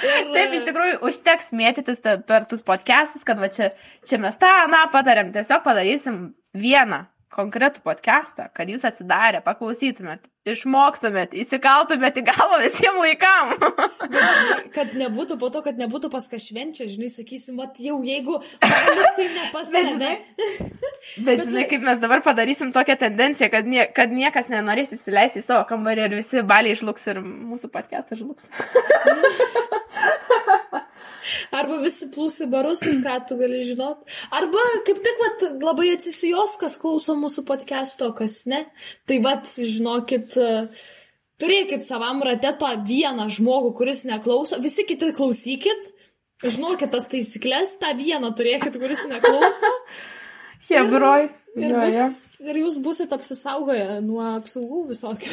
Ir... 0.00 0.32
Taip, 0.32 0.52
iš 0.56 0.66
tikrųjų, 0.68 0.98
užteks 1.10 1.52
mėtytis 1.56 2.02
per 2.02 2.46
tuos 2.48 2.64
podcastus, 2.66 3.24
kad 3.26 3.40
va 3.40 3.50
čia, 3.52 3.72
čia 4.06 4.20
mes 4.22 4.38
tą, 4.40 4.50
na, 4.72 4.86
patarėm, 4.92 5.32
tiesiog 5.34 5.64
padarysim 5.66 6.22
vieną 6.56 7.04
konkretų 7.30 7.84
podcastą, 7.86 8.48
kad 8.54 8.70
jūs 8.70 8.82
atsidarę, 8.88 9.38
paklausytumėt, 9.44 10.26
išmokstumėt, 10.50 11.36
įsikaltumėt 11.38 12.18
į 12.18 12.24
galvą 12.26 12.58
visiems 12.64 12.98
laikam. 13.04 13.52
Žinai, 13.54 14.56
kad 14.74 14.96
nebūtų 14.98 15.38
po 15.38 15.50
to, 15.54 15.62
kad 15.66 15.78
nebūtų 15.78 16.10
pas 16.10 16.26
kažvenčia, 16.32 16.88
žinai, 16.90 17.10
sakysim, 17.12 17.60
mat 17.60 17.78
jau 17.82 18.00
jeigu 18.06 18.40
tai 18.58 19.28
nepasakė. 19.38 20.10
Bet, 21.24 21.42
žinai, 21.46 21.66
kaip 21.70 21.82
mes 21.84 22.00
dabar 22.02 22.22
padarysim 22.24 22.72
tokią 22.74 22.96
tendenciją, 23.00 23.50
kad, 23.52 23.66
nie, 23.68 23.82
kad 23.96 24.12
niekas 24.14 24.50
nenorės 24.52 24.94
įsileisti 24.96 25.42
į 25.42 25.46
savo 25.46 25.64
kambarį 25.70 26.06
ir 26.06 26.16
visi 26.20 26.44
baliai 26.46 26.76
išluks 26.76 27.08
ir 27.12 27.20
mūsų 27.24 27.70
podcastas 27.72 28.20
žlugs. 28.22 28.50
Arba 31.54 31.80
visi 31.82 32.08
plūsi 32.14 32.46
barus, 32.50 32.82
ką 33.04 33.16
tu 33.28 33.36
gali 33.40 33.60
žinot. 33.66 34.02
Arba 34.34 34.62
kaip 34.86 35.00
tik, 35.04 35.20
vat, 35.22 35.44
labai 35.62 35.90
atsisijos, 35.94 36.56
kas 36.60 36.78
klauso 36.80 37.16
mūsų 37.18 37.44
podcast'o, 37.48 38.10
kas 38.16 38.44
ne. 38.50 38.62
Tai 39.08 39.18
vat, 39.24 39.50
žinokit, 39.50 40.38
turėkit 41.42 41.86
savam 41.86 42.22
rate 42.26 42.52
tą 42.60 42.74
vieną 42.86 43.28
žmogų, 43.36 43.74
kuris 43.82 44.04
neklauso. 44.08 44.60
Visi 44.62 44.86
kiti 44.88 45.10
klausykit. 45.16 45.90
Žinokit 46.40 46.94
tas 46.94 47.10
taisyklės, 47.12 47.76
tą 47.82 47.92
vieną 47.98 48.32
turėkit, 48.36 48.78
kuris 48.80 49.04
neklauso. 49.10 49.74
Hebroj. 50.68 51.28
Ir, 51.56 51.64
ir, 51.64 51.76
bus, 51.78 52.18
ir 52.44 52.58
jūs 52.60 52.76
busit 52.84 53.12
apsisaugoję 53.16 54.00
nuo 54.04 54.22
apsaugų 54.36 54.82
visokių. 54.90 55.30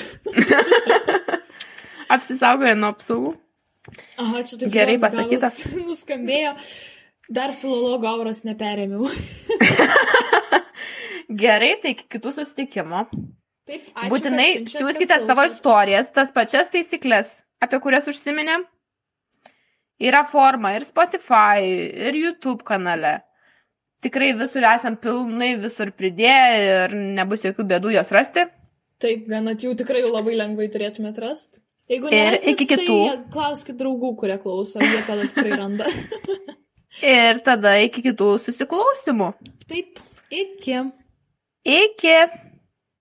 apsisaugoję 2.16 2.76
nuo 2.80 2.94
apsaugų. 2.96 3.34
Aha, 4.18 4.44
čia 4.48 4.60
taip 4.62 4.72
gerai 4.74 4.98
pasakyta. 5.02 5.52
Nuskambėjo. 5.88 6.54
Dar 7.34 7.52
filologo 7.52 8.08
auros 8.08 8.46
neperėmiau. 8.48 9.08
gerai, 11.44 11.74
tai 11.84 11.94
kitų 12.00 12.32
susitikimų. 12.40 13.04
Taip, 13.68 13.92
ačiū. 13.92 14.10
Būtinai 14.14 14.50
siūskite 14.72 15.20
savo 15.26 15.44
istorijas, 15.50 16.14
tas 16.16 16.32
pačias 16.36 16.72
taisyklės, 16.72 17.42
apie 17.60 17.82
kurias 17.84 18.08
užsiminėm. 18.08 18.64
Yra 20.08 20.22
forma 20.30 20.72
ir 20.78 20.86
Spotify, 20.88 21.66
ir 22.08 22.16
YouTube 22.16 22.64
kanale. 22.64 23.18
Tikrai 24.06 24.34
visur 24.38 24.66
esam 24.70 24.98
pilnai 25.02 25.56
visur 25.62 25.90
pridėję 25.98 26.58
ir 26.66 26.98
nebus 27.18 27.46
jokių 27.48 27.66
bėdų 27.72 27.96
jos 27.96 28.12
rasti. 28.14 28.46
Taip, 29.02 29.26
ganat 29.30 29.64
jau 29.66 29.74
tikrai 29.78 30.04
labai 30.06 30.36
lengvai 30.38 30.70
turėtumėte 30.74 31.22
rasti. 31.24 31.62
Jeigu 31.88 32.12
nesit, 32.12 32.50
iki 32.54 32.68
kitų. 32.68 32.98
Tai 33.08 33.18
klauskite 33.34 33.78
draugų, 33.80 34.12
kurie 34.20 34.36
klauso, 34.44 34.82
jie 34.84 35.02
tada 35.08 35.28
tikrai 35.32 35.56
randa. 35.56 35.88
ir 37.18 37.40
tada 37.46 37.78
iki 37.86 38.04
kitų 38.10 38.34
susiklausimų. 38.44 39.32
Taip, 39.70 40.02
iki. 40.34 40.82
Iki. 41.68 42.18